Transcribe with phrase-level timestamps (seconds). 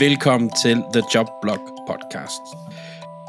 [0.00, 2.44] velkommen til The Job Blog Podcast.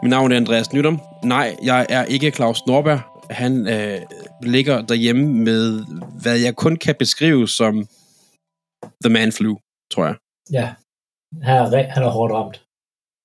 [0.03, 1.01] Mit navn er Andreas Nydom.
[1.23, 3.01] Nej, jeg er ikke Claus Norberg.
[3.29, 4.01] Han øh,
[4.41, 5.85] ligger derhjemme med,
[6.21, 7.73] hvad jeg kun kan beskrive som
[9.03, 9.57] The Man Flu,
[9.93, 10.15] tror jeg.
[10.51, 10.73] Ja,
[11.41, 12.65] han er, han er hårdt ramt.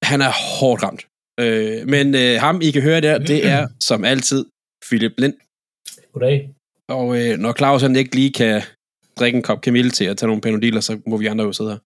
[0.03, 1.03] Han er hårdt ramt.
[1.41, 4.47] Øh, men øh, ham, I kan høre der, det er som altid
[4.87, 5.35] Philip Lind.
[6.13, 6.55] Goddag.
[6.89, 8.63] Og øh, når Claus han ikke lige kan
[9.19, 11.71] drikke en kop kamille til at tage nogle panodiler, så må vi andre jo sidde
[11.71, 11.79] her.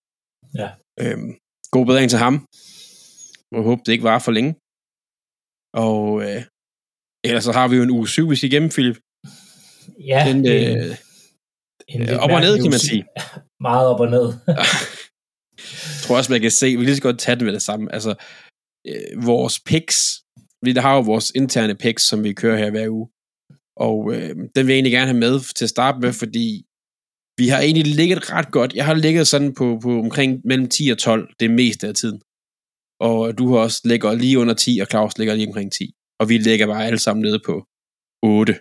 [0.60, 0.68] Ja.
[1.00, 1.36] Øhm,
[1.74, 2.34] god bedring til ham.
[3.52, 4.52] Jeg håber, det ikke var for længe.
[5.86, 6.42] Og øh,
[7.28, 8.98] ellers så har vi jo en uge 7, vi skal igennem, Philip.
[10.10, 10.96] Ja, Den, øh,
[11.88, 13.04] en lidt op og ned, kan man sige.
[13.68, 14.26] Meget op og ned.
[14.46, 14.66] Jeg
[16.02, 17.92] tror også, man kan se, vi kan lige så godt tage det med det samme.
[17.96, 18.12] Altså,
[18.86, 19.98] øh, vores picks,
[20.64, 23.08] vi har jo vores interne picks, som vi kører her hver uge.
[23.86, 26.64] Og øh, den vil jeg egentlig gerne have med til at starte med, fordi
[27.40, 28.70] vi har egentlig ligget ret godt.
[28.78, 32.18] Jeg har ligget sådan på, på omkring mellem 10 og 12 det meste af tiden.
[33.08, 35.94] Og du har også ligger lige under 10, og Claus ligger lige omkring 10.
[36.20, 37.54] Og vi ligger bare alle sammen nede på
[38.22, 38.54] 8.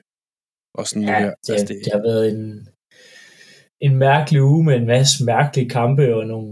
[0.78, 1.30] Og sådan Ja, her.
[1.46, 2.44] det, Altså, det, det har været en,
[3.86, 6.52] en mærkelig uge med en masse mærkelige kampe og nogle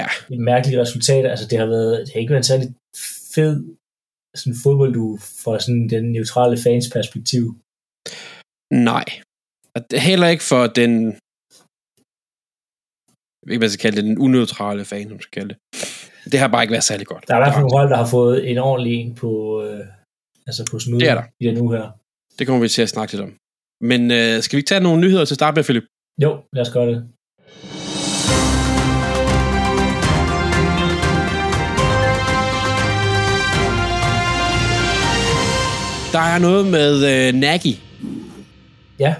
[0.00, 0.06] Ja.
[0.52, 1.30] mærkelige resultater.
[1.30, 2.68] Altså, det har, været, det har ikke været en særlig
[3.34, 3.54] fed
[4.40, 7.44] sådan fodbold, du fra sådan den neutrale fans perspektiv.
[8.90, 9.04] Nej.
[9.74, 10.90] Og er heller ikke for den...
[13.40, 15.58] Jeg ved ikke, hvad jeg skal kalde det, den uneutrale fan, som skal kalde det.
[16.32, 17.24] Det har bare ikke været særlig godt.
[17.28, 19.86] Der er i hvert fald nogle hold, der har fået en ordentlig en på, øh,
[20.46, 21.22] altså på snuden Det er der.
[21.40, 21.90] i den uge her.
[22.38, 23.36] Det kommer vi til at snakke lidt om.
[23.80, 25.84] Men øh, skal vi ikke tage nogle nyheder til at starte med, Philip?
[26.22, 26.98] Jo, lad os gøre det.
[36.12, 37.74] Der er noget med øh, Nagy
[38.98, 39.14] Ja,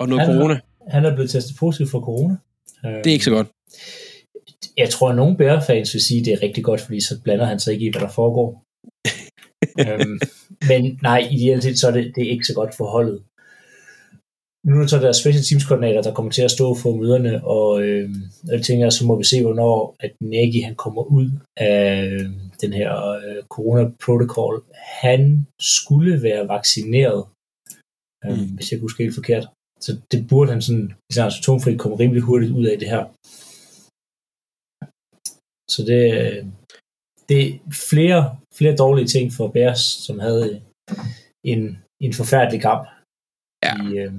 [0.00, 0.60] og noget Han- corona.
[0.88, 2.36] han er blevet testet positiv for corona.
[2.86, 3.46] Øh, Det er ikke så godt.
[4.76, 7.44] jeg tror, at nogle Bear-fans vil sige, at det er rigtig godt, fordi så blander
[7.44, 8.48] han sig ikke i, hvad der foregår.
[9.84, 10.18] øhm,
[10.68, 13.22] men nej, ideelt set, så er det, det er ikke så godt for holdet.
[14.66, 17.44] Nu er det så der special teams koordinator, der kommer til at stå for møderne,
[17.44, 18.10] og øh,
[18.52, 22.26] jeg tænker, så må vi se, hvornår at Nagy han kommer ud af øh,
[22.60, 24.64] den her øh, corona-protocol.
[25.02, 27.24] Han skulle være vaccineret,
[28.26, 28.54] øh, mm.
[28.54, 29.46] hvis jeg ikke husker helt forkert.
[29.84, 33.02] Så det burde han sådan, han er symptomfri, komme rimelig hurtigt ud af det her.
[35.74, 36.40] Så det, øh,
[37.28, 37.58] det er
[37.90, 38.22] flere,
[38.58, 40.62] flere dårlige ting for Bears, som havde
[41.52, 41.60] en,
[42.04, 42.84] en forfærdelig kamp
[43.66, 43.72] Ja.
[43.84, 44.12] i, øh,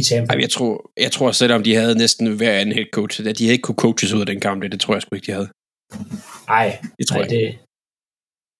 [0.00, 0.32] i Tampa.
[0.34, 3.44] Ej, jeg tror, jeg tror selvom de havde næsten hver anden head coach, at de
[3.44, 5.32] havde ikke kunne coaches ud af den kamp, det, det tror jeg sgu ikke, de
[5.38, 5.50] havde.
[6.54, 7.46] Nej, Det tror nej, jeg det,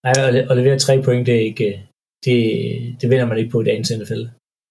[0.05, 1.69] nej at, le- at levere tre point, det er ikke,
[2.25, 2.37] det,
[3.00, 4.22] det vinder man ikke på i dagens NFL.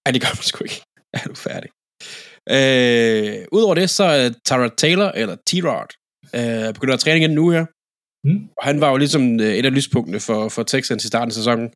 [0.04, 0.80] Nej, det gør man sgu ikke.
[1.18, 1.70] Er du færdig?
[2.56, 5.90] Øh, Udover det, så er Tara Taylor, eller T-Rod,
[6.38, 7.64] øh, begynder at træne igen nu her.
[8.26, 8.40] Mm.
[8.58, 11.38] Og han var jo ligesom øh, et af lyspunktene for, for Texans i starten af
[11.40, 11.68] sæsonen.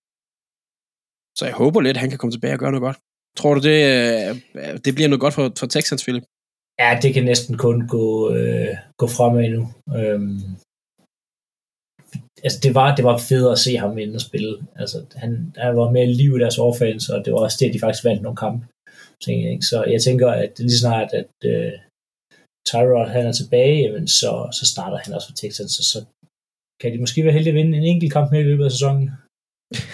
[1.38, 2.98] Så jeg håber lidt, at han kan komme tilbage og gøre noget godt.
[3.38, 6.25] Tror du, det, øh, det bliver noget godt for, for Texans, Philip?
[6.82, 9.62] Ja, det kan næsten kun gå, øh, gå fremad nu.
[9.98, 10.41] Øhm,
[12.44, 14.53] altså, det var, det var fedt at se ham inde og spille.
[14.77, 17.75] Altså, han, han var mere liv i deres offense, og det var også det, at
[17.75, 18.66] de faktisk vandt nogle kampe.
[19.26, 19.66] Jeg, ikke?
[19.72, 21.72] Så jeg tænker, at lige snart, at øh,
[22.68, 25.98] Tyrod han er tilbage, jamen, så, så starter han også for Texans, og så
[26.80, 29.10] kan de måske være heldige at vinde en enkelt kamp mere i løbet af sæsonen.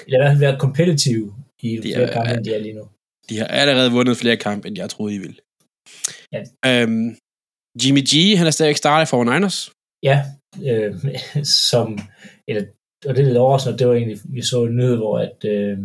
[0.04, 1.28] Eller i hvert fald være kompetitive
[1.62, 2.84] i De flere er- kampe, end de er lige nu.
[3.28, 5.36] De har allerede vundet flere kampe, end jeg troede, de ville.
[6.34, 6.40] Ja.
[6.68, 7.08] Øhm,
[7.82, 9.58] Jimmy G, han er stadig startet for Niners.
[10.08, 10.16] Ja,
[10.70, 10.92] øh,
[11.70, 11.98] som,
[12.48, 12.62] eller,
[13.06, 15.78] og det er lidt overraskende, det var egentlig, vi så en nyhed, hvor at øh,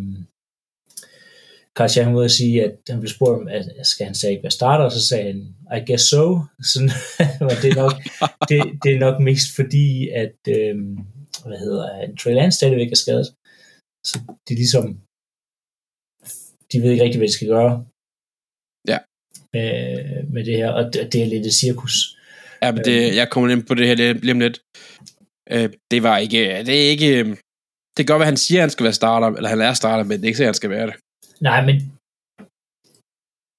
[1.79, 4.39] Carl Shanahan var ude at sige, at han blev spurgt om, at skal han stadig
[4.43, 5.39] være starter, og så sagde han,
[5.77, 6.23] I guess so.
[6.71, 6.91] Sådan,
[7.47, 7.95] og det, er nok,
[8.49, 9.85] det, det er nok mest fordi,
[10.23, 10.75] at øh,
[11.49, 13.27] hvad hedder han, Trey Lance stadigvæk er skadet.
[14.09, 14.15] Så
[14.45, 14.85] det er ligesom,
[16.71, 17.73] de ved ikke rigtig, hvad de skal gøre.
[18.91, 18.99] Ja.
[19.53, 19.73] Med,
[20.33, 21.95] med det her, og det, det er lidt et cirkus.
[22.63, 23.95] Ja, men det, jeg kommer ind på det her
[24.25, 24.57] lige om lidt.
[25.53, 26.41] Øh, det var ikke...
[26.67, 27.09] Det er ikke...
[27.19, 27.25] øh,
[27.95, 29.73] Det kan godt være, at han siger, at han skal være starter, eller han er
[29.73, 30.95] starter, men det er ikke sikkert, han skal være det.
[31.47, 31.75] Nej, men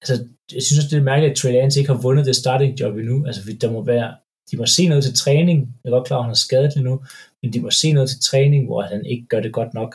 [0.00, 0.14] altså,
[0.54, 2.94] jeg synes også, det er mærkeligt, at Trey Lance ikke har vundet det starting job
[2.96, 3.16] endnu.
[3.26, 4.10] Altså, der må være
[4.50, 5.58] de må se noget til træning.
[5.80, 6.96] Jeg er godt klar, at han er skadet lige nu,
[7.40, 9.90] men de må se noget til træning, hvor han ikke gør det godt nok.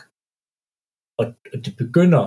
[1.20, 2.24] Og, og det begynder,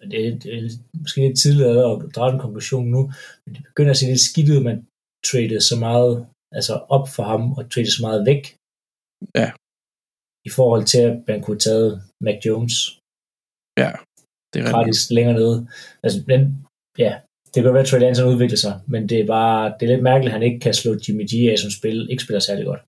[0.00, 0.62] og det, er, det er
[1.02, 3.02] måske lidt tidligere at drage en konklusion nu,
[3.42, 4.78] men det begynder at se lidt skidt ud, at man
[5.28, 6.12] traded så meget
[6.58, 8.42] altså op for ham, og traded så meget væk.
[9.40, 9.48] Ja.
[10.48, 11.90] I forhold til, at man kunne have taget
[12.24, 12.76] Mac Jones
[13.82, 13.90] Ja,
[14.56, 15.66] det er gratis længere nede.
[16.02, 16.40] Altså, men,
[16.98, 17.12] ja,
[17.54, 20.02] det kan være, at Trey Lance udvikler sig, men det er bare, det er lidt
[20.02, 22.82] mærkeligt, at han ikke kan slå Jimmy G af, som spil, ikke spiller særlig godt.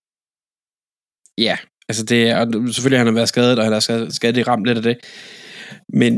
[1.47, 1.57] Ja,
[1.89, 4.79] altså det er, og selvfølgelig han har været skadet, og han har skadet, ramt lidt
[4.79, 4.97] af det.
[5.89, 6.13] Men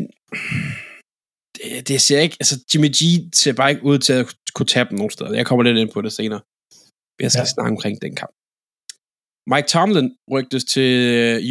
[1.56, 3.00] det, det ser ikke, altså Jimmy G
[3.34, 5.32] ser bare ikke ud til at kunne tabe nogen steder.
[5.40, 6.40] Jeg kommer lidt ind på det senere.
[7.22, 7.48] Jeg skal ja.
[7.48, 7.54] Ja.
[7.54, 8.34] snakke omkring den kamp.
[9.52, 10.86] Mike Tomlin rygtes til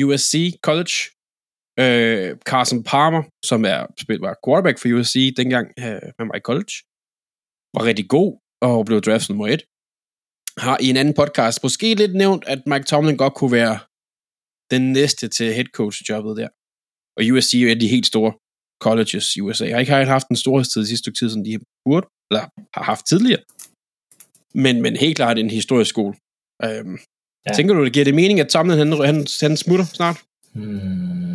[0.06, 0.34] USC
[0.68, 0.96] College.
[1.84, 6.74] Øh, Carson Palmer, som er spil- var quarterback for USC dengang øh, med Mike College,
[7.76, 8.30] var rigtig god
[8.62, 9.62] og blev draftet nummer et.
[10.66, 13.76] Har i en anden podcast måske lidt nævnt, at Mike Tomlin godt kunne være
[14.74, 16.50] den næste til head coach jobbet der.
[17.18, 18.32] Og USC er de helt store
[18.86, 19.66] colleges i USA.
[19.66, 22.44] Jeg har ikke haft den storhedstid sidste stykke tid, som de burde, eller
[22.78, 23.44] har haft tidligere.
[24.64, 26.14] Men, men helt klart en historisk skole.
[26.66, 26.98] Øhm.
[27.48, 27.54] Ja.
[27.54, 30.18] Tænker du, det giver det mening, at Tomlin han, han, han smutter snart?
[30.54, 31.29] Hmm,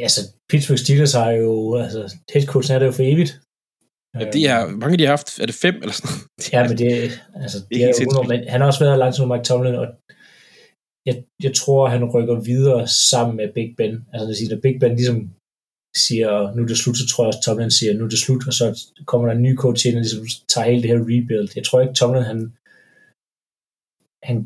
[0.00, 0.20] ja, så
[0.50, 1.52] Pittsburgh Steelers har jo,
[1.84, 2.00] altså,
[2.32, 3.32] headcoachen er der jo for evigt.
[4.18, 6.52] Ja, de har, mange de har haft, er det fem eller sådan noget?
[6.54, 6.90] Ja, men det,
[7.44, 9.80] altså, Det det er er, jo men han har også været langt som Mike Tomlin,
[9.82, 9.86] og
[11.08, 11.16] jeg,
[11.46, 12.82] jeg tror, han rykker videre
[13.12, 13.94] sammen med Big Ben.
[14.10, 15.18] Altså, det vil sige, når Big Ben ligesom
[16.04, 18.42] siger, nu er det slut, så tror jeg også, Tomlin siger, nu er det slut,
[18.48, 18.66] og så
[19.10, 21.48] kommer der en ny coach ind, og ligesom tager hele det her rebuild.
[21.58, 22.40] Jeg tror ikke, Tomlin, han,
[24.28, 24.36] han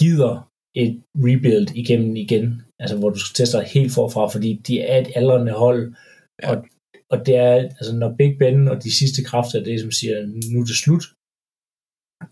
[0.00, 0.34] gider
[0.82, 4.96] et rebuild igennem igen, altså hvor du skal teste dig helt forfra, fordi de er
[5.00, 5.94] et aldrende hold,
[6.42, 6.48] Ja.
[6.50, 6.56] og,
[7.12, 10.16] og det er, altså når Big Ben og de sidste kræfter, det som siger,
[10.52, 11.04] nu er det slut,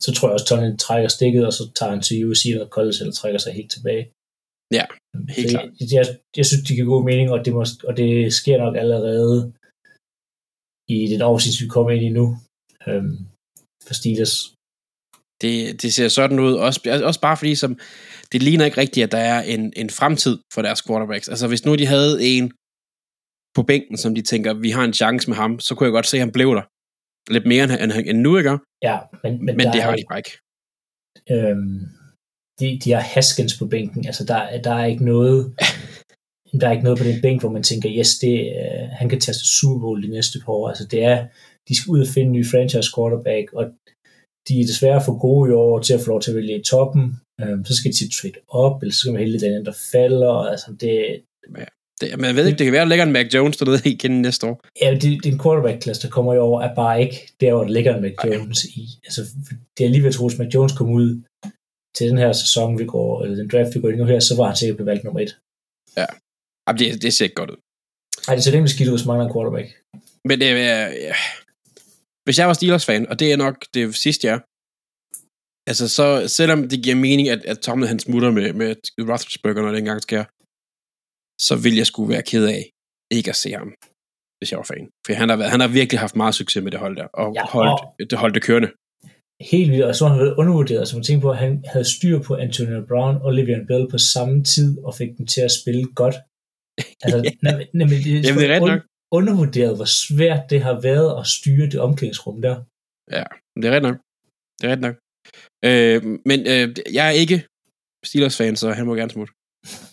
[0.04, 2.98] så tror jeg også, Tomlin trækker stikket, og så tager han til USC eller college,
[3.00, 4.04] eller trækker sig helt tilbage.
[4.78, 4.84] Ja,
[5.36, 5.68] helt Så klart.
[5.80, 6.04] Jeg, jeg,
[6.38, 8.10] jeg synes, de kan gå mening, og det, må, og det
[8.40, 9.36] sker nok allerede
[10.96, 12.26] i den oversigt, vi kommer ind i nu,
[12.88, 13.16] øhm,
[13.86, 14.34] for Steelers.
[15.42, 17.78] Det, det ser sådan ud, også, også bare fordi, som,
[18.32, 21.28] det ligner ikke rigtigt, at der er en, en fremtid for deres quarterbacks.
[21.28, 22.52] Altså hvis nu de havde en
[23.54, 26.06] på bænken, som de tænker, vi har en chance med ham, så kunne jeg godt
[26.06, 26.62] se, at han blev der.
[27.32, 28.58] Lidt mere end, end, end nu, ikke?
[28.82, 30.38] Ja, men, men, Men det har de bare ikke.
[31.30, 31.80] øhm,
[32.60, 34.06] de, de har Haskins på bænken.
[34.06, 35.56] Altså, der, der er ikke noget
[36.60, 39.20] der er ikke noget på den bænk, hvor man tænker, yes, det, uh, han kan
[39.20, 40.68] tage sig Super Bowl de næste par år.
[40.68, 41.26] Altså, det er,
[41.68, 43.64] de skal ud og finde en ny franchise quarterback, og
[44.48, 46.62] de er desværre for gode i år til at få lov til at vælge i
[46.62, 47.16] toppen.
[47.40, 50.34] Øhm, så skal de trade op, eller så skal man hælde den anden, der falder.
[50.52, 51.22] Altså, det,
[52.00, 53.90] Det, men jeg ved ikke, det kan være, at der ligger en Mac Jones dernede
[53.90, 54.60] igen næste år.
[54.82, 57.64] ja, det, det er en quarterback-klasse, der kommer i år, er bare ikke der, hvor
[57.64, 58.88] der ligger en Mac Jones i.
[59.04, 59.20] Altså,
[59.78, 61.20] det er lige ved at tro, at Mac Jones kom ud
[61.96, 64.36] til den her sæson, vi går, eller den draft, vi går ind nu her, så
[64.36, 65.36] var han sikkert blevet valgt nummer et.
[66.68, 67.56] Jamen, det, det ser ikke godt ud.
[68.28, 69.68] Ej, det ser nemlig skidt ud, hvis mangler en quarterback.
[70.28, 70.88] Men det er...
[70.88, 71.14] Ja.
[72.24, 74.40] Hvis jeg var Steelers-fan, og det er nok det sidste, jeg er,
[75.70, 78.70] altså så, selvom det giver mening, at, at Tomlin han smutter med, med
[79.10, 80.24] Roethlisberger, når det engang sker,
[81.46, 82.62] så vil jeg skulle være ked af
[83.18, 83.70] ikke at se ham,
[84.38, 84.86] hvis jeg var fan.
[85.04, 87.28] For han har, været, han har virkelig haft meget succes med det hold der, og
[87.34, 88.70] Ja, ja, holdt, det holdt det kørende.
[89.52, 90.78] Helt vildt, og så han været undervurderet.
[90.78, 93.98] Altså man tænker på, at han havde styr på Antonio Brown og Le'Veon Bell på
[93.98, 96.16] samme tid, og fik dem til at spille godt.
[97.02, 98.82] Altså, nemlig, nemlig, det, Jamen, det er ret nok.
[99.18, 102.56] Undervurderet, hvor svært det har været at styre det omklædningsrum der.
[103.56, 103.96] Det er ret nok.
[104.58, 104.96] Det er ret nok.
[105.68, 107.46] Øh, men øh, jeg er ikke
[108.04, 109.32] Steelers-fan, så han må gerne smutte.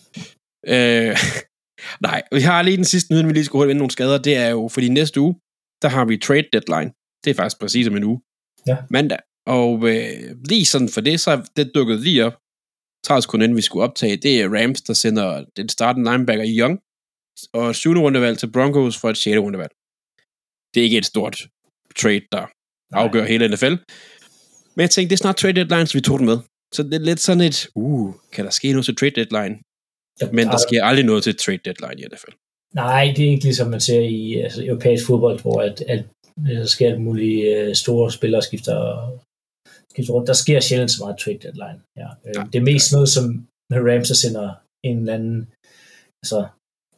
[0.74, 1.16] øh,
[2.08, 4.18] nej, vi har lige den sidste nyhed, vi lige skulle holde nogle skader.
[4.18, 5.34] Det er jo, fordi næste uge,
[5.82, 6.90] der har vi trade deadline.
[7.24, 8.20] Det er faktisk præcis om en uge.
[8.66, 8.76] Ja.
[8.90, 9.18] Mandag.
[9.46, 12.36] Og øh, lige sådan for det, så er det dukket lige op.
[13.06, 16.80] 30 sekunder inden vi skulle optage, det er Rams, der sender den startende linebacker Young
[17.52, 17.90] og 7.
[17.90, 19.38] rundevalg til Broncos for et 6.
[19.38, 19.72] rundevalg.
[20.74, 21.36] Det er ikke et stort
[21.96, 22.44] trade, der
[22.92, 23.74] afgør hele NFL.
[24.74, 26.38] Men jeg tænkte, det er snart trade deadline, så vi tog den med.
[26.74, 29.54] Så det er lidt sådan et, uh, kan der ske noget til trade deadline?
[30.32, 32.34] Men der sker aldrig noget til trade deadline i NFL.
[32.74, 36.04] Nej, det er ikke ligesom man ser i altså, europæisk fodbold, hvor at, at,
[36.46, 38.78] der sker alt mulige uh, store spillere skifter,
[39.90, 40.26] skifter rundt.
[40.26, 41.80] Der sker sjældent så meget trade deadline.
[41.96, 42.08] Ja.
[42.26, 42.46] Øh, Nej.
[42.52, 43.24] det er mest noget, som
[43.72, 45.52] Rams, der sender en eller anden,
[46.22, 46.38] altså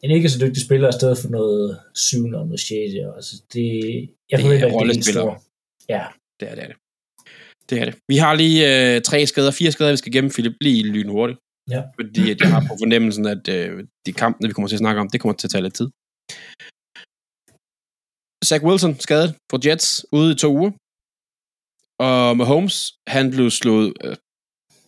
[0.04, 3.00] en ikke så dygtig spiller afsted for noget syvende og noget sjette.
[3.16, 3.66] Altså, det,
[4.30, 5.38] jeg Det forventer ikke, det er store.
[5.94, 6.04] Ja,
[6.40, 6.64] Det er det.
[6.64, 6.76] Er det.
[7.68, 7.94] det er det.
[8.08, 11.38] Vi har lige øh, tre skader, fire skader, vi skal gennem, Philip, lige lynhurtigt.
[11.70, 11.82] Ja.
[11.98, 15.00] Fordi at jeg har på fornemmelsen, at øh, de kampe, vi kommer til at snakke
[15.00, 15.88] om, det kommer til at tage lidt tid.
[18.48, 20.72] Zach Wilson skadet for Jets ude i to uger.
[22.08, 22.76] Og Mahomes,
[23.08, 24.16] han blev slået, øh,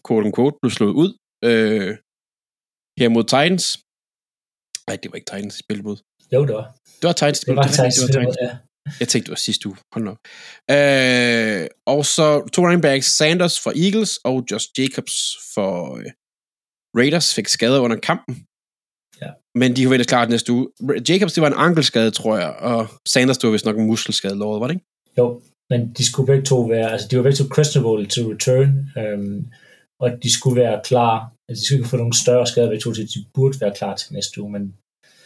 [0.06, 1.10] quote unquote, blev slået ud
[1.48, 1.90] øh,
[3.00, 3.64] her mod Titans.
[4.88, 5.96] Nej, det var ikke Titans, mod.
[6.32, 6.66] Jo, det var.
[7.00, 7.40] Det var Titans.
[7.40, 8.00] Det var det Titans.
[8.00, 8.36] var Titans.
[8.42, 8.50] Ja.
[9.00, 9.76] Jeg tænkte, det var sidste uge.
[9.94, 10.10] Hold nu.
[10.10, 10.18] op.
[10.76, 15.14] Øh, og så to running backs, Sanders for Eagles og Josh Jacobs
[15.54, 16.04] for øh,
[16.98, 18.34] Raiders, fik skader under kampen.
[19.22, 19.30] Ja.
[19.60, 20.68] Men de kunne vælge klart næste uge.
[21.08, 24.36] Jacobs, det var en ankelskade, tror jeg, og Sanders, det var vist nok en muskelskade
[24.38, 24.86] låret, var det ikke?
[25.18, 28.70] Jo, men de skulle begge to være, altså de var begge to questionable to return,
[28.98, 29.46] øhm,
[30.00, 32.94] og de skulle være klar, altså de skulle ikke få nogle større skader begge to,
[32.94, 34.64] så de burde være klar til næste uge, men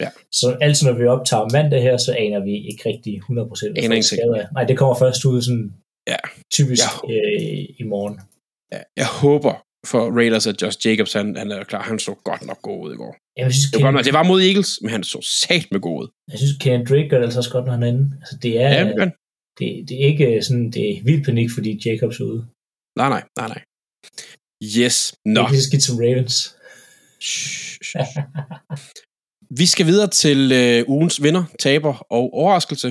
[0.05, 0.11] Ja.
[0.41, 4.35] så altid når vi optager mandag her, så aner vi ikke rigtig 100% hvad skader
[4.43, 4.47] er.
[4.57, 5.73] Nej, det kommer først ud sådan
[6.13, 6.17] Ja.
[6.57, 7.15] typisk Ja.
[7.15, 8.21] øh, i morgen.
[8.73, 9.53] Ja, jeg håber
[9.87, 11.83] for Raiders, at Josh Jacobs, han, han er klar.
[11.83, 13.13] Han så godt nok god ud i går.
[13.37, 15.81] Jeg synes, Det var, godt Ken, det var mod Eagles, men han så sat med
[15.81, 16.09] god ud.
[16.33, 18.05] jeg synes, Ken Drake gør det altså også godt, når han er inde.
[18.21, 19.09] Altså, det er, Ja, men,
[19.59, 22.43] det, det er ikke sådan, det er vild panik, fordi Jacobs er ude.
[23.01, 23.63] nej, nej, nej, nej.
[24.63, 25.43] Yes, Det nå.
[25.49, 26.37] så skidt som Ravens.
[29.61, 32.89] Vi skal videre til øh, ugens vinder, taber og overraskelse.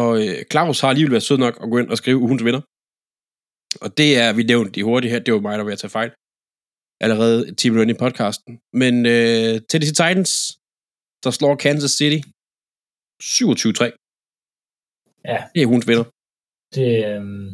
[0.00, 2.62] Og øh, Claus har alligevel været sød nok at gå ind og skrive ugens vinder.
[3.84, 5.82] Og det er, vi nævnte de hurtigt her, det var mig, der var ved at
[5.84, 6.10] tage fejl.
[7.04, 8.52] Allerede 10 minutter i podcasten.
[8.82, 10.32] Men øh, Tennessee Titans,
[11.24, 12.20] der slår Kansas City
[13.22, 13.84] 27-3.
[15.30, 15.38] Ja.
[15.54, 16.06] Det er ugens vinder.
[16.76, 17.48] Det, øhm,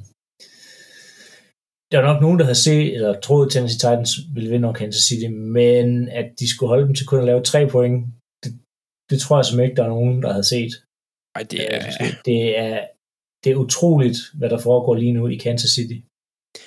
[1.90, 4.76] der er nok nogen, der havde set, eller troet, at Tennessee Titans ville vinde over
[4.80, 5.28] Kansas City,
[5.58, 5.86] men
[6.20, 7.96] at de skulle holde dem til kun at lave tre point,
[8.42, 8.50] det,
[9.10, 10.72] det tror jeg simpelthen ikke, der er nogen, der havde set.
[11.36, 11.82] Ej, det er...
[12.02, 12.76] Øh, Det er,
[13.44, 15.98] det er utroligt, hvad der foregår lige nu i Kansas City.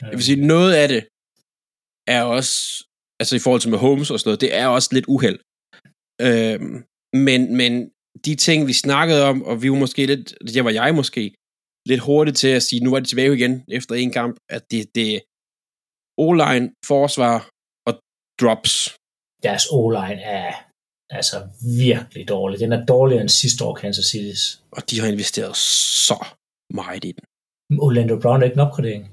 [0.02, 1.02] Jeg vil sige, noget af det
[2.16, 2.56] er også,
[3.22, 5.40] altså i forhold til med Holmes og sådan noget, det er også lidt uheld.
[6.28, 6.76] Øhm,
[7.28, 7.72] men, men
[8.26, 11.24] de ting, vi snakkede om, og vi var måske lidt, det var jeg måske,
[11.90, 14.96] lidt hurtigt til at sige, nu er de tilbage igen efter en kamp, at det,
[14.96, 15.20] det er
[16.26, 17.50] O-line, forsvar
[17.88, 17.94] og
[18.42, 18.74] drops.
[19.44, 20.52] Deres O-line er
[21.10, 21.38] altså
[21.86, 22.60] virkelig dårlig.
[22.60, 24.44] Den er dårligere end sidste år Kansas City's.
[24.72, 25.56] Og de har investeret
[26.08, 26.26] så
[26.74, 27.24] meget i den.
[27.80, 29.04] Orlando Brown er ikke en opgradering.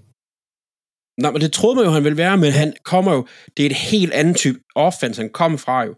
[1.22, 3.20] Nej, men det troede man jo, han ville være, men han kommer jo,
[3.54, 5.92] det er et helt andet type offense, han kommer fra jo.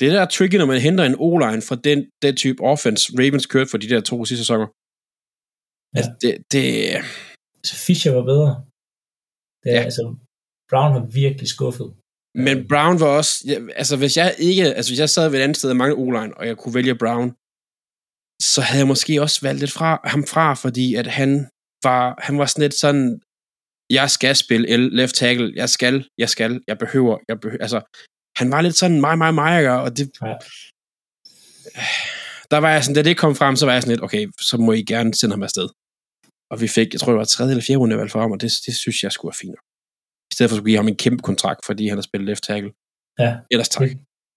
[0.00, 3.46] Det der er tricky, når man henter en O-line fra den, den type offense, Ravens
[3.46, 4.68] kørte for de der to sidste sæsoner.
[5.94, 5.98] Ja.
[5.98, 6.64] Altså, det, det,
[7.62, 8.50] Altså Fischer var bedre.
[9.62, 9.82] Det er, Ja.
[9.88, 10.02] altså,
[10.70, 11.88] Brown har virkelig skuffet.
[12.46, 15.42] men Brown var også, ja, altså hvis jeg ikke, altså hvis jeg sad ved et
[15.42, 17.28] andet sted og mange O-line, og jeg kunne vælge Brown,
[18.54, 21.30] så havde jeg måske også valgt lidt fra, ham fra, fordi at han
[21.86, 23.20] var, han var sådan lidt sådan,
[23.98, 27.80] jeg skal spille left tackle, jeg skal, jeg skal, jeg behøver, jeg behøver, altså,
[28.38, 30.34] han var lidt sådan mig, mig, mig, og det, Ja.
[32.50, 34.56] Der var jeg sådan, da det kom frem, så var jeg sådan lidt, okay, så
[34.56, 35.68] må I gerne sende ham afsted.
[36.50, 38.40] Og vi fik, jeg tror det var tredje eller fjerde runde valg for ham, og
[38.40, 39.56] det, det synes jeg skulle være fint.
[40.30, 42.72] I stedet for at give ham en kæmpe kontrakt, fordi han har spillet left tackle.
[43.18, 43.36] Ja.
[43.50, 43.88] Ellers tak.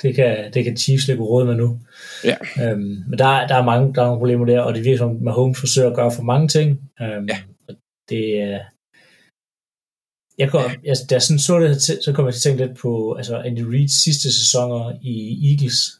[0.01, 1.80] Det kan, det kan Chiefs ikke råde med nu.
[2.24, 2.38] Ja.
[2.63, 4.98] Øhm, men der, er- der, er mange, der er nogle problemer der, og det virker
[4.98, 6.70] som, at Mahomes forsøger at gøre for mange ting.
[7.01, 7.38] Øhm, Ja.
[7.68, 7.75] og
[8.10, 8.60] Det er...
[10.38, 12.78] Jeg kom, jeg, da jeg sådan så det, så kom jeg til at tænke lidt
[12.78, 15.13] på altså Andy Reid's sidste sæsoner i
[15.51, 15.99] Eagles.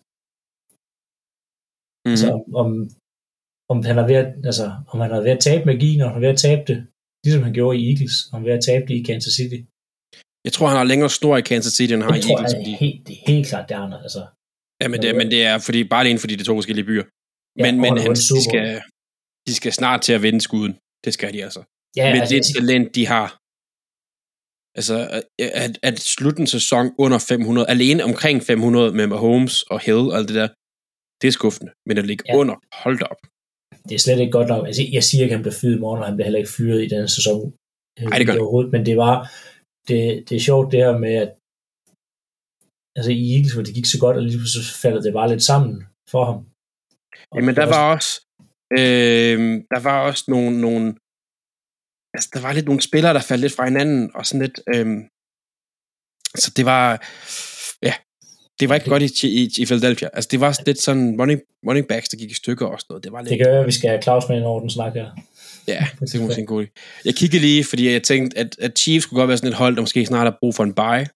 [2.10, 2.26] Mm-hmm.
[2.26, 2.70] Altså, om, om,
[3.72, 6.18] om han er ved at, altså, om han er ved at tabe magien, og han
[6.20, 6.78] er ved at tabe det,
[7.24, 9.60] ligesom han gjorde i Eagles, og han er ved at tabe det i Kansas City.
[10.46, 12.52] Jeg tror, han har længere snor i Kansas City, end han har Det i Eagles.
[12.54, 14.02] jeg Fordi, er helt, det er helt klart, det er andet.
[14.08, 14.22] Altså,
[14.82, 17.06] ja, men det, men det er fordi, bare alene fordi det er to forskellige byer.
[17.60, 18.66] Ja, men men han han, de, skal,
[19.48, 20.74] de skal snart til at vende skuden.
[21.06, 21.62] Det skal de altså.
[22.00, 23.28] ja, Men altså, det talent, de har.
[24.80, 24.96] Altså,
[25.64, 30.18] at, at slutte en sæson under 500, alene omkring 500 med Mahomes og Hill og
[30.18, 30.50] alt det der,
[31.22, 31.72] det er skuffende.
[31.88, 32.36] Men at ligge Ja.
[32.36, 33.22] under, hold da op.
[33.90, 34.68] det er slet ikke godt nok.
[34.68, 36.52] Altså, jeg siger ikke, at han bliver fyret i morgen, og han bliver heller ikke
[36.58, 37.54] fyret i denne sæson.
[37.98, 38.42] Ej, det gør han.
[38.42, 39.16] overhovedet, men det var,
[39.88, 40.00] det,
[40.30, 41.32] det er sjovt det her med, at
[42.98, 45.44] altså i Eagles, hvor det gik så godt, og lige pludselig faldt det bare lidt
[45.52, 45.74] sammen
[46.12, 46.38] for ham.
[47.32, 48.12] Og Jamen, der var også,
[48.80, 49.40] øh,
[49.74, 50.86] der var også nogle, nogle,
[52.16, 54.88] altså, der var lidt nogle spillere, der faldt lidt fra hinanden, og sådan lidt, øh,
[56.44, 56.86] så det var,
[57.88, 57.94] ja,
[58.60, 60.10] det var ikke godt i, i, i Philadelphia.
[60.14, 63.04] Altså, det var lidt sådan running, running backs, der gik i stykker og sådan noget.
[63.04, 64.94] Det var lidt, Det være, at vi skal have Claus med ind over den snak
[64.94, 65.10] her.
[65.68, 67.02] Ja, det er måske en god idé.
[67.06, 69.76] Jeg kiggede lige, fordi jeg tænkte, at, at Chiefs kunne godt være sådan et hold,
[69.76, 71.08] der måske snart har brug for en bye,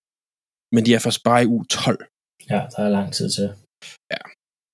[0.76, 2.06] men de er først bye u 12.
[2.50, 3.50] Ja, der er lang tid til.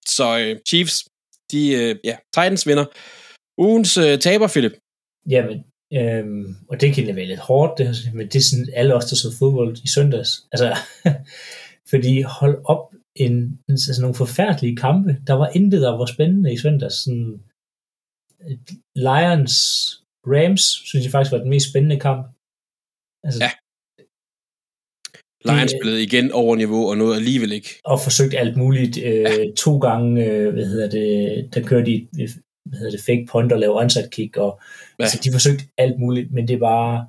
[0.10, 1.06] Så øh, Chiefs,
[1.52, 2.86] de, øh, ja, Titans vinder.
[3.58, 4.76] Ugens øh, taber, Philip.
[5.30, 5.58] Jamen,
[5.94, 9.06] øhm, og det kan være lidt hårdt, det, her, men det er sådan alle os,
[9.06, 10.32] der så fodbold i søndags.
[10.52, 10.68] Altså,
[11.90, 15.18] fordi hold op en, altså nogle forfærdelige kampe.
[15.28, 16.96] Der var intet, der var spændende i søndags.
[17.04, 17.42] Sådan,
[18.42, 18.58] øh,
[18.96, 19.56] Lions,
[20.28, 22.28] Rams, synes jeg faktisk var den mest spændende kamp.
[23.24, 23.52] Altså, Ja.
[25.46, 27.70] Lions spillede igen over niveau og noget alligevel ikke.
[27.84, 28.98] Og forsøgt alt muligt.
[28.98, 29.52] Øh, ja.
[29.58, 32.08] To gange, øh, hvad hedder det, der kørte de,
[32.66, 34.62] hvad hedder det, fake punt og lavede onside kick, og
[35.00, 35.04] ja.
[35.04, 37.08] altså, de forsøgte alt muligt, men det var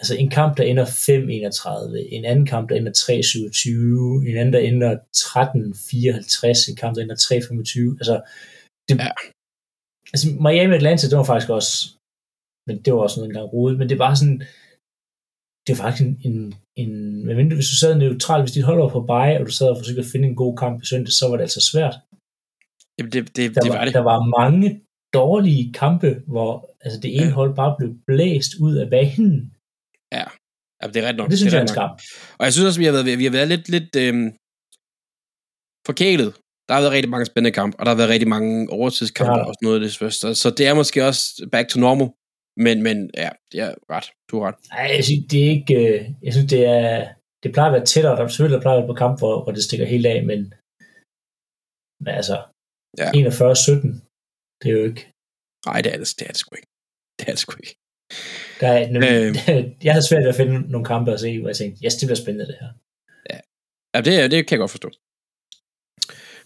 [0.00, 4.62] altså en kamp, der ender 5-31, en anden kamp, der ender 3-27, en anden, der
[4.70, 7.18] ender 13-54, en kamp, der ender
[7.94, 8.00] 3-25.
[8.00, 8.16] Altså,
[8.88, 9.10] det, ja.
[10.12, 11.72] altså Miami Atlanta, det var faktisk også,
[12.66, 14.38] men det var også noget engang rodet, men det var sådan,
[15.64, 16.38] det var faktisk en, en,
[16.82, 16.92] en
[17.26, 19.78] men hvis du sad neutral, hvis dit hold var på bye, og du sad og
[19.78, 21.96] forsøgte at finde en god kamp i søndag, så var det altså svært.
[22.96, 23.94] Jamen det, det, der det var, var det.
[23.94, 24.80] Der var mange
[25.14, 26.50] dårlige kampe, hvor
[26.80, 27.38] altså det ene ja.
[27.38, 29.52] hold bare blev blæst ud af banen.
[30.80, 31.28] Ja, det er ret nok.
[31.30, 31.90] Det synes det jeg er er en skam.
[32.38, 34.28] Og jeg synes også, vi har været, vi har været lidt, lidt øhm,
[35.88, 36.30] forkælet.
[36.66, 39.44] Der har været rigtig mange spændende kampe, og der har været rigtig mange overtidskampe Ja.
[39.48, 40.34] og sådan noget af det første.
[40.42, 41.22] Så, det er måske også
[41.54, 42.08] back to normal.
[42.66, 44.06] Men, men ja, det er ret.
[44.28, 44.58] Du har ret.
[44.74, 46.88] Nej, jeg synes, det er ikke, øh, jeg synes, det er,
[47.42, 49.62] det plejer at være tættere, der selvfølgelig plejer at være på kamp, hvor, hvor det
[49.68, 50.40] stikker helt af, men,
[52.04, 52.36] men altså,
[53.02, 53.08] Ja.
[53.10, 53.16] 41-17,
[54.60, 55.02] det er jo ikke,
[55.68, 56.70] Nej, det er det, det er det sgu ikke.
[57.18, 57.74] Det er det sgu ikke.
[58.60, 59.36] Der er, Øh.
[59.84, 62.06] jeg havde svært ved at finde nogle kampe at se, hvor jeg tænkte, yes, det
[62.06, 62.70] bliver spændende det her.
[63.94, 64.90] Ja, det, det kan jeg godt forstå.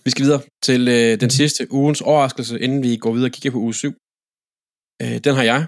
[0.04, 3.50] Vi skal videre til øh, den sidste ugens overraskelse, inden vi går videre og kigger
[3.50, 3.92] på uge 7.
[5.02, 5.60] Øh, den har jeg.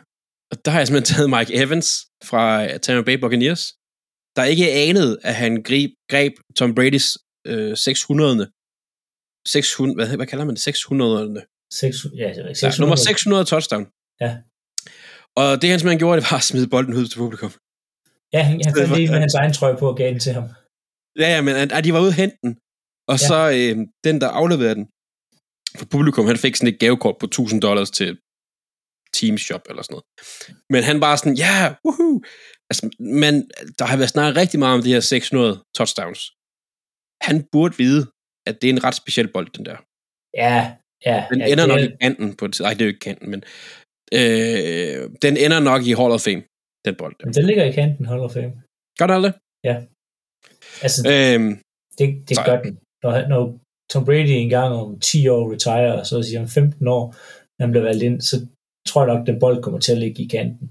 [0.50, 1.88] Og der har jeg simpelthen taget Mike Evans
[2.30, 3.62] fra Tampa Bay Buccaneers,
[4.36, 7.08] der ikke anede, at han greb, greb Tom Brady's
[7.46, 8.50] øh, 600.
[9.48, 10.62] 600, hvad, hvad kalder man det?
[10.62, 11.46] 600.
[11.72, 12.74] 6, ja, det var 600.
[12.74, 13.84] Ja, nummer 600 touchdown.
[14.20, 14.30] Ja.
[15.40, 17.52] Og det han simpelthen gjorde, det var at smide bolden ud til publikum.
[18.34, 20.46] Ja, han, han fandt lige med hans egen trøje på og gav den til ham.
[21.22, 22.52] Ja, ja, men at de var ude at hente den.
[23.12, 23.26] Og Ja.
[23.30, 23.74] så øh,
[24.06, 24.86] den, der afleverede den
[25.78, 28.10] for publikum, han fik sådan et gavekort på 1000 dollars til
[29.16, 30.06] Team Shop eller sådan noget.
[30.72, 32.16] Men han bare sådan, ja, yeah, woohoo!
[32.70, 32.84] Altså,
[33.22, 33.34] men
[33.78, 36.20] der har været snakket rigtig meget om de her 600 touchdowns.
[37.28, 38.02] Han burde vide,
[38.48, 39.76] at det er en ret speciel bold, den der.
[40.42, 40.56] Ja,
[41.08, 41.18] ja.
[41.30, 42.60] Den ja, ender det, nok i kanten på det.
[42.60, 43.40] Nej, det er jo ikke kanten, men
[44.18, 46.42] øh, den ender nok i Hall of Fame,
[46.86, 47.14] den bold.
[47.18, 47.24] Der.
[47.26, 48.52] Men den ligger i kanten, Hall of Fame.
[48.98, 49.34] Gør det aldrig?
[50.84, 51.50] Altså, Øhm,
[51.98, 52.72] det, det så- gør den.
[53.02, 53.42] Når, når
[53.92, 57.04] Tom Brady engang om 10 år retire, og så siger om 15 år,
[57.58, 58.36] når han bliver valgt ind, så
[58.88, 60.66] tror jeg nok, den bold kommer til at ligge i kanten.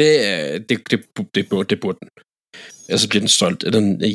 [0.00, 0.98] Det, øh, det, det,
[1.34, 2.08] det, burde, det burde den.
[2.88, 3.90] Ellers så bliver den solgt eller den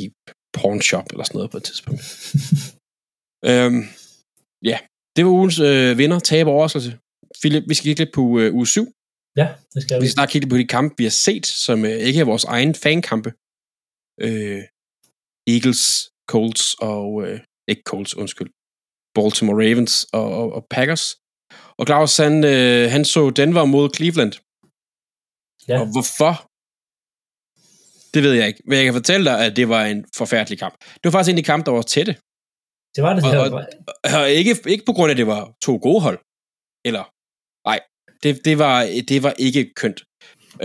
[0.58, 2.02] porn shop eller sådan noget på et tidspunkt.
[3.50, 3.82] øhm,
[4.70, 4.78] ja,
[5.16, 6.90] det var ugens øh, vinder, taber overraskelse.
[7.42, 8.86] Philip, vi skal kigge lidt på øh, uge 7.
[9.36, 10.06] Ja, det skal Vi vi.
[10.06, 12.44] skal snart kigge lidt på de kampe, vi har set, som øh, ikke er vores
[12.44, 13.30] egen fankampe.
[14.26, 14.62] Øh,
[15.54, 15.82] Eagles,
[16.32, 17.06] Colts og...
[17.26, 18.50] Øh, ikke Colts, undskyld.
[19.14, 21.04] Baltimore Ravens og, og, og Packers.
[21.78, 24.32] Og Claus, han, øh, han så Denver mod Cleveland.
[25.70, 25.76] Ja.
[25.80, 26.34] Og hvorfor?
[28.14, 28.62] Det ved jeg ikke.
[28.66, 30.74] Men jeg kan fortælle dig, at det var en forfærdelig kamp.
[30.94, 32.12] Det var faktisk en af de kampe, der var tætte.
[32.96, 33.24] Det var det.
[33.24, 33.66] Og- og-
[34.20, 36.18] Og ikke, ikke på grund af, at det var to gode hold.
[36.88, 37.04] Eller,
[37.68, 37.80] nej,
[38.22, 38.76] det, det, var,
[39.10, 40.00] det var ikke kønt.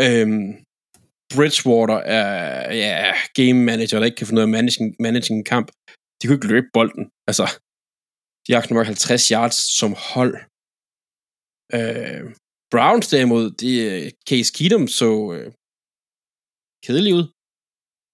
[0.03, 0.47] Øhm,
[1.35, 5.67] Bridgewater er ja, game manager, der ikke kan finde ud af managing, managing en kamp.
[6.17, 7.05] De kunne ikke løbe bolden.
[7.29, 7.45] Altså,
[8.45, 10.35] de har nok 50 yards som hold.
[11.77, 12.23] Øh,
[12.73, 13.69] Browns derimod, de,
[14.29, 15.47] Case Keenum så øh,
[16.85, 17.25] kedelig ud.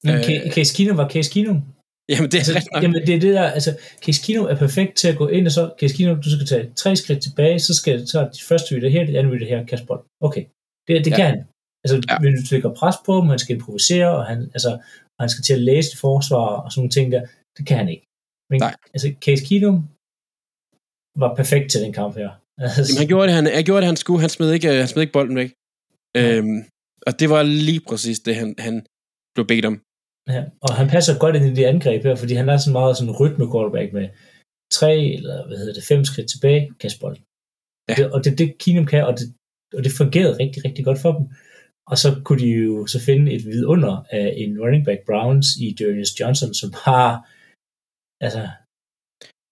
[0.05, 1.59] Men øh, Ca- Case Keenum var Case Keenum.
[2.11, 3.71] Jamen, det er Altså, rigtigt jamen, det er det der, altså,
[4.25, 5.63] Keenum er perfekt til at gå ind, og så,
[5.97, 9.05] Keenum, du skal tage tre skridt tilbage, så skal så er det første rytter her,
[9.05, 10.03] det andet rytter her, kaste bold.
[10.27, 10.43] Okay,
[10.87, 11.11] det, det Ja.
[11.11, 11.15] ja.
[11.17, 11.39] kan han.
[11.83, 12.13] Altså, Ja.
[12.13, 12.19] ja.
[12.19, 14.71] hvis du lægger pres på ham, han skal improvisere, og han, altså,
[15.15, 17.21] og han skal til at læse det forsvar, og sådan nogle ting der,
[17.57, 18.05] det kan han ikke.
[18.51, 18.75] Men Nej.
[18.93, 19.77] altså, Case Keenum
[21.21, 22.29] var perfekt til den kamp her.
[22.65, 24.21] Altså, Jamen, han gjorde det, han, han gjorde det, han skulle.
[24.25, 25.51] Han smed ikke, øh, han smed ikke bolden væk.
[26.19, 26.59] Øhm,
[27.07, 28.75] og det var lige præcis det, han, han
[29.35, 29.75] blev bedt om.
[30.27, 32.97] Ja, og han passer godt ind i det angreb her, fordi han er sådan meget
[32.97, 34.05] sådan rytme quarterback med
[34.79, 37.17] tre eller hvad hedder det, fem skridt tilbage, kastbold.
[37.17, 37.23] Ja.
[37.89, 37.95] Ja.
[37.97, 39.25] Det, og det er det, Keenum kan, og det,
[39.77, 41.25] og det fungerede rigtig, rigtig godt for dem.
[41.91, 45.67] Og så kunne de jo så finde et vidunder af en running back Browns i
[45.79, 47.07] Darius Johnson, som har
[48.25, 48.43] altså,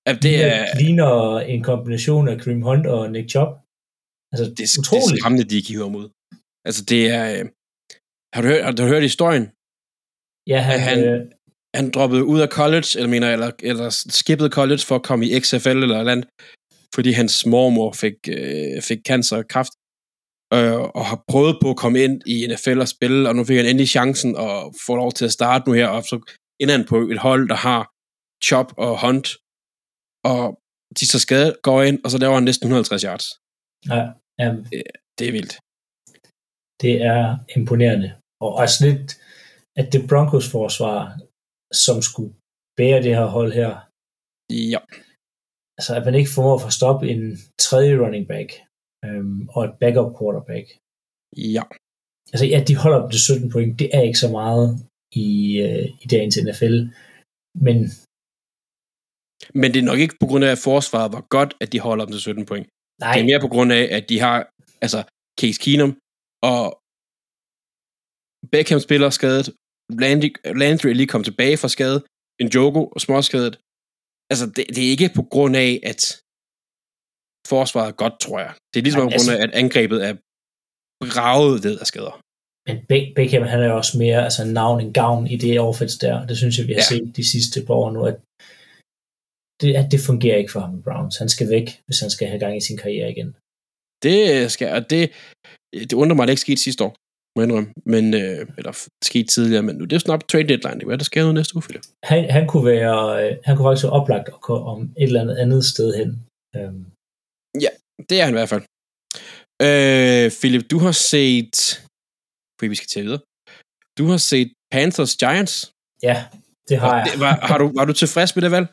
[0.08, 1.12] Ja, det er, ligner
[1.54, 3.52] en kombination af Kareem Hunt og Nick Chubb.
[4.32, 5.20] Altså, det, er- det er utroligt.
[5.20, 6.08] skræmmende, de giver ham ud.
[6.68, 7.24] Altså, det er...
[7.36, 7.44] Øh,
[8.34, 9.46] har, du hørt, har du hørt historien?
[10.48, 11.22] Ja, han, at han- øh,
[11.76, 15.40] Han droppede ud af college, eller mener, eller, eller skippede college for at komme i
[15.40, 16.28] XFL eller eller andet,
[16.96, 19.74] fordi hans mormor fik, øh, fik cancer og kræft,
[20.54, 23.58] øh, og har prøvet på at komme ind i NFL og spille, og nu fik
[23.58, 26.16] han endelig chancen og få lov til at starte nu her, og så
[26.62, 27.82] ender han på et hold, der har
[28.48, 29.28] Chop og Hunt,
[30.32, 30.44] og
[31.00, 33.26] de så skade går ind, og så laver han næsten 150 yards.
[33.90, 34.02] ja,
[34.42, 34.48] ja,
[35.20, 35.54] Det er vildt.
[36.82, 38.10] det er imponerende.
[38.42, 39.21] Og også lidt,
[39.80, 40.98] at det Broncos forsvar,
[41.86, 42.34] som skulle
[42.78, 43.72] bære det her hold her.
[44.74, 44.82] Ja.
[45.78, 47.24] Altså, at man ikke formår at få stoppe en
[47.68, 48.50] tredje running back
[49.06, 50.66] øhm, og et backup quarterback.
[51.56, 51.64] Ja.
[52.34, 53.80] Altså, ja, de holder op til 17 point.
[53.82, 54.68] Det er ikke så meget
[55.26, 55.30] i,
[55.66, 56.76] øh, i dagens NFL.
[57.66, 57.78] Men
[59.62, 62.06] Men det er nok ikke på grund af, at forsvaret var godt, at de holder
[62.06, 62.68] dem til 17 point.
[63.00, 64.38] nej, Det er mere på grund af, at de har,
[64.86, 65.00] altså,
[65.42, 65.92] Case Keenum
[66.52, 66.64] og
[68.52, 69.46] Beckham spiller skadet,
[70.04, 70.30] Landry,
[70.64, 72.00] Landry er lige kommet tilbage fra skade,
[72.42, 73.56] en Jogo og småskadet.
[74.32, 76.02] Altså, det, det er ikke på grund af, at
[77.54, 78.54] forsvaret er godt, tror jeg.
[78.72, 80.14] Det er ligesom Nej, på grund af, altså- at angrebet er
[81.14, 82.16] braget ved af skader.
[82.68, 85.98] men Be- Beckham, han er jo også mere altså, navn end gavn i det offense
[86.06, 86.16] der.
[86.30, 86.90] Det synes jeg, vi har Ja.
[86.92, 86.94] ja.
[86.96, 88.18] set de sidste par år nu, at
[89.62, 91.16] det, at det fungerer ikke for ham i Browns.
[91.24, 93.30] Han skal væk, hvis han skal have gang i sin karriere igen.
[94.06, 95.02] Det skal, og det,
[95.90, 96.94] det undrer mig, at det ikke skete sidste år,
[97.36, 97.70] må jeg indrømme.
[97.94, 100.74] Men, øh, eller skete tidligere, men nu det er snart trade deadline.
[100.74, 101.84] Det kan være, der sker noget næste uge, Philip.
[102.04, 105.22] Han, han, kunne være, øh, han kunne faktisk være oplagt at komme om et eller
[105.22, 106.10] andet andet sted hen.
[106.56, 106.86] Øhm,
[108.10, 108.64] Det er han i hvert fald.
[109.68, 111.56] Øh, Philip, du har set...
[112.60, 113.22] Fordi vi skal til videre.
[113.98, 115.56] Du har set Panthers Giants.
[116.04, 116.16] ja,
[116.70, 117.06] det har jeg.
[117.12, 118.68] det, var, har du, var du tilfreds med det valg?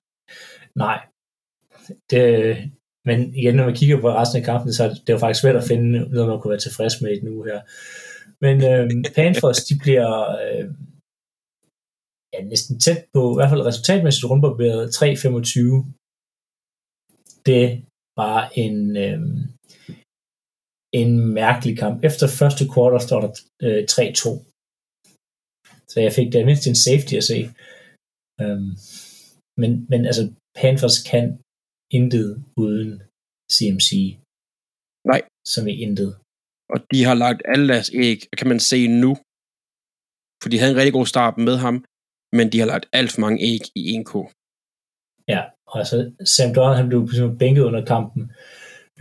[0.75, 0.99] Nej.
[2.11, 2.23] Det,
[3.09, 5.57] men igen, når man kigger på resten af kampen, så er det, jo faktisk svært
[5.57, 7.61] at finde noget, man kunne være tilfreds med i den uge her.
[8.45, 8.85] Men øh,
[9.17, 10.11] Panthers, de bliver
[10.45, 10.65] øh,
[12.33, 14.99] ja, næsten tæt på, i hvert fald resultatmæssigt rundbarberet 3-25.
[17.49, 17.65] Det
[18.21, 19.21] var en, øh,
[21.01, 21.97] en mærkelig kamp.
[22.09, 23.31] Efter første quarter står der
[23.67, 24.49] øh, 3-2.
[25.91, 27.39] Så jeg fik da mindst en safety at se.
[28.43, 28.71] Øhm,
[29.61, 30.25] men, men altså,
[30.61, 31.25] Panthers kan
[31.99, 32.29] intet
[32.63, 32.91] uden
[33.55, 33.91] CMC.
[35.11, 35.21] Nej.
[35.53, 36.11] Som i intet.
[36.73, 39.13] Og de har lagt alle deres æg, kan man se nu.
[40.43, 41.85] For de havde en rigtig god start med ham,
[42.37, 44.13] men de har lagt alt for mange æg i 1K.
[45.33, 45.97] Ja, og altså
[46.35, 47.01] Sam Donald, han blev
[47.43, 48.23] bænket under kampen,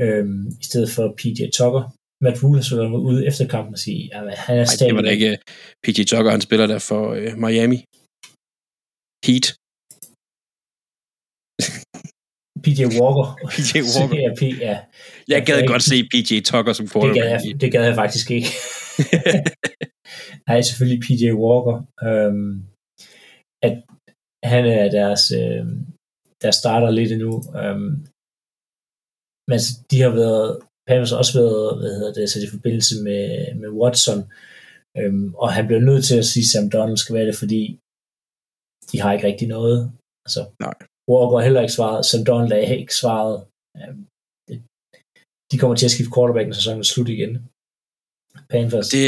[0.03, 1.84] øhm, i stedet for PJ Tucker.
[2.23, 4.89] Matt Rule så været ude efter kampen og sige, at han er stadig...
[4.89, 5.39] det var da ikke
[5.84, 7.80] PJ Tucker, han spiller der for øh, Miami.
[9.25, 9.45] Heat.
[12.63, 13.28] PJ Walker.
[13.54, 14.17] PJ Walker.
[14.26, 14.76] ja, P, ja.
[15.34, 17.46] Jeg gad ikke- godt se PJ Tucker som Det gad, quarterback.
[17.46, 18.50] jeg, det gad jeg faktisk ikke.
[20.50, 21.76] Nej, selvfølgelig PJ Walker.
[22.08, 22.52] Øhm,
[23.67, 23.76] at
[24.54, 25.76] han er deres, øhm,
[26.43, 27.34] der starter lidt endnu.
[27.62, 27.91] Øhm,
[29.50, 29.60] men
[29.91, 30.50] de har været,
[30.88, 33.24] Panthers har også været, hvad hedder det, sat i forbindelse med,
[33.62, 34.20] med Watson,
[35.00, 37.62] øhm, og han blev nødt til at sige, at Sam Donald skal være det, fordi
[38.91, 39.80] de har ikke rigtig noget.
[40.26, 40.78] Altså, Nej.
[41.12, 43.36] Walker heller ikke svaret, Sam Donald har ikke svaret.
[43.80, 44.02] Øhm,
[44.48, 44.56] det,
[45.52, 47.34] de kommer til at skifte quarterback, når sæsonen er slut igen.
[48.54, 48.88] Panthers.
[48.96, 49.06] Det,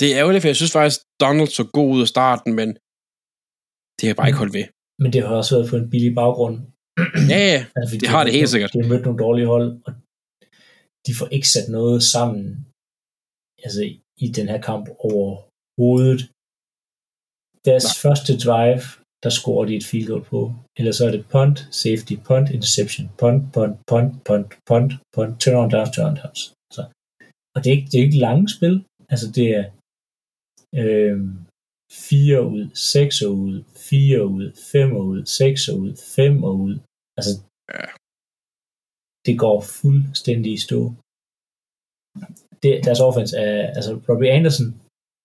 [0.00, 2.68] det er ærgerligt, for jeg synes faktisk, Donald så god ud af starten, men
[3.98, 4.66] det har bare ikke holdt ved.
[5.02, 6.56] Men det har også været på en billig baggrund.
[7.34, 7.60] Ja, ja.
[7.78, 8.72] Altså, Det de har det helt nogle- sikkert.
[8.74, 9.92] De har mødt nogle dårlige hold, og
[11.06, 12.42] de får ikke sat noget sammen
[13.66, 13.82] altså,
[14.24, 16.20] i den her kamp overhovedet.
[17.68, 17.98] Deres Nej.
[18.04, 18.82] første drive,
[19.24, 20.40] der scorer de et field goal på.
[20.78, 25.56] Eller så er det punt, safety, punt, interception, punt, punt, punt, punt, punt, punt, turn
[25.62, 26.42] on downs, turn on downs.
[26.76, 26.82] Så.
[27.54, 28.74] Og det er, ikke, det er ikke lange spil.
[29.12, 29.64] Altså det er
[30.80, 31.18] øh,
[31.92, 36.74] 4 ud, 6 ud, 4 ud, 5 ud, 6 ud, 5 ud.
[37.18, 37.32] Altså
[37.72, 37.86] Ja.
[39.26, 40.80] det går fuldstændig i stå.
[42.62, 44.66] Det, deres offense er, altså Robbie Anderson,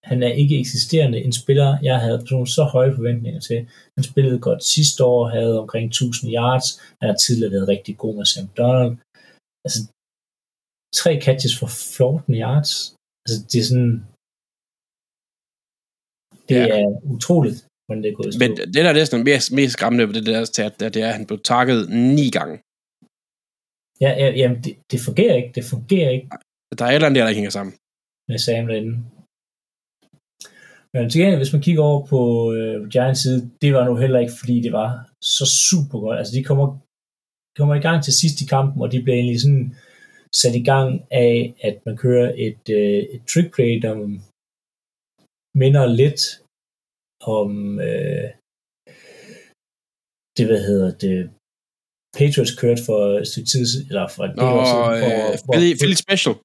[0.04, 3.60] han er ikke eksisterende en spiller, jeg havde personligt så høje forventninger til.
[3.98, 6.68] Han spillede godt sidste år, havde omkring 1000 yards,
[7.00, 8.92] han har tidligere været rigtig god med Sam Donald.
[9.66, 9.80] Altså,
[11.02, 12.72] tre catches for 14 yards.
[13.24, 13.94] Altså, det er sådan,
[16.50, 16.66] det Ja.
[16.80, 16.86] er
[17.16, 18.34] utroligt, hvordan det er gået.
[18.44, 21.18] Men det, der er næsten mest, mest skræmmende ved det der stat, det er, at
[21.20, 21.80] han blev takket
[22.18, 22.56] ni gange.
[24.06, 25.52] Ja, ja, jamen, det, det fungerer ikke.
[25.58, 26.28] Det fungerer ikke
[26.80, 27.74] Der er et eller andet der, der ikke hænger sammen.
[28.30, 28.94] med Sam derinde.
[30.94, 32.20] Men til gengæld, hvis man kigger over på
[32.58, 34.90] øh, Giants side, det var nu heller ikke, fordi det var
[35.38, 36.18] så super godt.
[36.20, 36.68] Altså, de kommer,
[37.58, 39.66] kommer i gang til sidst i kampen, og de bliver egentlig sådan
[40.42, 40.90] sat i gang
[41.28, 41.34] af,
[41.68, 43.94] at man kører et, øh, et trick play, der
[45.62, 46.24] minder lidt
[47.38, 47.50] om
[47.90, 48.28] øh,
[50.38, 51.18] det, hvad hedder det,
[52.18, 55.72] Patriots kørte for et stykke tid, eller for et del år siden, hvor- hvor- Philly,
[55.80, 56.36] Philly Special.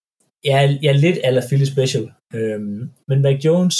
[0.50, 2.04] Ja, ja lidt eller Philly Special.
[2.38, 3.76] Øhm, men Mac Jones,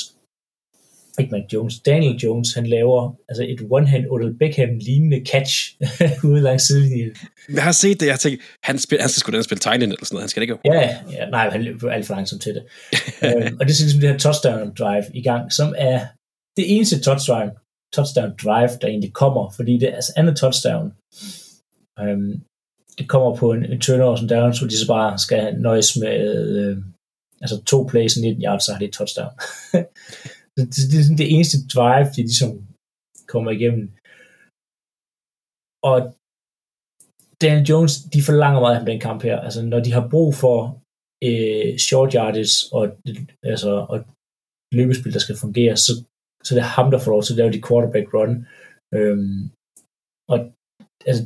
[1.21, 5.77] ikke Mac Jones, Daniel Jones, han laver altså et one-hand Odell Beckham lignende catch
[6.29, 7.17] ude langs sidelinjen.
[7.53, 10.05] Jeg har set det, jeg tænker, han, spil, han skal sgu da spille tegnen eller
[10.05, 10.23] sådan noget.
[10.23, 12.63] Han skal ikke Ja, ja, nej, han løber alt for langsomt til det.
[13.25, 15.99] øhm, og det er ligesom det her touchdown drive i gang, som er
[16.57, 17.51] det eneste touchdown,
[17.95, 20.93] touchdown drive, der egentlig kommer, fordi det er altså andet touchdown.
[22.01, 22.41] Øhm,
[22.99, 26.19] det kommer på en, en turnover som down, så de så bare skal nøjes med
[26.59, 26.77] øh,
[27.41, 29.33] altså to plays og 19 yards, så har de et touchdown.
[30.57, 32.53] det, det, det, er sådan det eneste drive, de ligesom
[33.33, 33.85] kommer igennem.
[35.91, 35.99] Og
[37.43, 39.37] Daniel Jones, de forlanger meget af den kamp her.
[39.47, 40.59] Altså, når de har brug for
[41.29, 42.85] øh, short yardage og,
[43.53, 43.99] altså, og
[44.79, 45.93] løbespil, der skal fungere, så,
[46.47, 48.33] så det er ham, der får lov til at lave de quarterback run.
[48.99, 49.41] Øhm,
[50.33, 50.39] og
[51.09, 51.23] altså,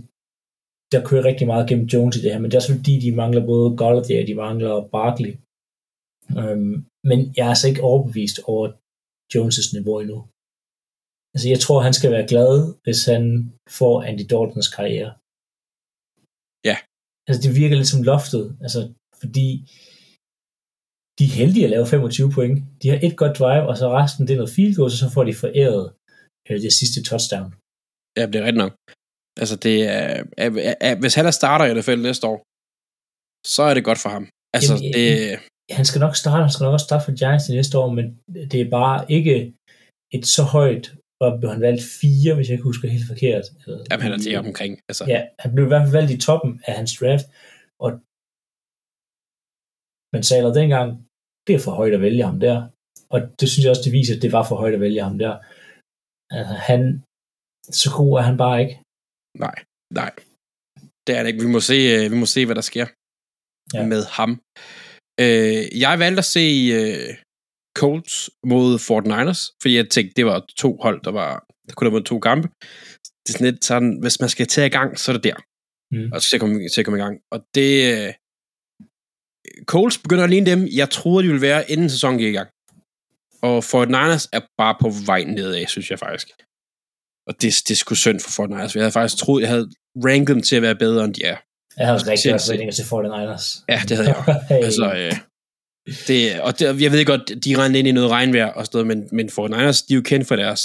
[0.93, 3.19] der kører rigtig meget gennem Jones i det her, men det er også fordi, de
[3.23, 5.33] mangler både Golladay og de mangler Barkley.
[6.41, 6.75] Øhm,
[7.09, 8.67] men jeg er altså ikke overbevist over
[9.33, 10.19] Jones' niveau endnu.
[11.35, 13.23] Altså, jeg tror, han skal være glad, hvis han
[13.79, 15.11] får Andy Daltons karriere.
[16.69, 16.77] Ja.
[17.27, 18.81] Altså, det virker lidt som loftet, altså,
[19.21, 19.47] fordi
[21.19, 22.57] de er heldige at lave 25 point.
[22.81, 25.11] De har et godt drive, og så resten det er noget field goal, og så
[25.14, 25.85] får de foræret
[26.49, 27.49] øh, det sidste touchdown.
[28.19, 28.75] Ja, det er rigtigt nok.
[29.43, 30.09] Altså, det er,
[30.45, 32.38] er, er, er, hvis han er starter i NFL næste år,
[33.57, 34.25] så er det godt for ham.
[34.57, 35.09] Altså, Jamen, det,
[35.76, 38.07] han skal nok starte, han skal nok også starte for Giants i næste år, men
[38.52, 39.37] det er bare ikke
[40.16, 40.87] et så højt,
[41.22, 43.44] og blev han valgt fire, hvis jeg ikke husker helt forkert.
[43.66, 44.72] Eller, jamen, han er til omkring.
[44.88, 45.04] Altså.
[45.14, 47.26] Ja, han blev i hvert fald valgt i toppen af hans draft,
[47.85, 47.90] og
[50.12, 50.88] men Saler dengang,
[51.46, 52.57] det er for højt at vælge ham der.
[53.14, 55.18] Og det synes jeg også, det viser, at det var for højt at vælge ham
[55.24, 55.35] der.
[56.37, 56.81] Altså, han,
[57.81, 58.76] så god er han bare ikke.
[59.44, 59.57] Nej,
[60.00, 60.12] nej.
[61.07, 61.44] Det er det ikke.
[61.46, 62.87] Vi må se, øh, vi må se hvad der sker
[63.74, 63.81] ja.
[63.92, 64.31] med ham.
[65.20, 66.46] Øh, jeg valgte at se
[66.78, 67.14] øh,
[67.78, 71.33] Colts mod Fort Niners, fordi jeg tænkte, det var to hold, der var,
[71.66, 72.48] der kunne have været to kampe.
[73.22, 75.38] Det er sådan lidt sådan, hvis man skal tage i gang, så er det der.
[75.94, 76.12] Mm.
[76.12, 77.16] Og så skal jeg komme, til at komme i gang.
[77.33, 77.70] Og det...
[77.92, 78.12] Øh,
[79.64, 82.50] Colts begynder at ligne dem, jeg troede, de ville være, inden sæsonen gik i gang.
[83.42, 86.28] Og Fort Niners er bare på vej nedad, synes jeg faktisk.
[87.28, 88.74] Og det, det er sgu synd for Fort Niners.
[88.74, 91.37] Jeg havde faktisk troet, jeg havde ranket dem til at være bedre, end de er.
[91.79, 93.47] Jeg havde rigtig godt forventninger til 49ers.
[93.73, 94.64] Ja, det havde jeg hey.
[94.69, 95.14] Altså, øh,
[96.09, 98.88] det, og det, jeg ved godt, de rendte ind i noget regnvejr og sådan noget,
[98.93, 100.61] men, men 49ers, de er jo kendt for deres,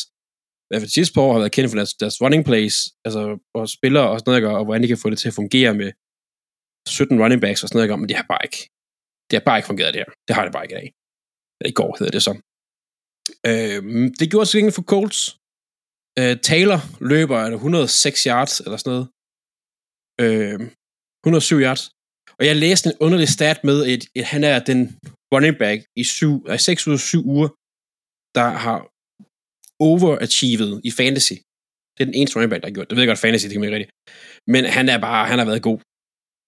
[0.66, 3.22] i hvert fald sidste par år, har været kendt for deres, deres running plays, altså,
[3.58, 5.90] og spillere og sådan noget, og hvordan de kan få det til at fungere med
[6.88, 8.62] 17 running backs og sådan noget, men det har bare ikke,
[9.28, 10.12] det har bare ikke fungeret det her.
[10.28, 10.90] Det har det bare ikke i dag.
[11.58, 12.34] Eller i går hedder det så.
[13.50, 13.82] Øh,
[14.20, 15.22] det gjorde sig for Colts.
[16.20, 16.80] Øh, Taylor
[17.12, 19.08] løber 106 yards eller sådan noget.
[20.24, 20.60] Øh,
[21.26, 21.84] 107 yards.
[22.40, 24.82] Og jeg læste en underlig stat med, at, at han er den
[25.34, 27.50] running back i 7, 6 ud af 7 uger,
[28.38, 28.80] der har
[29.90, 31.38] overachieved i fantasy.
[31.94, 32.98] Det er den eneste running back, der har gjort det.
[32.98, 33.94] Jeg godt, fantasy, det kan man ikke rigtigt.
[34.54, 35.80] Men han er bare, han har været god.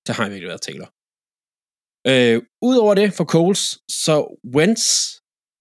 [0.06, 0.90] Så har han virkelig været Taylor.
[2.12, 2.38] Øh,
[2.70, 3.64] Udover det for Coles,
[4.06, 4.16] så
[4.56, 4.84] Wentz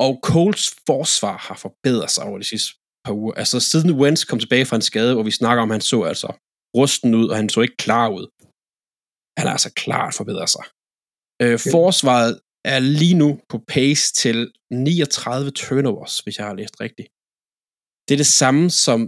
[0.06, 2.70] og Coles forsvar har forbedret sig over de sidste
[3.04, 3.34] par uger.
[3.42, 6.02] Altså siden Wentz kom tilbage fra en skade, hvor vi snakker om, at han så
[6.02, 6.28] altså
[6.76, 8.24] rusten ud, og han så ikke klar ud.
[9.38, 10.64] Han er altså klart forbedret sig.
[11.42, 12.32] Øh, forsvaret
[12.74, 14.38] er lige nu på pace til
[14.70, 17.08] 39 turnovers, hvis jeg har læst rigtigt.
[18.04, 18.98] Det er det samme som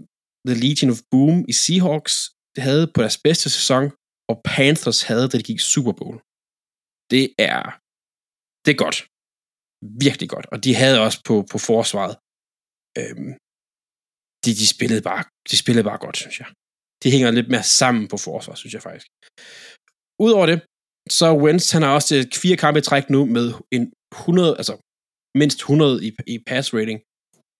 [0.49, 2.17] The Legion of Boom i Seahawks
[2.57, 3.85] det havde på deres bedste sæson,
[4.31, 6.17] og Panthers havde, da de gik Super Bowl.
[7.13, 7.63] Det er,
[8.65, 8.99] det er godt.
[10.07, 10.47] Virkelig godt.
[10.53, 12.15] Og de havde også på, på forsvaret.
[13.01, 13.33] Øhm,
[14.45, 16.49] de, de, spillede bare, de spillede bare godt, synes jeg.
[17.03, 19.09] De hænger lidt mere sammen på forsvar, synes jeg faktisk.
[20.25, 20.61] Udover det,
[21.11, 24.75] så Wentz, han har også fire kampe i træk nu med en 100, altså
[25.41, 27.01] mindst 100 i, i pass rating.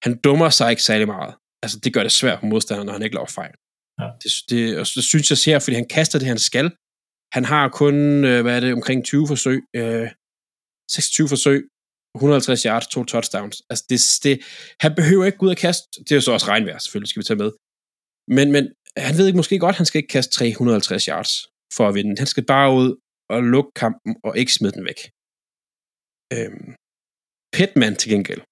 [0.05, 1.35] Han dummer sig ikke særlig meget.
[1.63, 3.55] Altså, det gør det svært for modstanderen, når han ikke laver fejl.
[4.01, 4.09] Ja.
[4.23, 6.71] Det, det, og det synes jeg ser, fordi han kaster det, han skal.
[7.33, 10.09] Han har kun, øh, hvad er det, omkring 20 forsøg, øh,
[10.91, 11.69] 26 forsøg,
[12.15, 13.57] 150 yards, to touchdowns.
[13.71, 14.35] Altså, det, det,
[14.81, 17.21] han behøver ikke gå ud og kaste, det er jo så også regnvejr, selvfølgelig skal
[17.21, 17.51] vi tage med.
[18.37, 18.65] Men, men
[18.97, 21.33] han ved ikke måske godt, han skal ikke kaste 350 yards
[21.77, 22.15] for at vinde.
[22.23, 22.91] Han skal bare ud
[23.35, 25.01] og lukke kampen og ikke smide den væk.
[26.35, 26.69] Øhm,
[27.57, 28.43] Pittman til gengæld,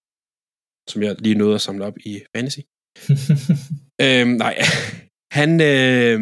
[0.90, 2.62] som jeg lige nåede at samle op i fantasy.
[4.04, 4.54] øhm, nej,
[5.38, 6.18] han, øh,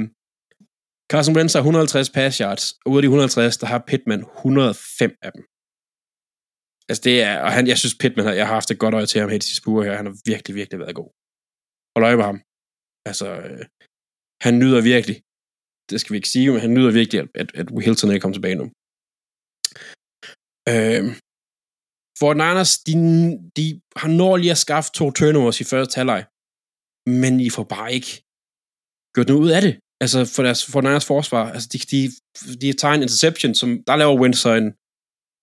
[1.13, 5.17] Carson Wentz har 150 pass yards, og ud af de 150, der har Pittman 105
[5.27, 5.43] af dem.
[6.89, 9.07] Altså det er, og han, jeg synes Pittman, har, jeg har haft et godt øje
[9.07, 11.11] til ham her de sidste uger her, han har virkelig, virkelig været god.
[11.95, 12.39] Hold øje med ham.
[13.11, 13.65] Altså, øh,
[14.45, 15.17] han nyder virkelig,
[15.93, 18.61] det skal vi ikke sige, men han nyder virkelig, at, at Hilton ikke kommer tilbage
[18.63, 18.67] nu.
[20.73, 21.05] Øh,
[22.21, 22.95] for Niners, de,
[23.59, 23.65] de
[24.01, 26.23] har når lige at skaffe to turnovers i første halvleg,
[27.21, 28.13] men I får bare ikke
[29.15, 29.75] gjort noget ud af det.
[30.03, 32.01] Altså for deres for Niners forsvar, altså de, de,
[32.63, 34.69] de tager en interception, som der laver Wentz en,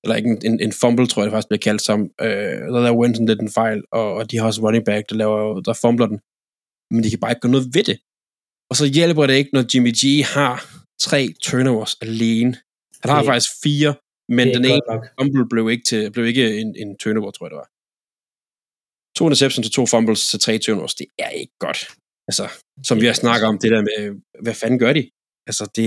[0.04, 2.82] eller ikke en, en, en fumble, tror jeg det faktisk bliver kaldt som, øh, der
[2.86, 5.74] laver Wentz lidt en fejl, og, og de har også running back, der, laver, der
[5.84, 6.20] fumbler den.
[6.92, 7.98] men de kan bare ikke gøre noget ved det.
[8.70, 10.04] Og så hjælper det ikke, når Jimmy G
[10.36, 10.56] har
[11.08, 12.52] tre turnovers alene.
[13.02, 13.92] Han har Det- faktisk fire,
[14.38, 14.82] men det den ene
[15.20, 17.70] fumble blev ikke, til, blev ikke en, en turnover, tror jeg det var.
[19.18, 21.80] To interceptions til to fumbles til tre turnovers, det er ikke godt.
[22.30, 22.46] Altså,
[22.88, 25.04] som vi har snakket om, det der med, hvad fanden gør de?
[25.50, 25.86] Altså, det,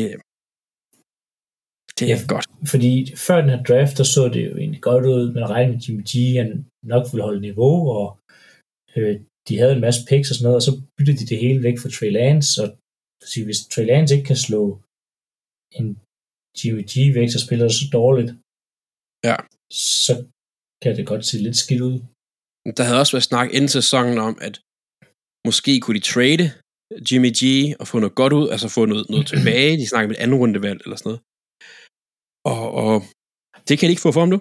[1.98, 2.26] det er Ja.
[2.34, 2.46] godt.
[2.72, 2.92] Fordi
[3.26, 5.24] før den her draft, der så det jo egentlig godt ud.
[5.38, 6.50] Man regnede med Jimmy G, han
[6.92, 8.06] nok ville holde niveau, og
[8.96, 9.14] øh,
[9.48, 11.76] de havde en masse picks og sådan noget, og så byttede de det hele væk
[11.82, 12.68] for Trey Lance, og
[13.30, 14.60] så hvis Trey Lance ikke kan slå
[15.78, 15.86] en
[16.58, 18.30] Jimmy G væk, så spiller det så dårligt,
[19.30, 19.36] Ja.
[20.02, 20.12] så
[20.82, 21.96] kan det godt se lidt skidt ud.
[22.76, 24.54] Der havde også været snak inden sæsonen om, at
[25.48, 26.44] måske kunne de trade
[27.08, 27.42] Jimmy G
[27.80, 29.78] og få noget godt ud, altså få noget, noget tilbage.
[29.80, 31.20] De snakker med et anden rundevalg eller sådan noget.
[32.52, 32.94] Og, og
[33.66, 34.40] det kan de ikke få for ham nu.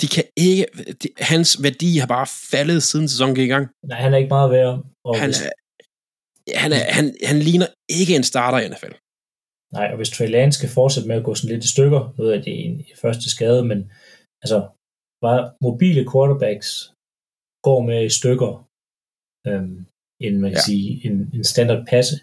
[0.00, 0.64] De kan ikke,
[1.00, 3.66] de, hans værdi har bare faldet siden sæsonen gik i gang.
[3.90, 4.74] Nej, han er ikke meget værd.
[5.08, 5.50] Og Han, hvis, er,
[6.62, 8.94] han, er, han, han ligner ikke en starter i NFL.
[9.76, 12.26] nej, og hvis Trey Lance skal fortsætte med at gå sådan lidt i stykker, ved
[12.32, 13.78] jeg, det er en første skade, men
[14.42, 14.58] altså,
[15.26, 16.68] bare mobile quarterbacks
[17.66, 18.52] går med i stykker,
[19.48, 19.76] øhm,
[20.24, 20.68] end man kan ja.
[20.68, 22.14] sige, en, en standard passe,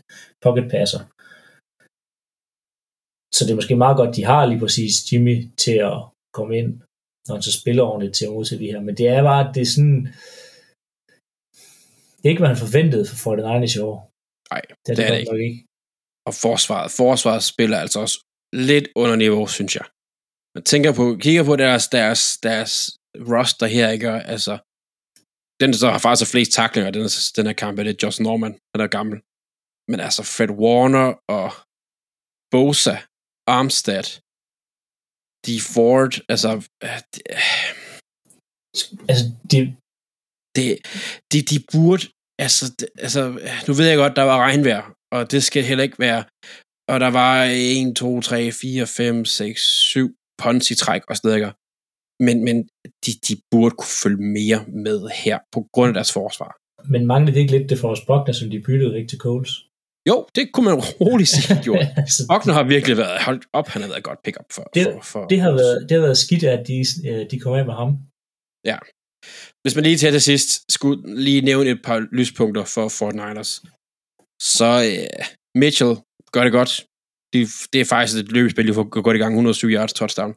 [0.45, 1.01] pocket passer.
[3.35, 5.97] Så det er måske meget godt, de har lige præcis Jimmy til at
[6.37, 6.69] komme ind,
[7.27, 8.81] når han så spiller ordentligt til at modtage de her.
[8.87, 10.01] Men det er bare, det er sådan,
[12.17, 13.97] det er ikke, hvad han forventede for 49ers i år.
[14.51, 15.61] Nej, Det er det, det er det godt nok ikke.
[16.27, 18.17] Og forsvaret, forsvaret spiller altså også
[18.69, 19.85] lidt under niveau, synes jeg.
[20.55, 22.71] Man tænker på, kigger på deres, deres, deres
[23.31, 24.07] roster her, ikke?
[24.13, 24.53] Og Altså,
[25.59, 27.03] den, der så har faktisk flest taklinger, den,
[27.37, 29.17] den her kamp, er det Josh Norman, han er gammel.
[29.91, 31.07] Men altså, Fred Warner
[31.37, 31.49] og
[32.53, 32.95] Bosa,
[33.57, 34.07] Armstead,
[35.45, 35.49] D.
[35.73, 36.51] Ford, altså,
[36.83, 37.21] øh, det,
[39.09, 39.75] Altså, det,
[40.55, 40.67] det,
[41.31, 42.03] de, de burde,
[42.39, 43.21] altså, det, altså,
[43.67, 46.23] nu ved jeg godt, der var regnvejr, og det skal heller ikke være,
[46.91, 51.27] og der var 1, 2, 3, 4, 5, 6, 7 punts i træk og sådan
[51.29, 51.51] noget, ikke?
[52.25, 52.57] men, men
[53.05, 56.51] de, de burde kunne følge mere med her, på grund af deres forsvar.
[56.93, 59.51] men manglede det ikke lidt det for os Buckner, som de byttede væk til Coles?
[60.09, 61.85] Jo, det kunne man roligt sige, de gjorde.
[62.31, 65.01] Buckner har virkelig været holdt op, han har været et godt pick-up for, Det- for,
[65.11, 66.77] for det, har været, det har været skidt, at de,
[67.09, 67.89] øh, de kom af med ham.
[69.63, 73.51] Hvis man lige til til sidst skulle lige nævne et par lyspunkter for Fort Niners,
[74.57, 75.25] så øh,
[75.61, 75.93] Mitchell
[76.33, 76.71] gør det godt.
[77.33, 77.41] Det,
[77.73, 80.31] det er faktisk et løbespil, de får godt i gang, 107 yards touchdown.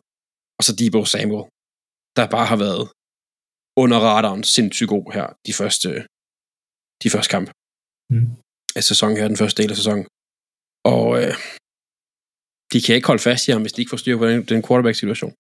[0.59, 1.45] Og så Debo Samuel,
[2.17, 2.83] der bare har været
[3.83, 5.89] under radaren sindssygt god her de første,
[7.03, 7.51] de første kampe
[8.15, 8.29] Mm.
[8.79, 10.05] Af sæsonen her, den første del af sæsonen.
[10.95, 11.35] Og øh,
[12.73, 14.61] de kan ikke holde fast i ham, hvis de ikke får styr på den, den
[14.67, 15.33] quarterback-situation.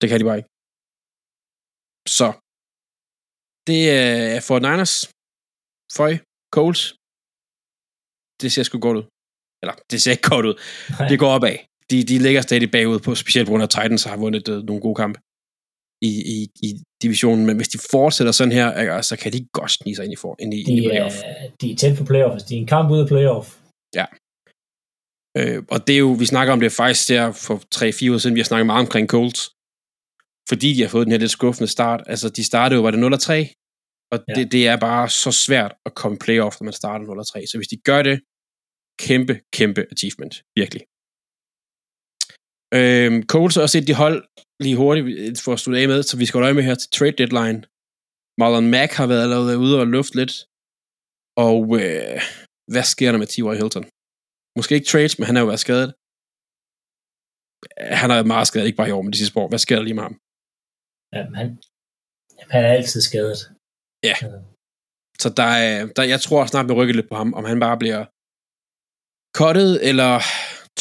[0.00, 0.50] Det kan de bare ikke.
[2.18, 2.28] Så
[3.68, 4.94] det er for Niners.
[5.98, 6.12] Føj.
[6.56, 6.82] Coles.
[8.40, 9.06] Det ser sgu godt ud.
[9.62, 10.56] Eller, det ser ikke godt ud.
[10.98, 11.08] Nej.
[11.10, 11.56] Det går opad.
[11.90, 14.82] De, de ligger stadig bagud på, specielt på grund af Titans har vundet øh, nogle
[14.86, 15.18] gode kampe
[16.08, 16.68] i, i, i
[17.02, 17.46] divisionen.
[17.46, 20.16] Men hvis de fortsætter sådan her, ikke, så kan de godt snige sig ind i,
[20.16, 21.16] for, ind i, ind i De playoff.
[21.24, 22.42] er, de er tæt på playoff.
[22.48, 23.48] De er en kamp ude af playoff.
[25.38, 28.34] Øh, og det er jo, vi snakker om det faktisk der for 3-4 år siden,
[28.34, 29.42] vi har snakket meget omkring Colts.
[30.48, 32.00] Fordi de har fået den her lidt skuffende start.
[32.06, 33.32] Altså, de startede jo, var det 0-3?
[34.12, 34.34] Og Ja.
[34.34, 37.46] det, det er bare så svært at komme playoff, når man starter 0-3.
[37.50, 38.16] Så hvis de gør det,
[39.06, 40.34] kæmpe, kæmpe achievement.
[40.60, 40.82] Virkelig.
[42.78, 44.18] Øhm, Colts har også et de hold
[44.64, 46.76] lige hurtigt øh, for at slutte af med, så vi skal holde øje med her
[46.78, 47.58] til trade deadline.
[48.40, 50.34] Marlon Mack har været allerede ude og lufte lidt.
[51.46, 52.20] Og øh,
[52.72, 53.44] hvad sker der med T.Y.
[53.60, 53.86] Hilton?
[54.58, 55.90] Måske ikke trades, men han er jo været skadet.
[58.02, 59.48] Han har været meget skadet, ikke bare i år, men de sidste år.
[59.52, 60.16] Hvad sker der lige med ham?
[61.14, 61.48] Ja, men han,
[62.36, 63.40] jamen, han er altid skadet.
[64.08, 64.16] Ja.
[65.22, 67.78] Så der er, der, jeg tror snart, vi rykker lidt på ham, om han bare
[67.82, 68.02] bliver
[69.38, 70.12] cuttet eller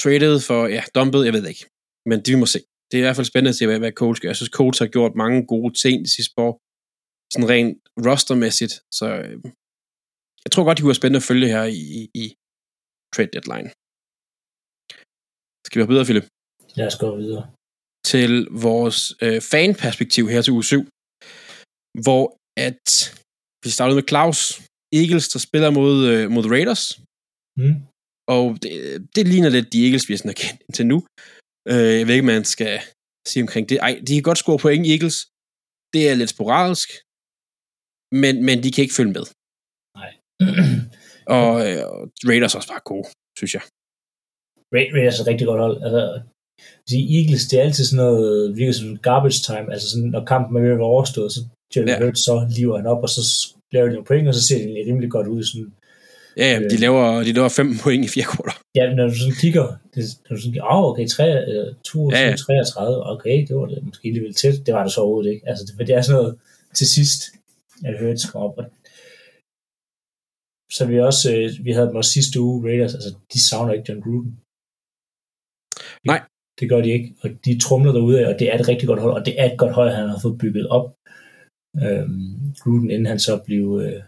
[0.01, 1.65] traded for, ja, dumpet, jeg ved ikke.
[2.09, 2.59] Men det vi må se.
[2.89, 4.29] Det er i hvert fald spændende at se, hvad, hvad Coles gør.
[4.29, 6.53] Jeg synes, Coles har gjort mange gode ting de sidste år.
[7.33, 7.73] Sådan rent
[8.07, 8.73] rostermæssigt.
[8.99, 9.35] Så øh,
[10.45, 12.25] jeg tror godt, det kunne være spændende at følge her i, i, i
[13.15, 13.69] trade deadline.
[15.65, 16.27] Skal vi have videre, Philip?
[16.79, 17.43] Lad os gå videre.
[18.11, 18.31] til
[18.65, 20.81] vores øh, fanperspektiv her til uge 7,
[22.05, 22.23] hvor
[22.67, 22.85] at
[23.65, 24.39] vi startede med Claus
[25.01, 26.85] Eagles, der spiller mod, øh, mod Raiders,
[27.61, 27.75] Mm.
[28.35, 28.71] og det,
[29.15, 30.97] det ligner lidt de Eagles, vi har kendt indtil nu.
[31.71, 32.73] Øh, jeg ved ikke, man skal
[33.31, 33.77] sige omkring det.
[33.87, 35.17] Ej, de kan godt score point, Eagles.
[35.93, 36.89] Det er lidt sporadisk,
[38.21, 39.25] men, men de kan ikke følge med.
[41.37, 41.81] Og øh,
[42.29, 43.07] Raiders er også bare gode,
[43.39, 43.63] synes jeg.
[44.75, 45.77] Ra- Raiders er et rigtig godt hold.
[45.85, 46.01] Altså,
[46.89, 49.67] de Eagles, det er altid sådan noget, virker som garbage time.
[49.73, 51.39] Altså sådan, når kampen er ved at være overstået, så
[51.75, 51.99] Jalen Ja.
[52.01, 53.21] Hurts, så liver han op, og så
[53.73, 55.43] laver de nogle point, og så ser det rimelig godt ud.
[55.49, 55.69] Sådan,
[56.37, 56.79] Ja, ja, de Øh.
[56.85, 58.55] laver, de laver fem point i fire kvarter.
[58.79, 62.11] ja, når du sådan kigger, det, når du sådan kigger, oh, okay, 3, øh, 22,
[62.13, 62.29] Ja, ja, ja.
[62.29, 62.35] ja.
[62.35, 64.55] 33, okay, det var det måske alligevel tæt.
[64.65, 65.47] Det var det så overhovedet ikke.
[65.49, 66.33] Altså, det, det er sådan noget
[66.77, 67.19] til sidst,
[67.87, 68.57] at Hurts kommer op.
[70.77, 73.85] Så vi også, øh, vi havde dem også sidste uge, Raiders, altså, de savner ikke
[73.89, 74.31] John Gruden.
[76.11, 76.19] Nej.
[76.59, 79.01] Det gør de ikke, og de trumler derude af, og det er et rigtig godt
[79.01, 80.87] hold, og det er et godt hold, han har fået bygget op.
[81.83, 84.01] Øhm, Gruden, inden han så blev øh,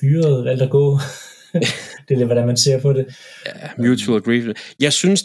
[0.00, 0.84] fyret, valgte at gå.
[2.08, 3.16] det er lidt, hvordan man ser på det.
[3.46, 4.58] Ja, mutual agreement.
[4.80, 5.24] Jeg synes,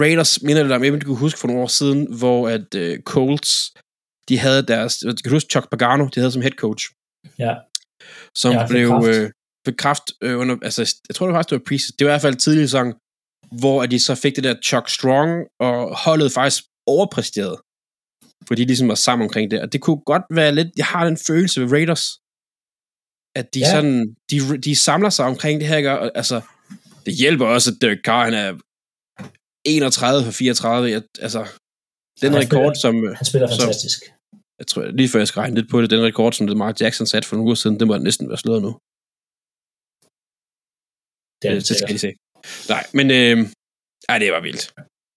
[0.00, 3.02] Raiders minder det om, jeg du kunne huske for nogle år siden, hvor at uh,
[3.04, 3.72] Colts,
[4.28, 6.84] de havde deres, kan du huske Chuck Pagano, de havde som head coach,
[7.38, 7.54] Ja,
[8.34, 8.88] som Ja, blev
[9.78, 10.12] kraft.
[10.22, 12.14] øh, øh, under, altså jeg tror det var faktisk, det var preseason, det var i
[12.14, 12.94] hvert fald tidligere sang,
[13.60, 17.58] hvor at de så fik det der Chuck Strong, og holdet faktisk overpræsterede,
[18.48, 21.04] fordi de ligesom var sammen omkring det, og det kunne godt være lidt, jeg har
[21.04, 22.04] den følelse ved Raiders,
[23.34, 23.70] at de Ja.
[23.70, 25.90] sådan, de, de samler sig omkring det her, ikke?
[25.98, 26.40] Og, altså,
[27.06, 28.50] det hjælper også, at Derek Carr, han er
[29.64, 31.40] 31 for 34, jeg, altså,
[32.20, 34.00] den han rekord, spiller- som, øh, han spiller Så- fantastisk.
[34.58, 37.06] jeg tror, lige før jeg skal regne lidt på det, den rekord, som Lamar Jackson
[37.06, 38.72] satte for nogle uger siden, den må næsten være slået nu.
[41.42, 42.10] Det er Det, det det skal de se.
[42.68, 43.36] Nej, men øh,
[44.08, 44.64] ej, det var vildt.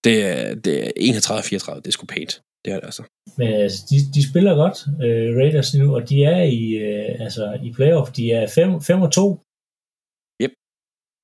[0.06, 2.42] Det er, det er 31-34, det er sgu pænt.
[2.66, 3.04] Det er det altså.
[3.40, 7.44] Men altså, de, de spiller godt, øh, Raiders nu, og de er i, øh, altså,
[7.68, 8.08] i playoff.
[8.18, 8.44] De er
[8.92, 9.26] 5 og 2.
[10.44, 10.54] Yep.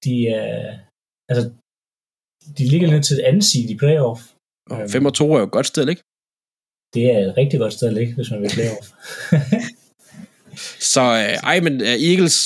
[0.05, 0.55] De er,
[1.29, 1.43] altså,
[2.57, 4.21] de ligger lidt til et andet seed i playoff.
[4.71, 4.89] Og Øhm.
[4.89, 6.03] 5 og 2 er jo et godt sted, ikke?
[6.95, 8.87] Det er et rigtig godt sted at ligge, hvis man vil playoff.
[10.93, 12.37] Så øh, ej, men uh, Eagles,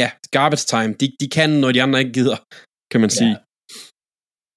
[0.00, 2.38] ja, garbage time, de, de kan, når de andre ikke gider,
[2.92, 3.34] kan man sige.
[3.34, 3.38] Ja.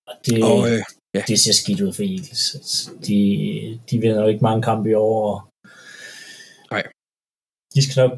[0.09, 0.82] Og det, Og øh,
[1.16, 1.22] ja.
[1.30, 2.43] det ser skidt ud for Eagles.
[2.55, 3.18] Altså, De,
[3.89, 5.16] de vinder jo ikke mange kampe i år.
[5.32, 5.38] og
[6.74, 6.84] Nej.
[7.76, 8.14] De skal nok,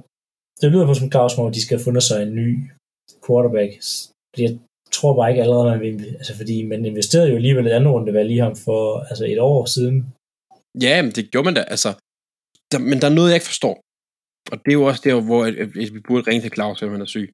[0.62, 2.48] det lyder på som Claus, hvor de skal have fundet sig en ny
[3.26, 3.72] quarterback.
[4.38, 4.52] Jeg
[4.98, 8.32] tror bare ikke allerede, man vil, altså fordi man investerede jo alligevel et andet rundevalg
[8.32, 9.96] i ham for altså et år siden.
[10.86, 11.89] ja, men det gjorde man da, altså.
[12.72, 13.76] Der, men der er noget, jeg ikke forstår.
[14.52, 16.80] Og det er jo også der, hvor at, at, at vi burde ringe til Claus,
[16.80, 17.28] hvis han er syg.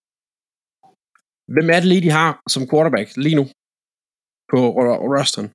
[1.54, 3.46] Hvem er det lige, de har som quarterback lige nu
[4.52, 5.50] på ro- rosteren?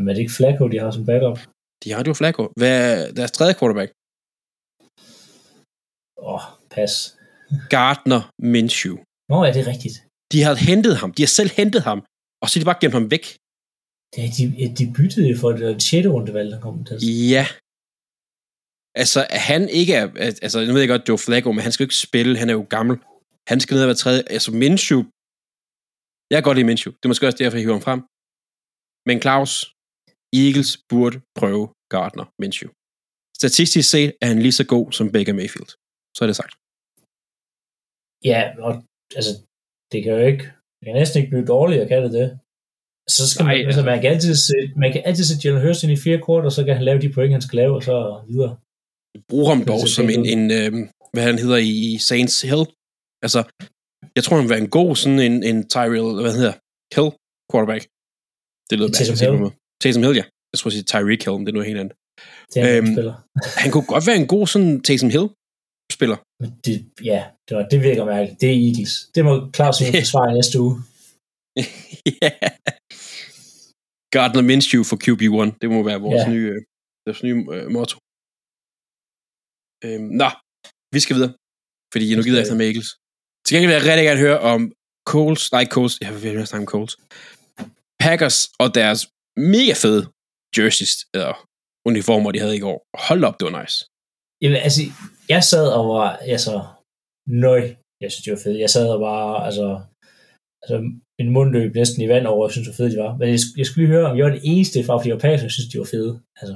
[0.00, 1.38] Men er det ikke Flacco, de har som backup?
[1.84, 2.42] De har jo Flacco.
[2.60, 3.90] Hvad er deres tredje quarterback?
[6.18, 6.92] Åh, oh, pas.
[7.74, 8.22] Gardner
[8.52, 8.96] Minshew.
[9.32, 9.96] Nå, er det rigtigt?
[10.32, 11.10] De har hentet ham.
[11.16, 11.98] De har selv hentet ham.
[12.42, 13.24] Og så har de bare gemt ham væk.
[14.14, 14.44] Det, de,
[14.78, 16.06] de byttede for det 6.
[16.14, 16.96] rundevalg, der kom til.
[17.34, 17.46] Ja.
[19.02, 20.06] Altså, han ikke er...
[20.44, 22.38] Altså, nu ved jeg godt, Joe Flacco, men han skal jo ikke spille.
[22.38, 22.96] Han er jo gammel.
[23.50, 24.22] Han skal ned og være tredje.
[24.30, 25.00] Altså, Minshew...
[26.30, 26.92] Jeg kan godt lide Minshew.
[26.98, 28.00] Det er måske også derfor, jeg hiver ham frem.
[29.08, 29.52] Men Claus,
[30.42, 32.70] Eagles burde prøve Gardner Minshew.
[33.40, 35.70] Statistisk set er han lige så god som Baker Mayfield.
[36.16, 36.54] Så er det sagt.
[38.30, 38.72] Ja, og
[39.18, 39.32] altså,
[39.92, 40.44] det kan jo ikke,
[40.78, 42.28] det kan næsten ikke blive dårligere, kan det det?
[43.16, 45.82] Så skal Nej, man, altså, man, kan altid sætte, man kan altid sætte Jalen Hurts
[45.84, 47.82] ind i fire kort, og så kan han lave de point, han skal lave, og
[47.88, 47.96] så
[48.30, 48.52] videre.
[49.30, 50.70] Brug ham dog som en, en øh,
[51.12, 52.64] hvad han hedder i i Saints Hill.
[53.24, 53.40] Altså,
[54.20, 56.54] jeg tror, han vil være en god sådan en, en Tyrell, hvad hedder
[56.94, 57.08] Hill
[57.50, 57.82] quarterback.
[58.68, 59.36] Det lyder Taysom Hill?
[59.82, 60.26] Taysom Hill, ja.
[60.52, 61.94] Jeg tror, sige Tyreek Hill, men det er noget helt andet.
[62.52, 63.14] Det er Øhm, spiller.
[63.62, 65.26] Han kunne godt være en god sådan Taysom Hill
[65.96, 66.18] spiller.
[66.40, 66.74] Men det,
[67.10, 68.40] ja, det, var, det virker mærkeligt.
[68.40, 68.94] Det er Eagles.
[69.14, 70.74] Det må Claus forsvare næste uge.
[72.22, 72.30] ja.
[74.14, 75.48] Gardner Minshew for QB1.
[75.62, 76.30] Det må være vores Ja.
[76.32, 76.60] nye, øh,
[77.06, 77.96] vores nye øh, motto.
[79.84, 80.28] Øhm, nå,
[80.94, 81.32] vi skal videre.
[81.92, 82.90] Fordi nu gider jeg ikke med Eagles.
[83.50, 84.60] Til gengæld vil jeg rigtig gerne høre om
[85.12, 86.94] Coles, nej Coles, jeg vil høre snakke om Coles.
[88.04, 89.00] Packers og deres
[89.52, 90.02] mega fede
[90.56, 91.32] jerseys, eller
[91.88, 92.78] uniformer, de havde i går.
[93.08, 93.76] Hold op, det var nice.
[94.42, 94.80] Jamen, altså,
[95.34, 96.54] jeg sad og var, altså,
[97.46, 97.62] nøj,
[98.02, 98.58] jeg synes, det var fedt.
[98.64, 99.66] Jeg sad og var, altså,
[100.62, 100.76] altså
[101.18, 103.12] min mund løb næsten i vand over, jeg synes, hvor fede de var.
[103.18, 105.54] Men jeg, jeg skulle lige høre, om jeg var det eneste fra, var passer, jeg
[105.56, 106.12] synes, de var fede.
[106.40, 106.54] Altså,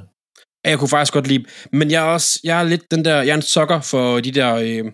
[0.69, 1.45] Jeg kunne faktisk godt lide,
[1.79, 4.31] men jeg er også, jeg er lidt den der, jeg er en sokker for de
[4.39, 4.85] der øh,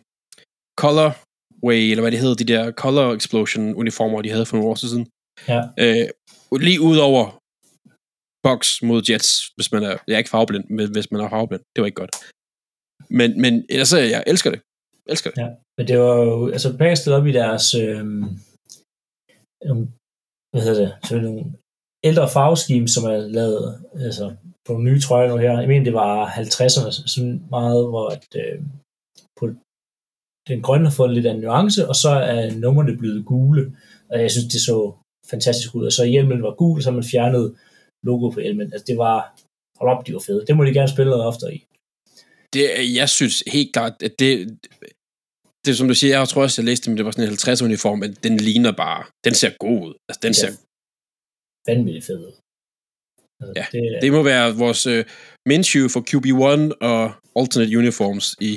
[1.62, 4.76] colorway, eller hvad det hedder, de der color explosion uniformer, de havde for nogle år
[4.76, 5.08] siden.
[5.48, 5.62] ja.
[5.80, 6.10] Øh,
[6.62, 7.24] lige ud over
[8.44, 11.64] box mod Jets, hvis man er, jeg er ikke farveblind, men hvis man er farveblind,
[11.76, 12.16] det var ikke godt.
[13.10, 14.62] Men, men ellers, øh, jeg elsker det.
[15.06, 15.42] Jeg elsker det.
[15.42, 18.04] Ja, men det var jo, altså Packers stillede op i deres, øh,
[20.52, 21.46] hvad hedder det, så nogle
[22.04, 23.64] ældre farveskime, som er lavet
[24.06, 24.26] altså,
[24.66, 25.60] på nogle nye trøjer nu her.
[25.60, 28.60] Jeg mener, det var 50'erne, sådan meget, hvor at, øh,
[30.48, 33.78] den grønne har fået lidt af en nuance, og så er numrene blevet gule,
[34.10, 34.94] og jeg synes, det så
[35.30, 35.86] fantastisk ud.
[35.86, 37.56] Og så hjelmen var gul, så man fjernet
[38.04, 38.74] logo på hjelmen.
[38.74, 39.18] Altså det var,
[39.80, 40.46] hold op, de var fede.
[40.48, 41.66] Det må de gerne spille noget oftere i.
[42.54, 44.60] det, jeg synes helt klart, at det,
[45.66, 48.00] det som du siger, jeg tror også, jeg læste, at det var sådan en 50-uniform,
[48.00, 49.94] men den ligner bare, den ser god ud.
[50.10, 50.52] Altså, den ser
[51.68, 52.34] vanvittigt fed ud.
[53.40, 55.02] Altså, ja, det, det må være vores uh,
[55.50, 57.02] Minshew for QB1 og
[57.40, 58.52] alternate uniforms i...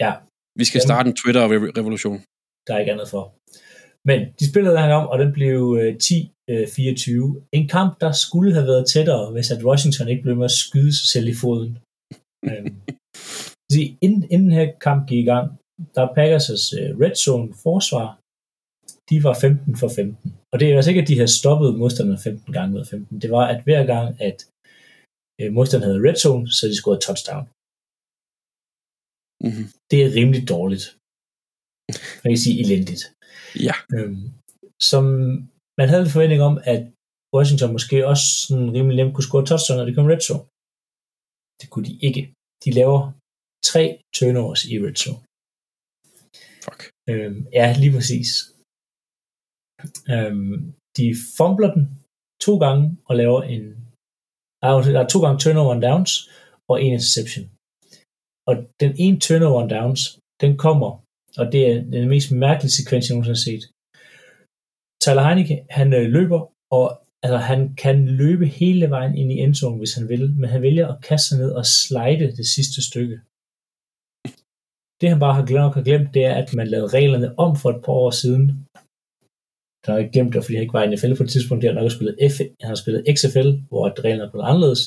[0.00, 0.12] Ja.
[0.60, 2.18] Vi skal starte en Twitter-revolution.
[2.66, 3.24] Der er ikke andet for.
[4.08, 7.48] Men de spillede her om, og den blev uh, 10-24.
[7.58, 10.92] En kamp, der skulle have været tættere, hvis at Washington ikke blev med at skyde
[10.98, 11.78] sig selv i foden.
[12.50, 12.74] øhm,
[14.04, 15.46] inden, inden her kamp gik i gang,
[15.94, 18.08] der Packers' uh, red zone forsvar,
[19.10, 20.34] de var 15 for 15.
[20.52, 23.20] Og det er altså ikke, at de havde stoppet modstanderne 15 gange af 15.
[23.22, 24.38] Det var, at hver gang, at
[25.52, 27.44] modstanderne havde red zone, så de scorede touchdown.
[29.46, 29.66] Mm-hmm.
[29.90, 30.86] Det er rimelig dårligt.
[32.22, 33.02] Man kan sige elendigt.
[33.68, 33.74] Ja.
[33.96, 34.24] Øhm,
[34.90, 35.04] som
[35.78, 36.80] man havde en forventning om, at
[37.36, 40.44] Washington måske også sådan rimelig nemt kunne score touchdown, når det kom red zone.
[41.60, 42.22] Det kunne de ikke.
[42.64, 43.00] De laver
[43.70, 43.84] tre
[44.16, 45.20] turnovers i red zone.
[46.64, 46.80] Fuck.
[47.10, 48.30] Øhm, ja, lige præcis.
[50.14, 50.54] Øhm,
[50.98, 51.84] de fumbler den
[52.46, 53.62] to gange og laver en...
[54.62, 56.12] Der er to gange turnover and downs
[56.70, 57.44] og en interception.
[58.48, 60.02] Og den ene turnover downs,
[60.42, 60.90] den kommer,
[61.40, 63.64] og det er den mest mærkelige sekvens, jeg nogensinde har set.
[65.02, 66.40] Tyler Heineke, han øh, løber,
[66.78, 66.86] og
[67.24, 70.86] altså, han kan løbe hele vejen ind i endzone, hvis han vil, men han vælger
[70.88, 73.16] at kaste sig ned og slide det sidste stykke.
[75.00, 77.70] Det han bare har glemt, har glemt, det er, at man lavede reglerne om for
[77.70, 78.44] et par år siden.
[79.84, 81.62] Han har ikke glemt det, fordi han ikke var i NFL på et tidspunkt.
[81.62, 84.82] Det har nok spillet, F, han har spillet XFL, hvor reglerne er blevet anderledes.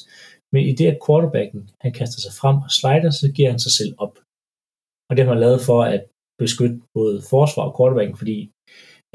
[0.53, 3.73] Men i det, at quarterbacken han kaster sig frem og slider, så giver han sig
[3.79, 4.15] selv op.
[5.07, 6.01] Og det har man lavet for at
[6.43, 8.37] beskytte både forsvar og quarterbacken, fordi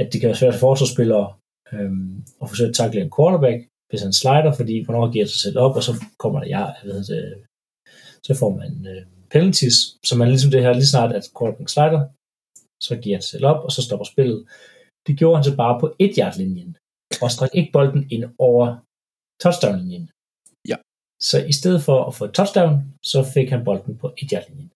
[0.01, 1.27] at det kan være svært for forsvarsspillere
[1.75, 2.13] øhm,
[2.43, 3.59] at forsøge at takle en quarterback,
[3.89, 6.63] hvis han slider, fordi hvornår giver han sig selv op, og så kommer der, ja,
[6.79, 7.45] jeg ved det,
[8.27, 9.03] så får man øh,
[9.35, 9.79] penalties,
[10.09, 12.03] så man ligesom det her, lige snart at quarterback slider,
[12.87, 14.41] så giver han sig selv op, og så stopper spillet.
[15.07, 16.73] Det gjorde han så bare på et yard linjen
[17.23, 18.65] og stræk ikke bolden ind over
[19.43, 20.07] touchdown-linjen.
[21.29, 22.75] Så i stedet for at få et touchdown,
[23.11, 24.71] så fik han bolden på et linjen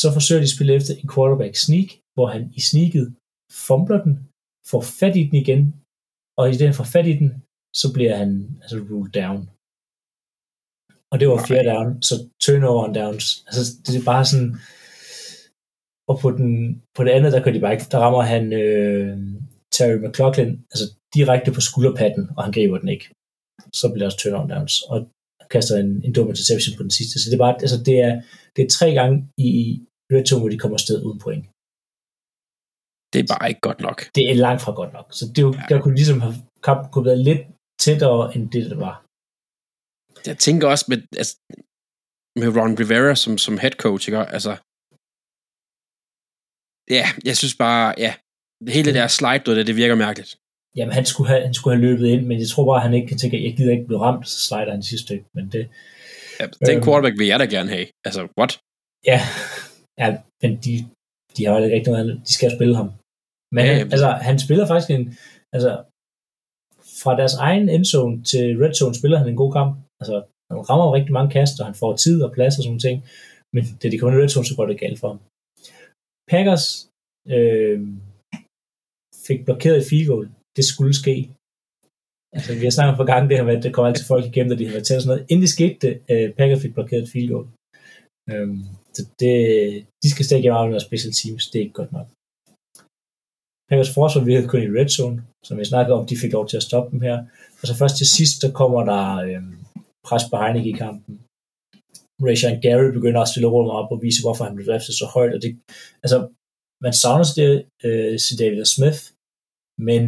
[0.00, 3.06] Så forsøger de at spille efter en quarterback sneak, hvor han i sneaket
[3.66, 4.14] fumbler den,
[4.70, 5.62] får fat i den igen,
[6.38, 7.30] og i den får fat i den,
[7.80, 8.30] så bliver han
[8.62, 9.40] altså ruled down.
[11.12, 12.14] Og det var fjerde down, så
[12.44, 13.26] turnover and downs.
[13.48, 14.52] Altså, det er bare sådan...
[16.10, 16.48] Og på, den,
[16.96, 17.90] på det andet, der kan de bare ikke...
[17.92, 19.14] Der rammer han øh,
[19.74, 23.06] Terry McLaughlin altså direkte på skulderpatten, og han griber den ikke.
[23.80, 24.74] Så bliver der også turnover and downs.
[24.92, 24.98] Og
[25.52, 27.14] kaster en, en dum interception på den sidste.
[27.20, 28.14] Så det er bare, altså det er,
[28.54, 29.16] det er tre gange
[29.48, 29.50] i
[30.12, 31.44] red zone, hvor de kommer afsted uden point.
[33.12, 33.98] Det er bare ikke godt nok.
[34.16, 35.06] Det er langt fra godt nok.
[35.18, 35.66] Så det er jo, ja.
[35.70, 36.36] der kunne ligesom have
[36.66, 37.42] kampen kunne være lidt
[37.84, 38.94] tættere, end det, der var.
[40.30, 41.34] Jeg tænker også med, altså,
[42.40, 44.18] med Ron Rivera som, som head coach, ikke?
[44.36, 44.52] Altså,
[46.96, 48.12] ja, jeg synes bare, ja,
[48.76, 50.32] hele det der slide, det, det virker mærkeligt.
[50.76, 53.08] Jamen, han skulle, have, han skulle have løbet ind, men jeg tror bare, han ikke
[53.10, 55.62] kan tænke, at jeg gider ikke blive ramt, så slider han sidste stykke, men det...
[56.40, 57.86] Ja, den øhm, quarterback vil jeg da gerne have.
[58.06, 58.52] Altså, what?
[59.10, 59.18] Ja,
[60.00, 60.06] ja
[60.42, 60.72] men de,
[61.34, 62.16] de har jo ikke rigtig noget andet.
[62.28, 62.88] De skal spille ham.
[63.56, 65.04] Men ja, han, altså, han spiller faktisk en...
[65.56, 65.72] Altså,
[67.02, 69.72] fra deres egen endzone til red zone spiller han en god kamp.
[70.00, 70.16] Altså,
[70.50, 72.98] han rammer rigtig mange kast, og han får tid og plads og sådan ting.
[73.54, 75.20] Men da de kommer i red zone, så går det galt for ham.
[76.32, 76.66] Packers
[77.36, 77.78] øh,
[79.26, 80.26] fik blokeret et field goal.
[80.56, 81.16] Det skulle ske.
[82.36, 84.58] Altså, vi har snakket for gange det har været, det kommer altid folk igennem, og
[84.58, 85.26] de har været til sådan noget.
[85.30, 87.46] Inden det skete, øh, Packers fik blokeret field goal.
[88.30, 88.62] Øhm,
[88.96, 89.34] så det,
[90.02, 91.44] de skal stadig af deres special teams.
[91.50, 92.08] Det er ikke godt nok.
[93.68, 96.60] Packers forsvar virkede kun i red zone, som vi snakkede om, de fik lov til
[96.60, 97.16] at stoppe dem her.
[97.60, 99.42] Og så først til sidst, der kommer der øh,
[100.06, 101.14] pres på Heineke i kampen.
[102.26, 105.34] Rayshon Gary begynder at stille rummet op og vise, hvorfor han blev draftet så højt.
[105.36, 105.50] Og det,
[106.04, 106.18] altså,
[106.84, 107.52] man savner sig det,
[107.86, 109.00] øh, David Smith,
[109.88, 110.02] men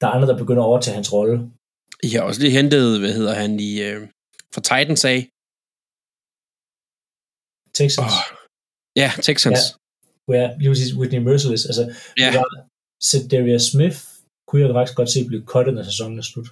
[0.00, 1.34] der er andre, der begynder at overtage hans rolle.
[2.02, 4.00] Jeg har også lige hentet, hvad hedder han, i, øh,
[4.54, 5.20] for Titans af.
[7.78, 8.12] Texans.
[8.14, 8.22] Oh.
[9.02, 9.60] Ja, Texans.
[10.28, 11.64] Ja, ja lige præcis Whitney Merciless.
[11.70, 11.84] Altså,
[12.22, 12.30] ja.
[13.30, 13.98] Darius Smith
[14.48, 16.48] kunne jeg faktisk godt se blive cuttet, når sæsonen er slut.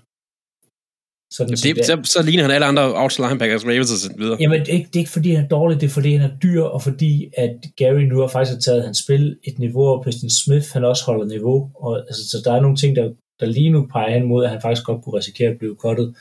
[1.36, 4.36] Sådan, det, det, så, så ligner han alle andre outside linebackers, Ravens og videre.
[4.40, 6.30] Jamen, det er, ikke, det er ikke fordi, han er dårlig, det er fordi, han
[6.30, 10.05] er dyr, og fordi, at Gary nu har faktisk taget hans spil et niveau, og
[10.05, 11.70] Preston Smith, han også holder niveau.
[11.74, 13.05] Og, altså, så der er nogle ting, der,
[13.41, 16.14] der lige nu peger hen mod, at han faktisk godt kunne risikere at blive kottet.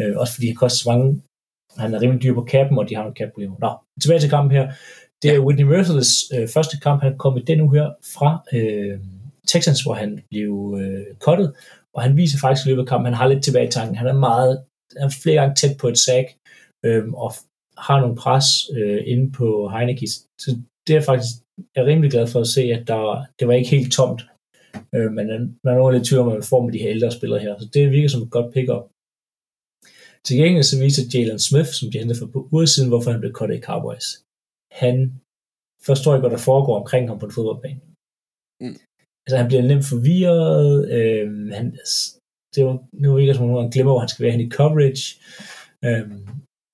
[0.00, 1.22] Øh, også fordi han koster så mange,
[1.76, 3.70] han er rimelig dyr på kappen, og de har nogle cap Nå,
[4.02, 4.72] tilbage til kampen her.
[5.22, 5.40] Det er ja.
[5.40, 8.98] Whitney Merciless øh, første kamp, han kom i den uge her fra øh,
[9.46, 11.54] Texans, hvor han blev øh, kottet,
[11.94, 13.96] og han viser faktisk i løbet af kampen, han har lidt tilbage i tanken.
[13.96, 14.64] Han er meget,
[14.96, 16.28] han er flere gange tæt på et sack,
[16.84, 17.32] øhm, og
[17.78, 18.46] har nogle pres
[18.76, 20.06] øh, inde på Heineke.
[20.40, 21.34] Så det er faktisk
[21.74, 24.26] jeg er rimelig glad for at se, at der, det var ikke helt tomt.
[24.94, 25.26] Øh, men
[25.64, 27.58] man er lidt tvivl om, hvad man får med de her ældre spillere her.
[27.58, 28.84] Så det virker som et godt pick-up.
[30.26, 33.20] Til gengæld så viser Jalen Smith, som de hentede for på uger siden, hvorfor han
[33.20, 34.06] blev kottet i Cowboys.
[34.82, 34.96] Han
[35.88, 37.80] forstår ikke, hvad der foregår omkring ham på en fodboldbane.
[38.62, 38.78] Mm.
[39.24, 40.68] Altså han bliver nemt forvirret.
[40.96, 41.26] Øh,
[41.58, 41.66] han,
[42.50, 44.54] det er jo, nu virker som om han glemmer, hvor han skal være hen i
[44.58, 45.04] coverage.
[45.86, 46.04] Øh,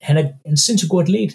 [0.09, 1.33] han er en sindssygt god atlet.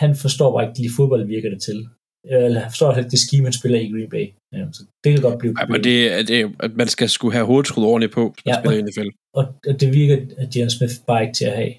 [0.00, 1.78] Han forstår bare ikke lige fodbold virker det til.
[2.24, 4.26] Eller han forstår ikke det scheme, han spiller i Green Bay.
[4.56, 5.54] Ja, så det kan godt blive...
[5.68, 8.78] Men det, det at man skal skulle have hovedet skruet ordentligt på, ja, spiller og,
[8.78, 9.10] i NFL.
[9.38, 11.74] Og, og det virker, at Jalen Smith bare ikke til at have.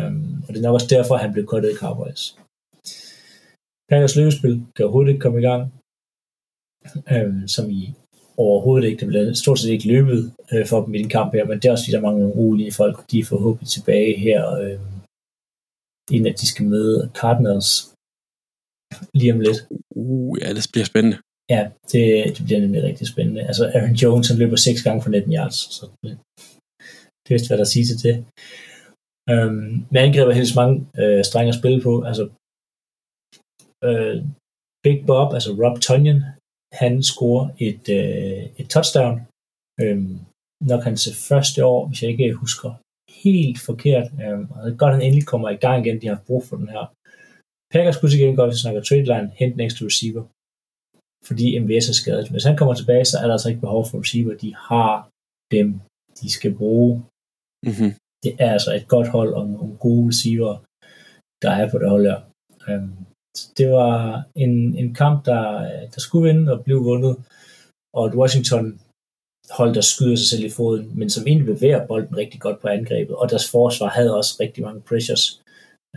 [0.00, 2.22] Um, og det er nok også derfor, at han blev kuttet i Cowboys.
[3.90, 5.62] Packers løbespil kan overhovedet ikke komme i gang.
[7.14, 7.94] Um, som i
[8.36, 9.00] overhovedet ikke.
[9.00, 10.20] Det blev stort set ikke løbet
[10.52, 12.26] uh, for dem i den kamp her, men det er også fordi, der er mange
[12.26, 13.10] urolige folk.
[13.10, 14.80] De er forhåbentlig tilbage her, uh,
[16.14, 17.70] inden at de skal møde Cardinals
[19.14, 19.58] lige om lidt.
[19.90, 21.18] Uh, ja, det bliver spændende.
[21.54, 22.04] Ja, det,
[22.36, 23.42] det bliver nemlig rigtig spændende.
[23.50, 26.10] Altså, Aaron Jones, han løber seks gange for 19 yards, så det,
[27.22, 28.16] det er vist, hvad der siger til det.
[29.32, 31.92] Øhm, med angreb er helt mange øh, strenge at spille på.
[32.10, 32.24] Altså,
[33.88, 34.16] øh,
[34.84, 36.20] Big Bob, altså Rob Tonyan,
[36.80, 39.16] han scorer et, øh, et touchdown.
[39.82, 40.14] Øhm,
[40.70, 42.70] nok hans første år, hvis jeg ikke husker
[43.24, 44.06] helt forkert.
[44.22, 46.00] Øhm, og det er godt, at han endelig kommer i gang igen.
[46.00, 46.84] De har brug for den her.
[47.72, 50.24] Packers kunne til gengæld godt, hvis vi snakker trade line, hente en ekstra receiver.
[51.28, 52.30] Fordi MVS er skadet.
[52.30, 54.34] Hvis han kommer tilbage, så er der altså ikke behov for receiver.
[54.44, 54.92] De har
[55.56, 55.68] dem,
[56.20, 56.92] de skal bruge.
[57.66, 57.90] Mm-hmm.
[58.24, 60.52] Det er altså et godt hold og nogle gode receiver,
[61.42, 62.20] der er på det hold her.
[62.68, 62.96] Øhm,
[63.58, 64.52] det var en,
[64.82, 65.44] en kamp, der,
[65.94, 67.14] der skulle vinde og blive vundet.
[67.96, 68.80] Og et Washington
[69.58, 72.68] hold, der skyder sig selv i foden, men som egentlig bevæger bolden rigtig godt på
[72.68, 73.16] angrebet.
[73.16, 75.42] Og deres forsvar havde også rigtig mange pressures.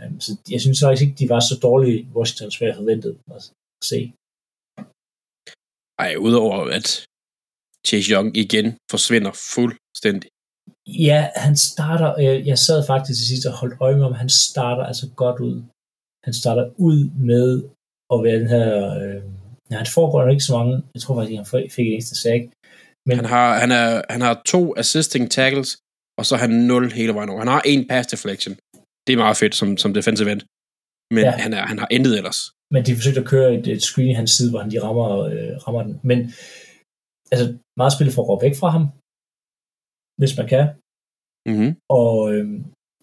[0.00, 3.42] Øhm, så jeg synes faktisk ikke, de var så dårlige, Washington, som jeg forventede at
[3.84, 4.12] se.
[5.98, 7.04] Ej, udover at
[7.86, 10.30] Chase Young igen forsvinder fuldstændig.
[10.86, 14.28] Ja, han starter, jeg, jeg sad faktisk til sidst og holdt øje med, om han
[14.28, 15.62] starter altså godt ud.
[16.24, 16.98] Han starter ud
[17.30, 17.48] med
[18.12, 18.68] at være den her,
[18.98, 19.22] øh,
[19.70, 22.42] ja, han foregår ikke så mange, jeg tror faktisk, han fik en eneste sack.
[23.06, 25.70] Men han har, han, er, han har to assisting tackles,
[26.18, 27.38] og så har han 0 hele vejen over.
[27.38, 28.54] Han har en pass deflection.
[29.06, 30.42] Det er meget fedt som, som defensive end.
[31.16, 31.30] Men ja.
[31.44, 32.40] han, er, han har intet ellers.
[32.72, 35.08] Men de forsøgte at køre et, et screen i hans side, hvor han de rammer,
[35.32, 35.94] øh, rammer den.
[36.10, 36.18] Men
[37.32, 37.46] altså,
[37.80, 38.84] meget spil for at væk fra ham,
[40.20, 40.66] hvis man kan.
[41.50, 41.72] Mm-hmm.
[41.98, 42.46] Og, øh,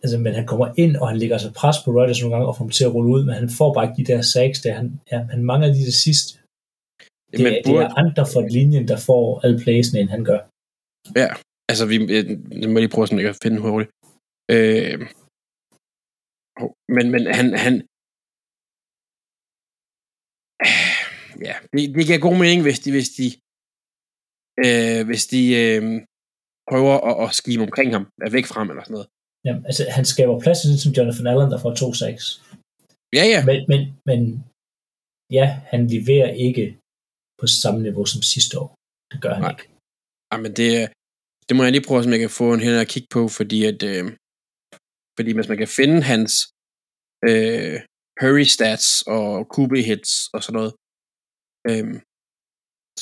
[0.03, 2.55] altså, men han kommer ind, og han lægger sig pres på Rodgers nogle gange, og
[2.55, 4.73] får ham til at rulle ud, men han får bare ikke de der sacks, der
[4.79, 6.29] han, ja, han mangler lige det sidste.
[7.31, 7.79] Det, men burde...
[7.79, 10.41] det er andre for linjen, der får alle playsene, end han gør.
[11.21, 11.29] Ja,
[11.71, 11.95] altså vi,
[12.61, 13.91] jeg må lige prøve sådan, at finde hurtigt.
[14.55, 14.97] Øh,
[16.95, 17.73] men, men han, han,
[21.47, 23.27] ja, det, det giver god mening, hvis de, hvis de,
[24.65, 25.81] øh, hvis de øh,
[26.69, 29.09] prøver at, at skime omkring ham, er væk frem eller sådan noget.
[29.45, 32.05] Jamen, altså, han skaber plads til som Jonathan Allen, der får 2-6.
[33.17, 33.39] Ja, ja.
[33.49, 34.19] Men, men, men
[35.37, 36.65] ja, han leverer ikke
[37.39, 38.69] på samme niveau som sidste år.
[39.11, 39.51] Det gør han Nej.
[39.53, 39.65] ikke.
[40.31, 40.69] Ja, men det,
[41.47, 43.59] det må jeg lige prøve, om jeg kan få en hænder at kigge på, fordi
[43.71, 44.05] at, øh,
[45.17, 46.33] fordi hvis man kan finde hans
[47.29, 47.77] øh,
[48.21, 50.73] hurry stats og QB hits og sådan noget,
[51.69, 51.87] øh,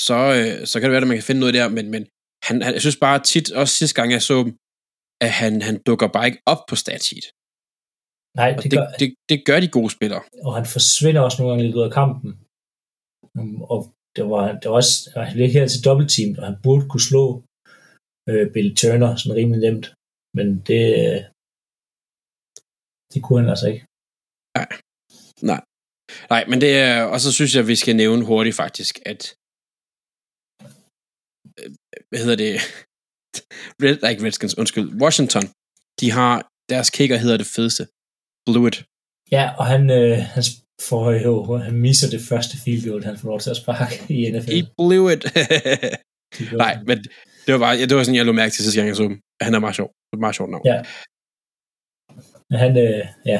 [0.07, 2.03] så, øh, så kan det være, at man kan finde noget der, men, men
[2.47, 4.51] han, han, jeg synes bare tit, også sidste gang jeg så dem,
[5.25, 7.27] at han, han dukker bare ikke op på statsheet.
[8.39, 10.23] Nej, det, det, gør, det, det gør de gode spillere.
[10.47, 12.31] Og han forsvinder også nogle gange lidt ud af kampen.
[13.39, 13.79] Um, og
[14.15, 14.93] det var, det var også,
[15.27, 17.23] han blev her til dobbeltteam, og han burde kunne slå
[18.29, 19.87] øh, Bill Turner sådan rimelig nemt.
[20.37, 20.83] Men det,
[23.11, 23.83] det kunne han altså ikke.
[24.57, 24.69] Nej.
[25.41, 25.61] Nej.
[26.29, 29.21] Nej, men det er, og så synes jeg, vi skal nævne hurtigt faktisk, at
[31.59, 31.69] øh,
[32.09, 32.53] hvad hedder det,
[33.83, 35.45] Red, nej, ikke Redskins, undskyld, Washington,
[36.01, 36.33] de har,
[36.69, 37.83] deres kicker hedder det fedeste,
[38.45, 38.77] Blewett.
[39.31, 40.43] Ja, og han, øh, han
[40.89, 44.31] får jo, han misser det første field goal, han får lov til at sparke i
[44.31, 44.51] NFL.
[44.55, 45.23] He blew it.
[46.63, 46.97] nej, men
[47.45, 49.21] det var bare, det var sådan, jeg lå mærke til sidste gang, jeg så ham.
[49.41, 49.89] Han er meget sjov.
[50.25, 50.65] Meget sjovt navn.
[50.65, 50.77] Ja.
[52.49, 53.39] Men han, øh, ja,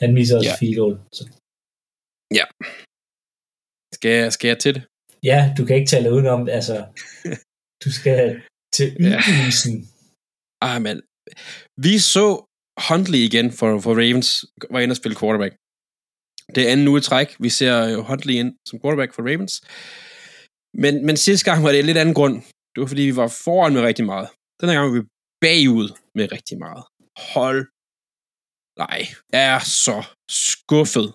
[0.00, 0.56] han misser også ja.
[0.60, 0.94] field goal.
[1.12, 1.22] Så.
[2.38, 2.44] Ja.
[3.94, 4.82] Skal jeg, skal jeg til det?
[5.30, 6.76] Ja, du kan ikke tale udenom, altså,
[7.84, 8.42] du skal
[8.76, 9.74] til ydmygelsen.
[9.80, 10.66] Ja.
[10.68, 10.96] Ah, men
[11.86, 12.26] vi så
[12.88, 14.28] Huntley igen for, for Ravens,
[14.70, 15.54] var inde og spille quarterback.
[16.54, 17.28] Det er anden uge træk.
[17.44, 17.74] Vi ser
[18.08, 19.54] Huntley ind som quarterback for Ravens.
[20.82, 22.36] Men, men sidste gang var det en lidt anden grund.
[22.72, 24.28] Det var fordi, vi var foran med rigtig meget.
[24.60, 25.04] Den her gang var vi
[25.44, 26.84] bagud med rigtig meget.
[27.34, 27.60] Hold
[28.84, 29.00] Nej,
[29.32, 29.96] jeg er så
[30.30, 31.08] skuffet.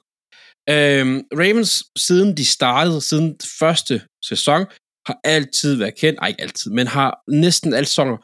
[0.69, 1.73] Øhm, Ravens,
[2.05, 3.27] siden de startede, siden
[3.59, 3.95] første
[4.29, 4.61] sæson,
[5.07, 7.09] har altid været kendt, ej ikke altid, men har
[7.45, 8.17] næsten alle sæsoner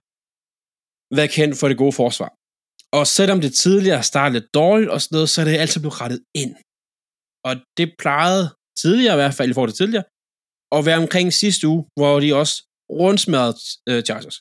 [1.17, 2.29] været kendt for det gode forsvar.
[2.97, 6.01] Og selvom det tidligere startede lidt dårligt og sådan noget, så er det altid blevet
[6.01, 6.53] rettet ind.
[7.47, 8.45] Og det plejede
[8.81, 10.07] tidligere i hvert fald, i forhold til tidligere,
[10.75, 12.55] at være omkring sidste uge, hvor de også
[13.01, 13.57] rundsmadrede
[13.89, 14.37] øh, Chargers.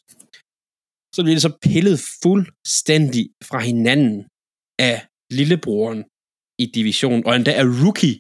[1.15, 4.19] Så blev det så pillet fuldstændig fra hinanden
[4.91, 4.97] af
[5.39, 6.01] lillebroren
[6.63, 8.17] i divisionen, og endda er rookie,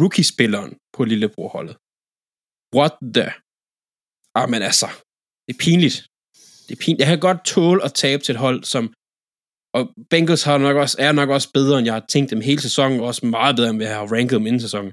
[0.00, 1.76] rookie-spilleren på lillebrorholdet.
[2.76, 3.28] What the?
[4.38, 4.88] Ah, men altså,
[5.44, 5.96] det er pinligt.
[6.66, 7.00] Det er pinligt.
[7.02, 8.82] Jeg kan godt tåle at tabe til et hold, som
[9.76, 12.60] og Bengals har nok også, er nok også bedre, end jeg har tænkt dem hele
[12.60, 14.92] sæsonen, og også meget bedre, end jeg har ranket dem inden sæsonen.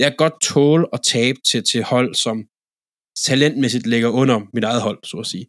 [0.00, 2.36] Jeg kan godt tåle at tabe til, til hold, som
[3.26, 5.46] talentmæssigt ligger under mit eget hold, så at sige.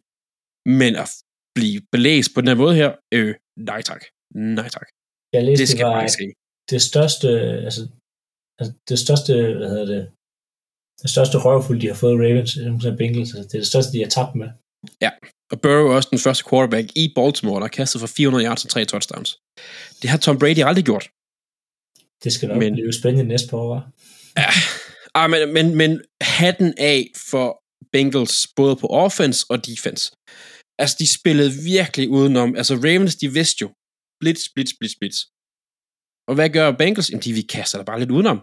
[0.78, 1.08] Men at
[1.56, 4.02] blive belæst på den her måde her, øh, nej tak.
[4.34, 4.88] Nej tak.
[5.32, 6.26] Jeg læste, Det skal det var ske.
[6.70, 7.28] det største,
[7.66, 7.80] altså,
[8.58, 10.02] altså det største, hvad hedder det,
[11.02, 12.52] det største røvfuld, de har fået Ravens,
[12.98, 14.48] Bengals, altså det er det største, de har tabt med.
[15.52, 18.64] Og Burrow er også den første quarterback i Baltimore, der har kastet for 400 yards
[18.64, 19.30] og tre touchdowns.
[20.02, 21.04] Det har Tom Brady aldrig gjort.
[22.24, 23.82] Det skal nok Men- blive spændende næste år, hva'?
[24.42, 24.50] Ja,
[25.14, 27.48] ah, men, men, men hatten af for
[27.92, 30.12] Bengals, både på offense og defense.
[30.78, 32.56] Altså, de spillede virkelig udenom.
[32.56, 33.68] Altså, Ravens, de vidste jo.
[34.20, 35.18] Blitz, blitz, blitz, blitz.
[36.28, 37.10] Og hvad gør Bengals?
[37.10, 38.38] Jamen, de vi kaster der bare lidt udenom.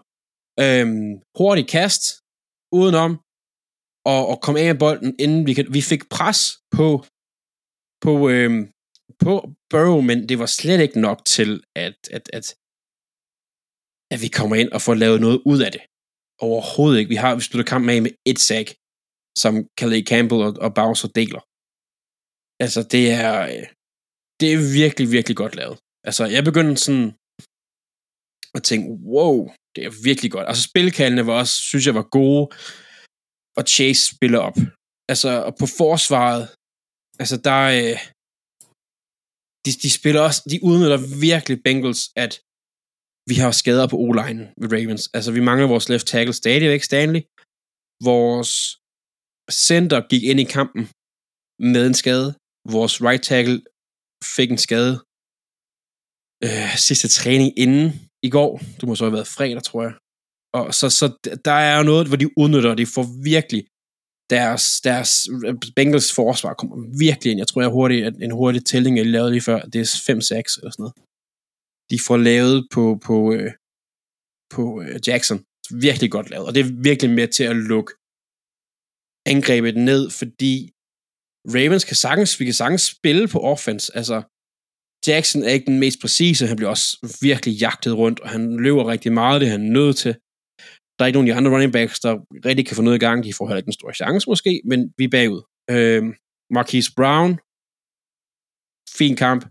[0.63, 2.03] Øhm, hurtigt kast,
[2.79, 3.11] udenom,
[4.13, 6.39] og, og komme af med bolden, inden vi, kan, vi fik pres
[6.77, 6.87] på,
[8.05, 8.61] på, øhm,
[9.23, 9.33] på
[9.71, 11.51] Burrow, men det var slet ikke nok til,
[11.85, 12.45] at, at, at,
[14.13, 15.83] at vi kommer ind og får lavet noget ud af det.
[16.47, 17.13] Overhovedet ikke.
[17.15, 18.67] Vi har vi sluttet kampen af med et sack,
[19.43, 21.43] som Calais Campbell og, og Bowser deler.
[22.63, 23.65] Altså, det er, øh,
[24.39, 25.77] det er virkelig, virkelig godt lavet.
[26.07, 27.07] Altså, jeg begyndte sådan
[28.57, 29.35] at tænke, wow,
[29.75, 30.47] det er virkelig godt.
[30.49, 32.43] Altså, spilkaldene var også, synes jeg, var gode,
[33.57, 34.57] og Chase spiller op.
[35.11, 36.43] Altså, og på forsvaret,
[37.21, 37.97] altså, der øh,
[39.65, 42.33] de, de spiller også, de udnytter virkelig Bengals, at
[43.29, 45.03] vi har skader på O-line ved Ravens.
[45.17, 47.21] Altså, vi mangler vores left tackle stadigvæk, Stanley.
[48.09, 48.51] Vores
[49.67, 50.83] center gik ind i kampen
[51.73, 52.29] med en skade.
[52.75, 53.57] Vores right tackle
[54.35, 54.95] fik en skade
[56.43, 58.57] øh, sidste træning inden i går.
[58.57, 59.93] Det må så have været fredag, tror jeg.
[60.53, 61.05] Og så, så
[61.45, 63.63] der er jo noget, hvor de udnytter, de får virkelig
[64.29, 65.11] deres, deres
[65.45, 67.39] øh, Bengals forsvar kommer virkelig ind.
[67.39, 70.11] Jeg tror, jeg hurtigt, at en hurtig tælling, jeg lavede lige før, det er 5-6
[70.11, 70.95] eller sådan noget.
[71.89, 73.51] De får lavet på, på, øh,
[74.49, 75.39] på øh, Jackson.
[75.71, 76.47] Virkelig godt lavet.
[76.47, 77.93] Og det er virkelig med til at lukke
[79.25, 80.71] angrebet ned, fordi
[81.53, 83.85] Ravens kan sagtens, vi kan sagtens spille på offense.
[83.99, 84.17] Altså,
[85.07, 88.87] Jackson er ikke den mest præcise, han bliver også virkelig jagtet rundt, og han løber
[88.87, 90.13] rigtig meget, det er han nødt til.
[90.95, 92.13] Der er ikke nogen af de andre running backs, der
[92.47, 93.17] rigtig kan få noget i gang.
[93.23, 95.41] De får heller ikke en stor chance måske, men vi er bagud.
[95.75, 96.03] Øh,
[96.57, 97.31] Marquise Brown,
[98.99, 99.41] fin kamp.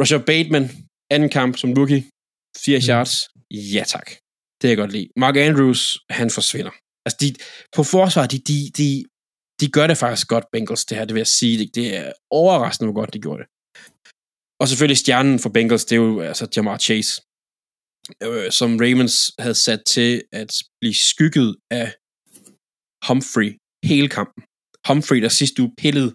[0.00, 0.64] Roger Bateman,
[1.14, 2.02] anden kamp som rookie,
[2.56, 2.90] 80 Mm.
[2.92, 3.14] yards.
[3.76, 4.08] Ja tak,
[4.58, 5.08] det kan jeg godt lide.
[5.16, 5.82] Mark Andrews,
[6.18, 6.74] han forsvinder.
[7.04, 7.28] Altså, de,
[7.76, 8.88] på forsvar, de, de, de,
[9.60, 11.58] de gør det faktisk godt, Bengals, det her, det vil jeg sige.
[11.58, 13.48] Det, det er overraskende, hvor godt de gjorde det.
[14.60, 17.12] Og selvfølgelig stjernen for Bengals, det er jo altså Jamar Chase,
[18.26, 20.50] øh, som Ravens havde sat til at
[20.80, 21.86] blive skygget af
[23.06, 23.50] Humphrey
[23.90, 24.42] hele kampen.
[24.88, 26.10] Humphrey, der sidste uge pillede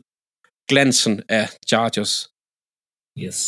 [0.69, 2.13] glansen af Chargers.
[3.23, 3.39] Yes.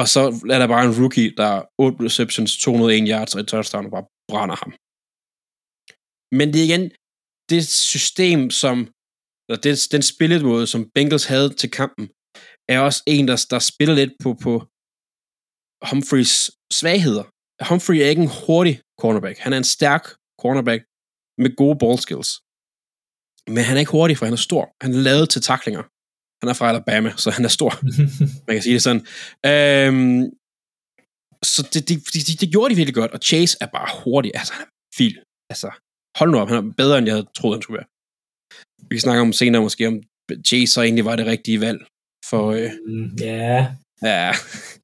[0.00, 0.22] Og så
[0.54, 3.92] er der bare en rookie, der er 8 receptions, 201 yards og et touchdown, og
[3.96, 4.72] bare brænder ham.
[6.38, 6.84] Men det er igen,
[7.50, 7.62] det
[7.94, 8.76] system, som,
[9.48, 12.08] eller det, den spillemåde, som Bengals havde til kampen,
[12.68, 14.52] er også en, der, der spiller lidt på, på
[15.88, 17.24] Humphreys svagheder.
[17.68, 19.38] Humphrey er ikke en hurtig cornerback.
[19.38, 20.04] Han er en stærk
[20.42, 20.82] cornerback
[21.42, 22.30] med gode ball skills.
[23.54, 24.64] Men han er ikke hurtig, for han er stor.
[24.82, 25.82] Han er lavet til taklinger.
[26.40, 27.72] Han er fra Alabama, så han er stor.
[28.46, 29.02] Man kan sige det sådan.
[29.50, 30.22] Øhm,
[31.52, 34.30] så det, det, det, det, det gjorde de virkelig godt, og Chase er bare hurtig.
[34.34, 35.18] Altså, han er vild.
[35.52, 35.68] Altså,
[36.18, 37.88] hold nu op, han er bedre, end jeg havde troet, han skulle være.
[38.90, 40.00] Vi kan snakke om senere måske, om
[40.46, 41.78] Chase så egentlig var det rigtige valg.
[42.30, 43.66] For, øh, Mm, ja,
[44.02, 44.32] ja,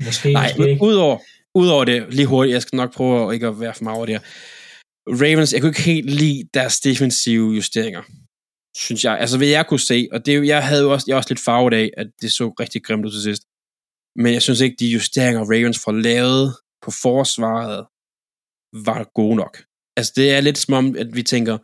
[0.04, 0.84] måske, Nej, måske ikke.
[0.84, 1.18] udover,
[1.54, 4.06] udover det, lige hurtigt, jeg skal nok prøve at ikke at være for meget over
[4.06, 4.22] det her.
[5.22, 8.02] Ravens, jeg kunne ikke helt lide deres defensive justeringer,
[8.76, 9.18] synes jeg.
[9.18, 11.74] Altså, hvad jeg kunne se, og det, jeg havde jo også, jeg også lidt farvet
[11.74, 13.42] af, at det så rigtig grimt ud til sidst.
[14.16, 17.86] Men jeg synes ikke, de justeringer, Ravens får lavet på forsvaret,
[18.86, 19.62] var gode nok.
[19.96, 21.58] Altså, det er lidt som om, at vi tænker,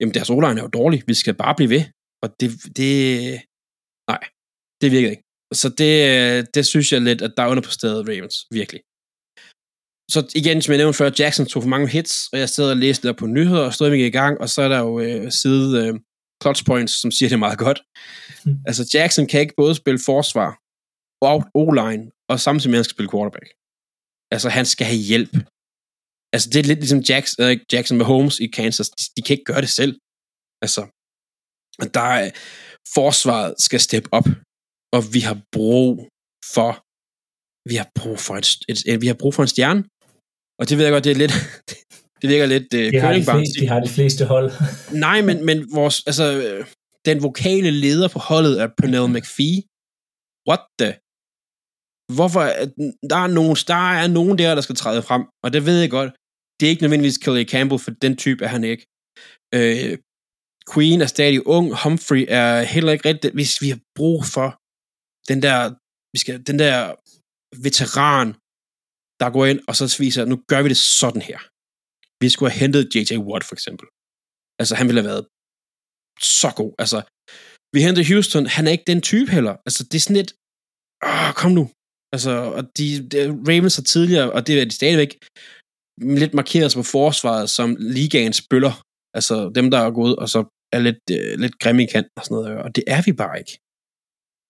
[0.00, 1.84] jamen, deres o er jo dårlig, vi skal bare blive ved.
[2.22, 2.90] Og det, det
[4.10, 4.22] nej,
[4.80, 5.22] det virker ikke.
[5.52, 8.80] så det, det synes jeg lidt, at der er underpræsteret Ravens, virkelig.
[10.10, 12.76] Så igen, som jeg nævnte før, Jackson tog for mange hits, og jeg sidder og
[12.76, 15.68] læste der på nyheder, og stod i gang, og så er der jo øh, side
[15.82, 15.94] øh,
[16.42, 17.82] clutch points, som siger det meget godt.
[18.44, 18.56] Mm.
[18.68, 20.50] Altså, Jackson kan ikke både spille forsvar
[21.30, 23.48] og O-line, og samtidig med, at han skal spille quarterback.
[24.34, 25.34] Altså, han skal have hjælp.
[26.34, 28.88] Altså, det er lidt ligesom Jackson, øh, Jackson med Holmes i Kansas.
[28.90, 29.92] De, de kan ikke gøre det selv.
[30.64, 30.82] Altså,
[31.96, 32.30] der er,
[32.96, 34.28] forsvaret skal steppe op,
[34.96, 35.90] og vi har brug
[36.54, 36.70] for
[37.70, 39.82] vi har brug for et, et, et, vi har brug for en stjerne.
[40.58, 41.36] Og det ved jeg godt, det er lidt,
[42.20, 44.48] det virker lidt uh, de, har de, fleste, de har de fleste hold.
[45.06, 46.24] Nej, men, men vores, altså,
[47.08, 49.56] den vokale leder på holdet er Pernell McPhee.
[50.48, 50.90] What the?
[52.16, 52.42] Hvorfor?
[53.10, 55.90] Der er, nogen, der er nogen der, der skal træde frem, og det ved jeg
[55.90, 56.12] godt.
[56.56, 58.84] Det er ikke nødvendigvis Kelly Campbell, for den type er han ikke.
[59.56, 59.98] Øh,
[60.72, 64.48] Queen er stadig ung, Humphrey er heller ikke rigtig, hvis vi har brug for
[65.30, 65.58] den der,
[66.14, 66.76] vi skal, den der
[67.66, 68.28] veteran,
[69.20, 71.40] der går ind, og så viser, nu gør vi det sådan her.
[72.22, 73.12] Vi skulle have hentet J.J.
[73.28, 73.86] Watt, for eksempel.
[74.60, 75.24] Altså, han ville have været
[76.40, 76.72] så god.
[76.82, 76.98] Altså,
[77.74, 79.54] vi henter Houston, han er ikke den type heller.
[79.66, 80.32] Altså, det er sådan lidt,
[81.08, 81.64] åh, kom nu.
[82.14, 85.12] Altså, og de, de Ravens har tidligere, og det er de stadigvæk,
[86.00, 88.82] lidt markeret sig på forsvaret som ligaens bøller.
[89.14, 90.40] Altså, dem, der er gået, og så
[90.72, 92.58] er lidt, øh, lidt grimme i kant og sådan noget.
[92.64, 93.58] Og det er vi bare ikke.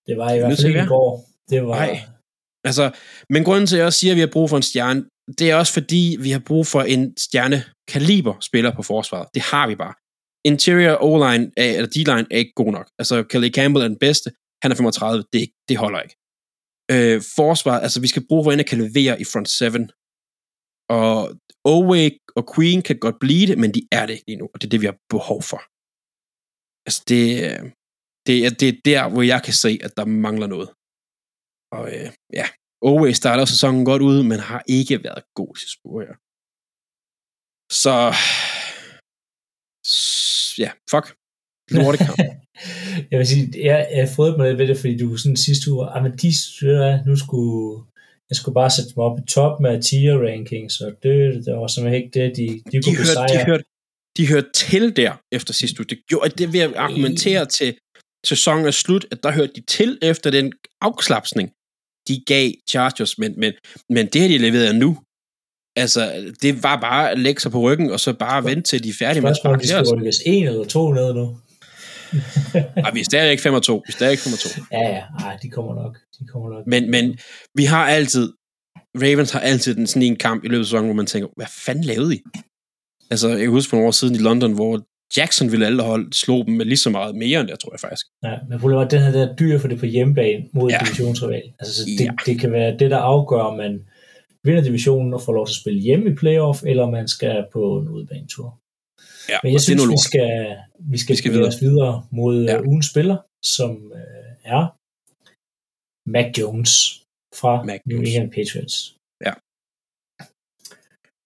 [0.07, 1.11] Det var i hvert fald ikke i går.
[1.51, 1.75] Det var...
[1.75, 2.01] Nej.
[2.65, 2.85] Altså,
[3.31, 5.05] men grunden til, at jeg også siger, at vi har brug for en stjerne,
[5.39, 9.29] det er også fordi, vi har brug for en stjerne kaliber spiller på forsvaret.
[9.35, 9.95] Det har vi bare.
[10.47, 12.89] Interior O-line, eller D-line er ikke god nok.
[12.99, 14.31] Altså, Kelly Campbell er den bedste.
[14.63, 15.25] Han er 35.
[15.33, 16.17] Det, det holder ikke.
[16.95, 19.65] Øh, forsvaret, altså vi skal bruge en, der kan levere i front 7.
[20.89, 21.17] Og
[21.65, 24.57] Oway og Queen kan godt blive det, men de er det ikke lige nu, og
[24.61, 25.61] det er det, vi har behov for.
[26.87, 27.63] Altså det, øh,
[28.27, 30.69] det, er, det er der, hvor jeg kan se, at der mangler noget.
[31.77, 32.47] Og øh, ja,
[32.89, 36.15] Oway starter sæsonen godt ud, men har ikke været god til spor her.
[37.83, 37.95] Så
[40.63, 41.07] ja, fuck.
[41.71, 42.19] Lortekamp.
[43.11, 45.73] jeg vil sige, jeg, jeg har fået mig lidt ved det, fordi du sådan sidste
[45.73, 46.31] uge, ah, men de
[47.07, 47.85] nu skulle,
[48.31, 51.67] jeg skulle bare sætte dem op i top med tier rankings, og det, det var
[51.67, 53.41] simpelthen ikke det, de, de, de kunne hørte, besejre.
[53.41, 53.65] De hørte,
[54.17, 55.87] de hørte til der efter sidste uge.
[55.93, 57.77] Det gjorde, det ved at argumentere til
[58.27, 61.51] sæsonen er slut, at der hørte de til efter den afslapsning,
[62.09, 63.53] de gav Chargers, men, men,
[63.89, 64.99] men det har de leveret nu.
[65.77, 68.89] Altså, det var bare at lægge sig på ryggen, og så bare vente til de
[68.89, 70.03] er færdige med at sparke.
[70.03, 71.37] Hvis en eller to ned nu.
[72.85, 73.75] Ej, vi er stadig ikke 5 og 2.
[73.75, 74.49] Vi er stadig ikke 5 og 2.
[74.73, 75.03] Ja, ja.
[75.27, 75.99] Ej, de kommer nok.
[76.19, 76.67] De kommer nok.
[76.67, 77.19] Men, men
[77.55, 78.33] vi har altid,
[79.03, 81.47] Ravens har altid den sådan en kamp i løbet af sæsonen, hvor man tænker, hvad
[81.65, 82.21] fanden lavede I?
[83.11, 84.85] Altså, jeg husker for nogle år siden i London, hvor
[85.17, 87.81] Jackson ville alle hold slå dem med lige så meget mere end det, tror jeg
[87.81, 88.07] faktisk.
[88.25, 90.79] Ja, men problemet er, at den her der dyr for det på hjemmebane mod ja.
[90.85, 91.43] divisionsrival.
[91.59, 92.11] Altså, så det, ja.
[92.27, 93.81] det, kan være det, der afgør, om man
[94.45, 97.79] vinder divisionen og får lov til at spille hjemme i playoff, eller man skal på
[97.79, 98.59] en udbanetur.
[99.33, 100.31] Ja, Men jeg synes, vi skal,
[100.93, 101.49] vi skal, vi skal videre.
[101.53, 102.55] os videre mod ja.
[102.59, 103.19] Uh, ugens spiller,
[103.55, 103.71] som
[104.01, 104.63] uh, er
[106.15, 106.73] Mac Jones
[107.41, 108.77] fra Mac New England Patriots.
[109.27, 109.33] Ja.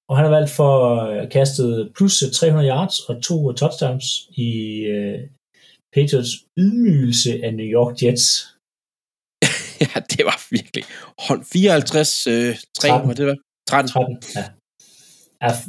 [0.09, 0.75] Og han har valgt for
[1.09, 4.07] uh, kastet plus 300 yards og to touchdowns
[4.47, 4.51] i
[4.97, 5.19] uh,
[5.95, 6.33] Patriots
[6.63, 8.27] ydmygelse af New York Jets.
[9.85, 10.85] ja, det var virkelig.
[11.27, 13.17] Hold 54 øh, 3, 13.
[13.17, 13.37] det var
[13.69, 13.89] 13.
[13.89, 14.45] 13 ja.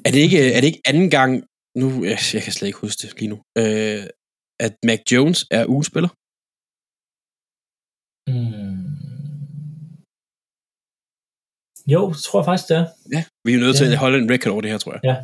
[0.07, 1.31] Er det, ikke, er det ikke anden gang,
[1.77, 4.03] nu, jeg, jeg kan slet ikke huske det lige nu, øh,
[4.65, 6.11] at Mac Jones er ugespiller?
[8.31, 8.99] Mm.
[11.93, 12.85] Jo, det tror jeg faktisk, det er.
[13.15, 13.91] Ja, vi er nødt til ja.
[13.91, 15.01] at holde en record over det her, tror jeg.
[15.09, 15.15] Ja.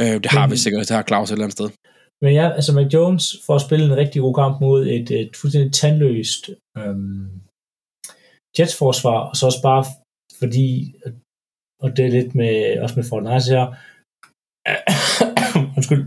[0.00, 1.70] Øh, det har vi sikkert, det har Claus et eller andet sted.
[2.22, 5.32] Men ja, altså Mac Jones får at spille en rigtig god kamp mod et, et
[5.36, 7.26] fuldstændig tandløst øhm,
[8.58, 9.84] Jets forsvar, og så også bare
[10.40, 10.94] fordi,
[11.82, 13.66] og det er lidt med, også med Fortnite her,
[15.86, 16.04] undskyld,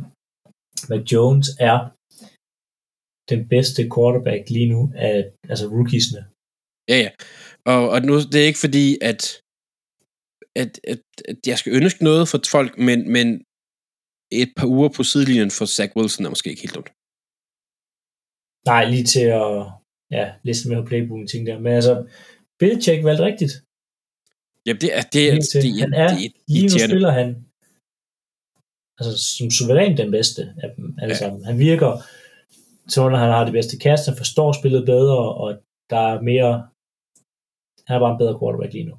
[0.89, 1.77] Mac Jones er
[3.31, 5.15] den bedste quarterback lige nu af
[5.51, 6.21] altså rookiesne.
[6.91, 7.11] Ja, ja.
[7.71, 9.21] Og, og nu, det er ikke fordi, at,
[10.61, 11.01] at, at,
[11.31, 13.27] at jeg skal ønske noget for folk, men, men
[14.41, 16.91] et par uger på sidelinjen for Zach Wilson er måske ikke helt dumt.
[18.71, 19.53] Nej, lige til at
[20.17, 21.59] ja, læse med på playbooken ting der.
[21.63, 21.93] Men altså,
[22.59, 23.53] Belichick valgte rigtigt.
[24.65, 25.03] Jamen, det er...
[25.15, 27.29] Det, er, det, det, han er, det, lige nu spiller han
[28.99, 31.19] altså, som suverænt den bedste af dem alle ja.
[31.19, 31.45] sammen.
[31.45, 31.91] Han virker
[32.93, 35.47] som om, han har det bedste kast, han forstår spillet bedre, og
[35.89, 36.53] der er mere...
[37.87, 38.95] Han er bare en bedre quarterback lige nu.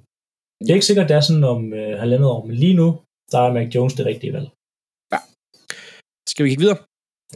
[0.61, 2.89] Det er ikke sikkert, det er sådan om øh, halvandet år, men lige nu,
[3.33, 4.49] der er Mac Jones det rigtige valg.
[5.13, 5.21] Ja.
[6.31, 6.81] Skal vi kigge videre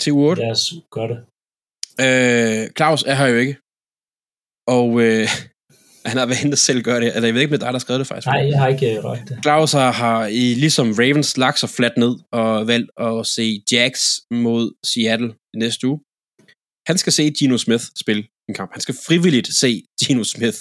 [0.00, 0.42] til u 8?
[0.42, 1.18] Lad os gøre det.
[2.04, 3.56] Øh, Claus er her jo ikke.
[4.76, 5.26] Og øh,
[6.06, 7.08] Han har været henne selv gøre det.
[7.16, 8.26] Eller jeg ved ikke, om det er dig, der har skrevet det faktisk.
[8.26, 9.38] Nej, jeg har ikke øh, røgt det.
[9.42, 13.92] Claus har, i, ligesom Ravens lagt sig fladt ned og valgt at se Jax
[14.30, 15.98] mod Seattle næste uge.
[16.88, 18.70] Han skal se Gino Smith spille en kamp.
[18.72, 20.58] Han skal frivilligt se Gino Smith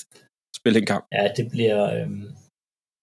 [0.60, 1.06] spille en kamp.
[1.18, 1.80] Ja, det bliver...
[1.96, 2.24] Øhm,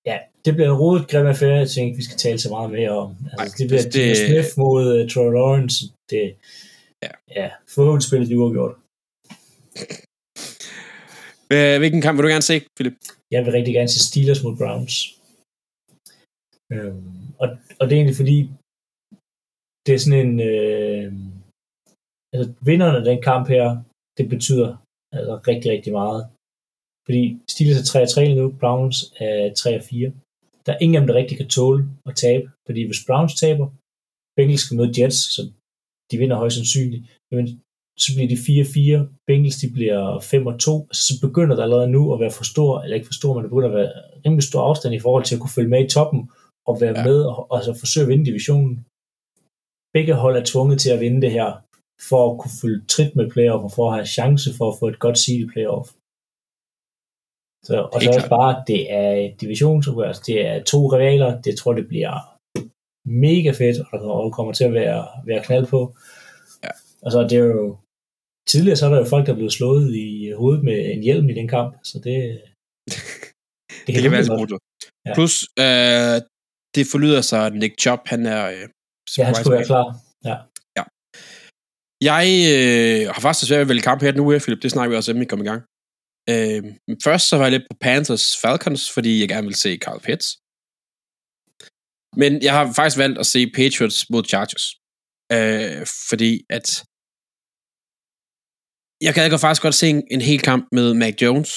[0.07, 2.71] ja, det bliver en rodet grim affære, jeg tænker ikke, vi skal tale så meget
[2.71, 3.11] mere om.
[3.33, 4.17] Altså, Ej, det bliver det- det...
[4.17, 5.77] Smith mod uh, Troy Lawrence.
[6.11, 6.25] Det,
[7.03, 7.11] Ja.
[7.41, 8.75] ja forhåbentlig spiller de uafgjort.
[11.81, 12.97] Hvilken kamp vil du gerne se, Philip?
[13.35, 14.95] Jeg vil rigtig gerne se Steelers mod Browns.
[16.73, 17.49] Øhm, og,
[17.79, 18.39] og det er egentlig fordi,
[19.85, 20.35] det er sådan en...
[20.51, 21.09] Øh,
[22.33, 23.67] altså, vinderne af den kamp her,
[24.19, 24.71] det betyder
[25.17, 26.21] altså rigtig, rigtig meget.
[27.07, 27.23] Fordi
[27.53, 30.13] Steelers er 3-3 nu, Browns er 3-4.
[30.65, 32.45] Der er ingen af dem, der rigtig kan tåle at tabe.
[32.67, 33.67] Fordi hvis Browns taber,
[34.37, 35.43] Bengals skal møde Jets, så
[36.11, 37.05] de vinder højst sandsynligt.
[37.33, 37.45] Men
[38.03, 38.39] så bliver de
[39.05, 42.81] 4-4, Bengals de bliver 5-2, altså, så begynder der allerede nu at være for stor,
[42.81, 43.93] eller ikke for stor, men der begynder at være
[44.25, 46.21] rimelig stor afstand i forhold til at kunne følge med i toppen,
[46.69, 47.05] og være Ja.
[47.09, 48.75] med og altså forsøge at vinde divisionen.
[49.97, 51.51] Begge hold er tvunget til at vinde det her,
[52.09, 54.85] for at kunne følge trit med playoff, og for at have chance for at få
[54.93, 55.87] et godt seed i playoff.
[57.67, 61.53] Så, og så Helt også bare, det er divisionsopgør, altså det er to rivaler, det
[61.57, 62.15] tror det bliver
[63.27, 65.81] mega fedt, og der kommer- til at være, være knald på.
[66.65, 66.73] Ja.
[67.05, 67.77] Altså, det er jo...
[68.53, 71.29] Tidligere så er der jo folk, der er blevet slået i hovedet med en hjelm
[71.29, 72.15] i den kamp, så det...
[72.91, 72.97] Det,
[73.87, 74.53] det kan være lidt.
[75.07, 75.15] Ja.
[75.15, 75.35] Plus,
[75.65, 76.17] øh,
[76.75, 78.43] det forlyder sig, at Nick Chubb, han er...
[78.55, 78.69] Øh,
[79.19, 79.87] Ja, han skulle være klar.
[82.13, 84.63] Jeg øh, har faktisk svært ved at vælge kamp her nu, her, Philip.
[84.63, 85.63] Det snakker vi også, inden vi kommer i gang.
[86.33, 89.79] Øh, men først så var jeg lidt på Panthers Falcons, fordi jeg gerne vil se
[89.85, 90.29] Carl Pitts.
[92.21, 94.67] Men jeg har faktisk valgt at se Patriots mod Chargers.
[95.37, 96.69] Øh, fordi at
[99.07, 101.51] jeg kan faktisk godt se en, en hel kamp med Mac Jones,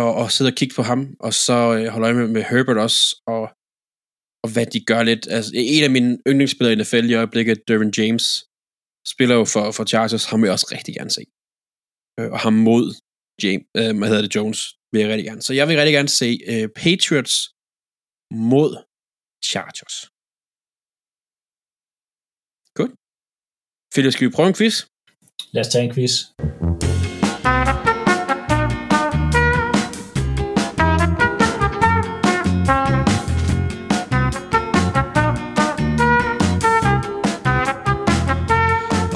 [0.00, 2.78] og, og sidde og kigge på ham, og så øh, holde øje med, med Herbert
[2.86, 3.00] også,
[3.34, 3.42] og,
[4.44, 5.24] og hvad de gør lidt.
[5.36, 8.26] Altså, en af mine yndlingsspillere i NFL i øjeblikket, Dervin James,
[9.12, 11.24] spiller jo for, for Chargers, ham vil jeg også rigtig gerne se.
[12.18, 12.84] Øh, og ham mod
[13.42, 14.60] James, øh, hvad hedder det, Jones,
[14.92, 15.42] vil jeg rigtig gerne.
[15.46, 17.34] Så jeg vil rigtig gerne se øh, Patriots
[18.50, 18.70] mod
[19.50, 19.96] Chargers.
[22.78, 22.92] Godt.
[23.92, 24.76] Philip, skal vi prøve en quiz?
[25.54, 26.14] Lad os tage en quiz.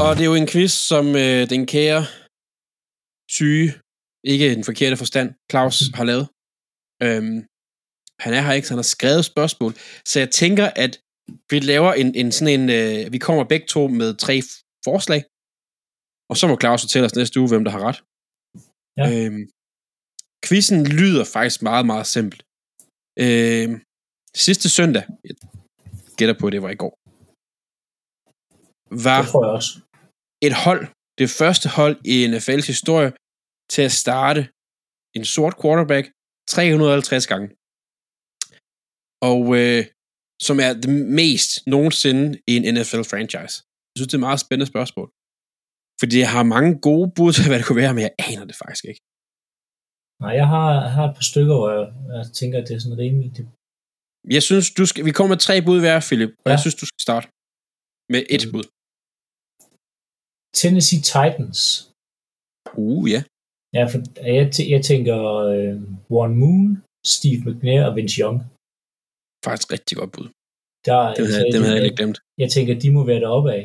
[0.04, 2.02] Og det er jo en quiz, som øh, den kære
[3.30, 3.68] syge,
[4.24, 6.26] ikke den forkerte forstand, Claus har lavet.
[7.02, 7.38] Øhm,
[8.24, 9.72] han er her ikke, så han har skrevet spørgsmål.
[10.10, 10.92] Så jeg tænker, at
[11.50, 12.70] vi laver en, en sådan en...
[12.78, 14.42] Øh, vi kommer begge to med tre
[14.84, 15.22] forslag,
[16.30, 17.98] og så må Claus fortælle os næste uge, hvem der har ret.
[18.98, 19.06] Ja.
[19.12, 19.44] Øhm,
[20.44, 22.42] quizzen lyder faktisk meget, meget simpelt.
[23.24, 23.74] Øhm,
[24.46, 25.34] sidste søndag, jeg
[26.18, 26.92] gætter på, at det var i går,
[29.06, 29.72] var Det tror jeg også.
[30.48, 30.82] et hold,
[31.20, 33.10] det første hold i NFL's historie,
[33.74, 34.40] til at starte
[35.16, 36.04] en sort quarterback
[36.48, 37.48] 350 gange.
[39.30, 39.82] Og øh,
[40.46, 40.90] som er det
[41.22, 43.56] mest nogensinde i en NFL-franchise.
[43.88, 45.08] Jeg synes, det er et meget spændende spørgsmål.
[46.00, 48.56] Fordi jeg har mange gode bud til, hvad det kunne være, men jeg aner det
[48.62, 49.02] faktisk ikke.
[50.22, 51.84] Nej, jeg har, jeg har et par stykker, hvor jeg,
[52.16, 53.36] jeg tænker, at det er sådan rimeligt.
[54.36, 56.50] Jeg synes, du skal, vi kommer med tre bud hver, Philip, og ja.
[56.54, 57.26] Jeg synes, du skal starte
[58.12, 58.52] med et Mm.
[58.54, 58.64] bud.
[60.60, 61.60] Tennessee Titans.
[62.84, 63.20] Uh, ja.
[63.76, 63.98] Ja, for
[64.36, 64.44] jeg,
[64.74, 65.16] jeg tænker
[65.54, 65.74] øh,
[66.12, 66.68] Warren Moon,
[67.14, 68.36] Steve McNair og Vince Young.
[69.46, 70.26] Faktisk rigtig godt bud.
[70.88, 72.18] Der, havde, altså, havde jeg jeg, ikke glemt.
[72.42, 73.64] jeg tænker, de må være deroppe af.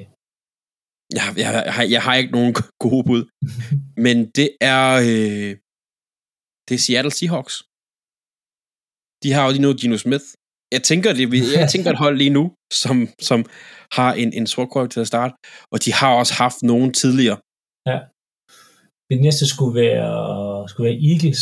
[1.18, 2.54] Jeg, jeg, jeg, har- jeg har ikke nogen
[2.86, 3.22] gode bud.
[4.06, 5.52] Men det er, øh,
[6.68, 7.56] det er Seattle Seahawks.
[9.24, 10.26] De har jo lige nu Gino Smith.
[10.76, 11.24] Jeg tænker, det,
[11.62, 12.44] jeg tænker et hold lige nu,
[12.84, 12.96] som,
[13.30, 13.40] som
[13.98, 15.34] har en, en sort quarterback til at starte.
[15.74, 17.38] Og de har også haft nogen tidligere.
[19.12, 21.42] Det næste skulle være, skulle være Eagles.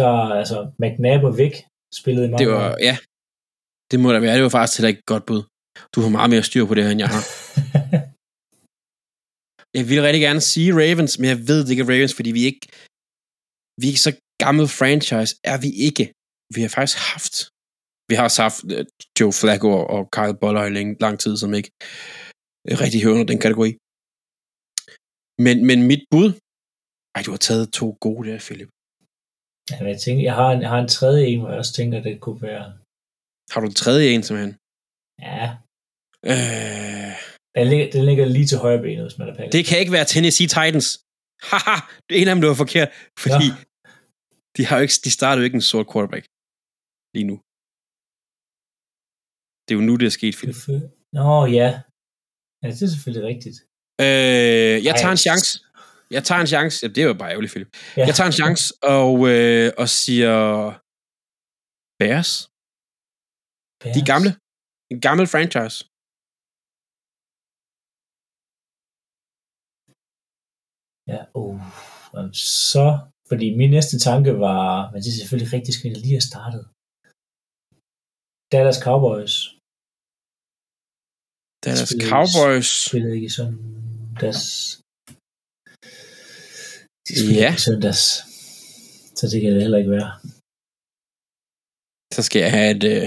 [0.00, 1.54] Der er altså McNabb og væk
[2.00, 2.76] spillet i mange Det var, år.
[2.88, 2.94] ja,
[3.90, 4.34] det må der være.
[4.38, 5.42] Det var faktisk heller ikke et godt bud.
[5.94, 7.22] Du har meget mere styr på det her, end jeg har.
[9.78, 12.42] Jeg vil rigtig gerne sige Ravens, men jeg ved det ikke er Ravens, fordi vi
[12.50, 12.62] ikke,
[13.80, 14.14] vi er ikke så
[14.44, 16.04] gammel franchise, er vi ikke.
[16.54, 17.34] Vi har faktisk haft,
[18.10, 18.84] vi har også haft øh,
[19.18, 21.70] Joe Flacco og- Kyle Boller i lang, lang tid, som ikke
[22.68, 23.70] øh, rigtig hører under den kategori.
[25.46, 26.28] Men, men mit bud,
[27.16, 28.70] ej, du har taget to gode der, Philip.
[29.70, 31.74] Ja, men jeg, tænker, jeg, har en, jeg har en tredje en, hvor jeg også
[31.80, 32.64] tænker, det kunne være...
[33.52, 34.54] Har du en tredje en, simpelthen?
[35.28, 35.44] Ja,
[36.34, 37.14] Øh,
[37.56, 39.52] den ligger, den ligger lige til højre benet, hvis man er pakket.
[39.52, 40.86] det kan ikke være Tennessee Titans.
[41.50, 41.76] Haha,
[42.06, 42.88] det er en af dem, der var forkert,
[43.24, 43.56] fordi Ja.
[44.56, 46.24] De, har jo ikke, de starter jo ikke en sort quarterback
[47.16, 47.36] lige nu.
[49.64, 50.56] Det er jo nu, det er sket, Philip.
[51.18, 51.28] Nå,
[51.58, 51.68] ja.
[52.62, 53.56] Ja, det er selvfølgelig rigtigt.
[54.04, 55.48] Øh, jeg tager en chance.
[56.16, 56.76] Jeg tager en chance.
[56.82, 57.70] Ja, det er jo bare ærgerligt, Philip.
[57.96, 58.04] Ja.
[58.08, 58.62] Jeg tager en chance
[58.96, 60.32] og, øh, og siger
[62.00, 62.30] Bears.
[63.94, 64.30] De er gamle.
[64.92, 65.76] En gammel franchise.
[71.12, 71.60] Ja, uh,
[72.72, 72.84] så,
[73.30, 76.62] fordi min næste tanke var, men det er selvfølgelig rigtig skidt, lige har startet.
[78.52, 79.34] Dallas Cowboys
[81.64, 82.68] Dallas spillede- Cowboys.
[82.88, 84.44] spillede ikke i søndags.
[87.06, 87.48] De spillede Ja.
[87.50, 88.02] ikke i søndags.
[89.18, 90.10] Så det kan det heller ikke være.
[92.16, 92.84] Så skal jeg have et...
[92.94, 93.06] Øh...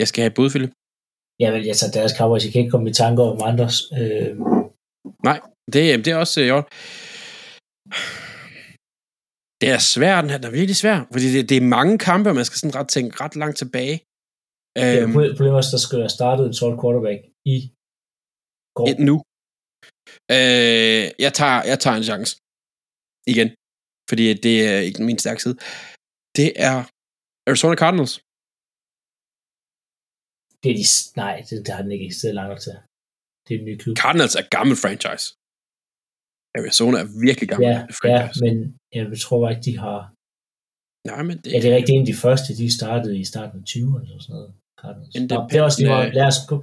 [0.00, 0.72] Jeg skal have et bud, Philip.
[1.42, 2.44] Ja, vel, jeg tager Dallas Cowboys.
[2.44, 3.76] Jeg kan ikke komme i tanker om andres.
[4.00, 4.32] Øh,
[5.72, 6.62] Det, det er også øh.
[9.60, 10.38] Det er svært, den her.
[10.42, 12.90] Den er virkelig svær, fordi det, det er mange kampe, og man skal sådan ret
[12.96, 13.96] tænke ret langt tilbage.
[14.76, 17.20] ja, Øhm, problemet er, at der skal have startet en sort quarterback
[17.54, 17.56] i
[18.76, 18.84] går.
[18.90, 19.16] et nu.
[20.36, 22.30] Øh, jeg, tager, jeg tager en chance.
[23.32, 23.48] Igen.
[24.10, 25.56] Fordi det er ikke min stærke side.
[26.38, 26.76] Det er
[27.48, 28.14] Arizona Cardinals.
[30.62, 30.86] Det er de,
[31.22, 32.74] nej, det, det har den ikke eksisteret langt til.
[33.44, 33.94] Det er en ny klub.
[34.02, 35.24] Cardinals er gammel franchise.
[36.58, 38.40] Arizona er virkelig gammel Ja, ja, franchise.
[38.44, 38.54] men
[38.96, 39.98] jeg tror bare ikke, de har...
[41.10, 43.56] Nej, men det, Ja, det er rigtig en af de første, de startede i starten
[43.60, 44.50] af 20'erne eller sådan noget.
[44.80, 45.14] Cardinals.
[45.30, 46.14] Nå, det- er også lige meget.
[46.18, 46.56] Lad os gå.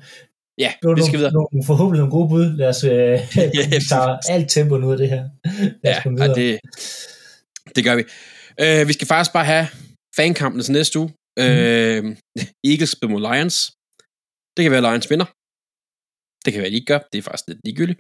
[0.65, 1.33] Ja, Det vi skal videre.
[1.37, 2.45] nogle, forhåbentlig nogle gode bud.
[2.61, 3.15] Lad os øh,
[3.75, 5.23] vi tager alt tempoen ud af det her.
[5.83, 6.35] Lad os Ja, videre.
[6.41, 6.49] det,
[7.75, 8.03] det gør vi.
[8.63, 9.65] Øh, vi skal faktisk bare have
[10.19, 11.09] fankampen til næste uge.
[11.43, 11.99] Øh,
[12.71, 13.55] Eagles mod Lions.
[14.55, 15.27] Det kan være, at Lions vinder.
[16.43, 17.01] Det kan være, at de ikke gør.
[17.11, 17.99] Det er faktisk lidt ligegyldigt.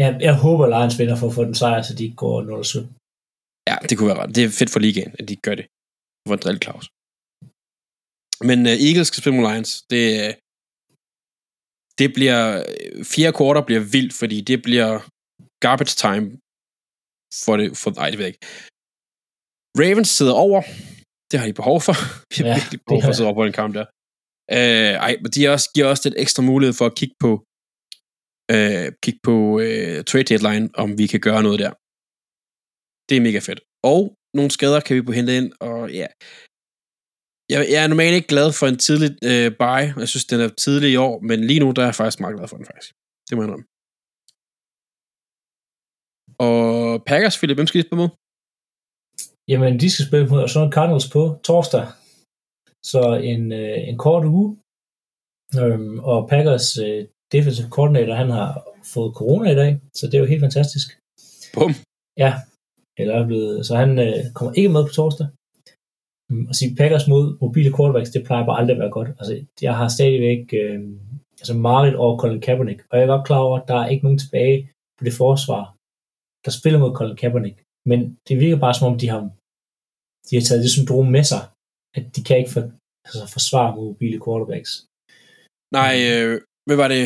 [0.00, 2.86] Ja, jeg håber, Lions vinder for at få den sejr, så de ikke går 0-17.
[3.70, 4.34] Ja, det kunne være ret.
[4.36, 5.66] Det er fedt for ligaen, at de gør det.
[6.26, 6.86] For en drill Claus.
[8.48, 9.70] Men uh, Eagles skal spille mod Lions.
[9.92, 10.30] Det, øh,
[12.00, 12.40] det bliver...
[12.70, 14.90] øh, Fire quarter bliver vildt, fordi det bliver
[15.66, 16.24] garbage time
[17.44, 17.66] for det.
[17.80, 18.46] For, nej, det ved jeg ikke.
[19.80, 20.60] Ravens sidder over.
[21.30, 21.94] Det har de behov for.
[22.32, 23.86] Vi har Ja, virkelig behov for at sidde over på den kamp der.
[24.58, 27.32] Øh, ej, men de også, giver også lidt ekstra mulighed for at kigge på
[28.54, 31.72] øh, kigge på øh, trade deadline, om vi kan gøre noget der.
[33.08, 33.60] Det er mega fedt.
[33.92, 34.00] Og
[34.38, 36.06] nogle skader kan vi på hente ind, og ja.
[37.52, 39.82] Jeg, jeg er normalt ikke glad for en tidlig øh, buy.
[40.02, 42.36] Jeg synes, den er tidlig i år, men lige nu, der er jeg faktisk meget
[42.36, 42.92] glad for den, faktisk.
[43.26, 43.66] Det må jeg indrømme.
[46.48, 46.58] Og
[47.10, 48.10] Packers, Philip, hvem skal de spille mod?
[49.50, 51.84] Jamen, de skal spille mod Arizona Cardinals på torsdag.
[52.84, 54.56] Så en, øh, en kort uge.
[55.60, 60.18] Øhm, og Packers øh, defensive coordinator, han har fået corona i dag, så det er
[60.18, 60.88] jo helt fantastisk.
[61.54, 61.72] Bum.
[62.16, 62.32] Ja,
[62.98, 65.26] eller er blevet, så han øh, kommer ikke med på torsdag.
[66.30, 69.08] Mm, Og sige Packers mod mobile quarterbacks, det plejer bare aldrig at være godt.
[69.20, 70.80] Altså, jeg har stadigvæk øh,
[71.40, 74.04] altså Marit over Colin Kaepernick, og jeg er godt klar over, at der er ikke
[74.04, 74.58] nogen tilbage
[74.98, 75.64] på det forsvar,
[76.44, 77.58] der spiller mod Colin Kaepernick.
[77.90, 79.20] Men det virker bare som om, de har,
[80.26, 81.42] de har taget det syndrom med sig,
[81.96, 82.62] at de kan ikke for,
[83.06, 84.70] altså, forsvare mod mobile quarterbacks.
[85.78, 86.32] Nej, øh,
[86.66, 87.04] hvad var det?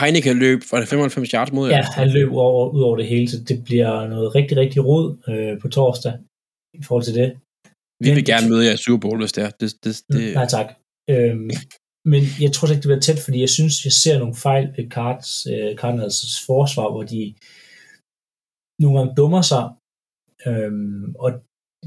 [0.00, 1.76] Heineke løb, var det 95 yards mod jer?
[1.76, 5.06] Ja, han løb over, ud over det hele, så det bliver noget rigtig, rigtig rod
[5.30, 6.14] øh, på torsdag
[6.80, 7.28] i forhold til det.
[8.04, 9.50] Vi vil Men- gerne møde jer i Super Bowl, hvis det er.
[9.60, 10.34] Det, det, det, Det...
[10.40, 10.68] Nej tak.
[11.14, 11.50] Øhm,
[12.12, 14.84] men jeg tror ikke, det bliver tæt, fordi jeg synes, jeg ser nogle fejl ved
[14.96, 16.18] Cards, øh, Cardinals
[16.48, 17.22] forsvar, hvor de
[18.82, 19.64] nogle gange dummer sig,
[20.48, 21.30] øhm, og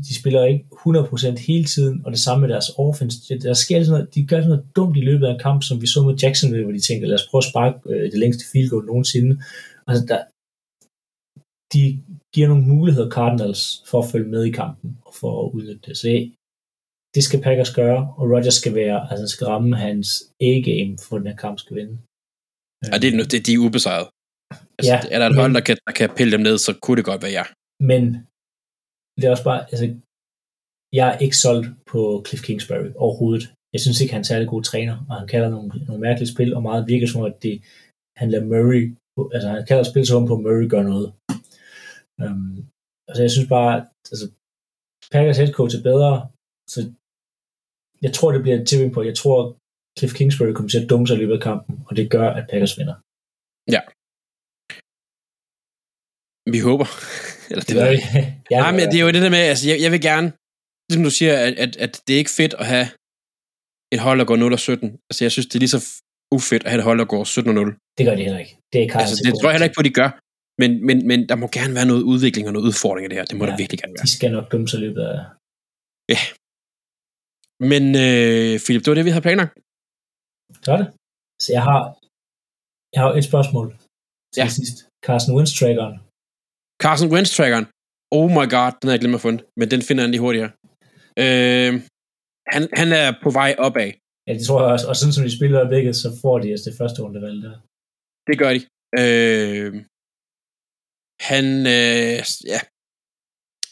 [0.08, 3.40] de spiller ikke 100% hele tiden, og det samme med deres offense.
[3.40, 5.82] Der sker sådan noget, de gør sådan noget dumt i løbet af en kamp, som
[5.82, 8.44] vi så med Jacksonville, hvor de tænker, lad os prøve at sparke øh, det længste
[8.52, 9.34] field goal nogensinde.
[9.88, 10.20] Altså, der,
[11.74, 11.84] de
[12.34, 15.98] giver nogle muligheder Cardinals for at følge med i kampen og for at udnytte det.
[15.98, 16.08] Så
[17.16, 20.08] det skal Packers gøre, og Rodgers skal være, altså skal ramme hans
[20.50, 21.96] A-game, for at den her kamp skal vinde.
[22.92, 24.08] ja, det, er, det, de er ubesejret.
[24.78, 26.98] Altså, Ja, er der et hold, der kan, der kan pille dem ned, så kunne
[27.00, 27.48] det godt være jer.
[27.92, 28.04] Men
[29.18, 29.86] det er også bare, altså,
[30.94, 33.44] jeg er ikke solgt på Cliff Kingsbury overhovedet.
[33.74, 36.56] Jeg synes ikke, han er særlig god træner, og han kalder nogle, nogle mærkelige spil,
[36.56, 37.56] og meget virker som at det,
[38.20, 38.84] han lader Murray,
[39.36, 41.08] altså han kalder spil som om på, at Murray gør noget.
[42.24, 42.56] Um,
[43.10, 43.76] altså jeg synes bare,
[44.12, 44.26] altså,
[45.12, 46.14] Packers head coach er bedre,
[46.74, 46.80] så
[48.06, 49.02] jeg tror, det bliver et tipping på.
[49.10, 49.40] Jeg tror,
[49.98, 52.48] Cliff Kingsbury kommer til at dumme sig i løbet af kampen, og det gør, at
[52.52, 52.98] Packers vinder.
[56.54, 56.88] Vi håber.
[57.50, 58.08] Eller det ikke.
[58.52, 60.28] jeg Nej, men det er jo det der med, altså jeg, jeg vil gerne,
[60.88, 62.88] ligesom du siger, at, at, at det er ikke fedt at have
[63.94, 64.98] et hold, der går 0 og 17.
[65.10, 65.82] Altså jeg synes, det er lige så
[66.38, 67.76] ufedt at have et hold, der går 17 og 0.
[67.98, 68.54] Det gør de heller ikke.
[68.70, 70.10] Det er ikke Altså, det tror jeg heller ikke på, de gør.
[70.62, 73.26] Men, men, men der må gerne være noget udvikling og noget udfordring i det her.
[73.26, 74.06] Det må ja, Ja, der virkelig gerne være.
[74.08, 75.20] De skal nok dømme sig løbet af...
[77.72, 79.54] Men øh, Philip, det var det, vi havde planlagt.
[80.66, 80.88] Så er det.
[81.44, 81.82] Så jeg har,
[82.94, 83.68] jeg har et spørgsmål
[84.34, 84.44] til Ja.
[84.44, 84.50] ja.
[84.60, 84.78] sidst.
[85.06, 85.96] Carson Wentz-trackeren.
[86.84, 87.66] Carson Wentz-trackeren.
[88.18, 89.42] Oh my god, den har jeg glemt at fundet.
[89.60, 90.52] Men den finder han lige hurtigt her.
[91.24, 91.72] Øh,
[92.54, 93.92] han, han er på vej opad.
[94.28, 94.88] Ja, det tror jeg også.
[94.90, 97.56] Og sådan som de spiller øjeblikket, så får de altså det første rundevalg der.
[98.30, 98.62] Det gør de.
[99.02, 99.72] Øh,
[101.30, 101.46] han,
[101.78, 102.18] øh,
[102.54, 102.60] ja,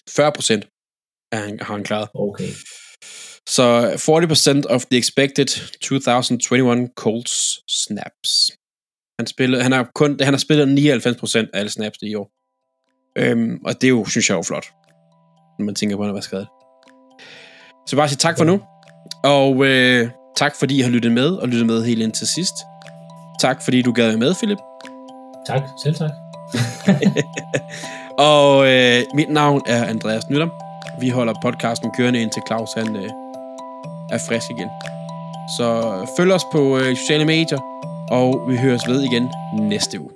[0.09, 0.63] 40 procent
[1.65, 2.09] har han klaret.
[2.13, 2.51] Okay.
[3.55, 3.65] Så
[3.97, 5.49] 40% of the expected
[5.81, 7.35] 2021 Colts
[7.83, 8.31] snaps.
[9.19, 12.27] Han, spillede, han, har kun, han har spillet 99% af alle snaps i år.
[13.17, 14.65] Øhm, og det er jo, synes jeg er jo flot,
[15.59, 16.47] når man tænker på, at han var skadet.
[17.87, 18.61] Så bare sige tak for nu.
[19.23, 22.53] Og øh, tak fordi I har lyttet med, og lyttet med helt ind til sidst.
[23.39, 24.57] Tak fordi du gad med, Philip.
[25.47, 25.61] Tak.
[25.83, 26.11] Selv tak.
[28.17, 30.47] Og øh, mit navn er Andreas Nytter.
[30.99, 33.09] Vi holder podcasten kørende indtil Claus han, øh,
[34.11, 34.69] er frisk igen.
[35.57, 35.67] Så
[36.17, 37.59] følg os på øh, sociale medier,
[38.11, 39.29] og vi høres ved igen
[39.59, 40.14] næste uge.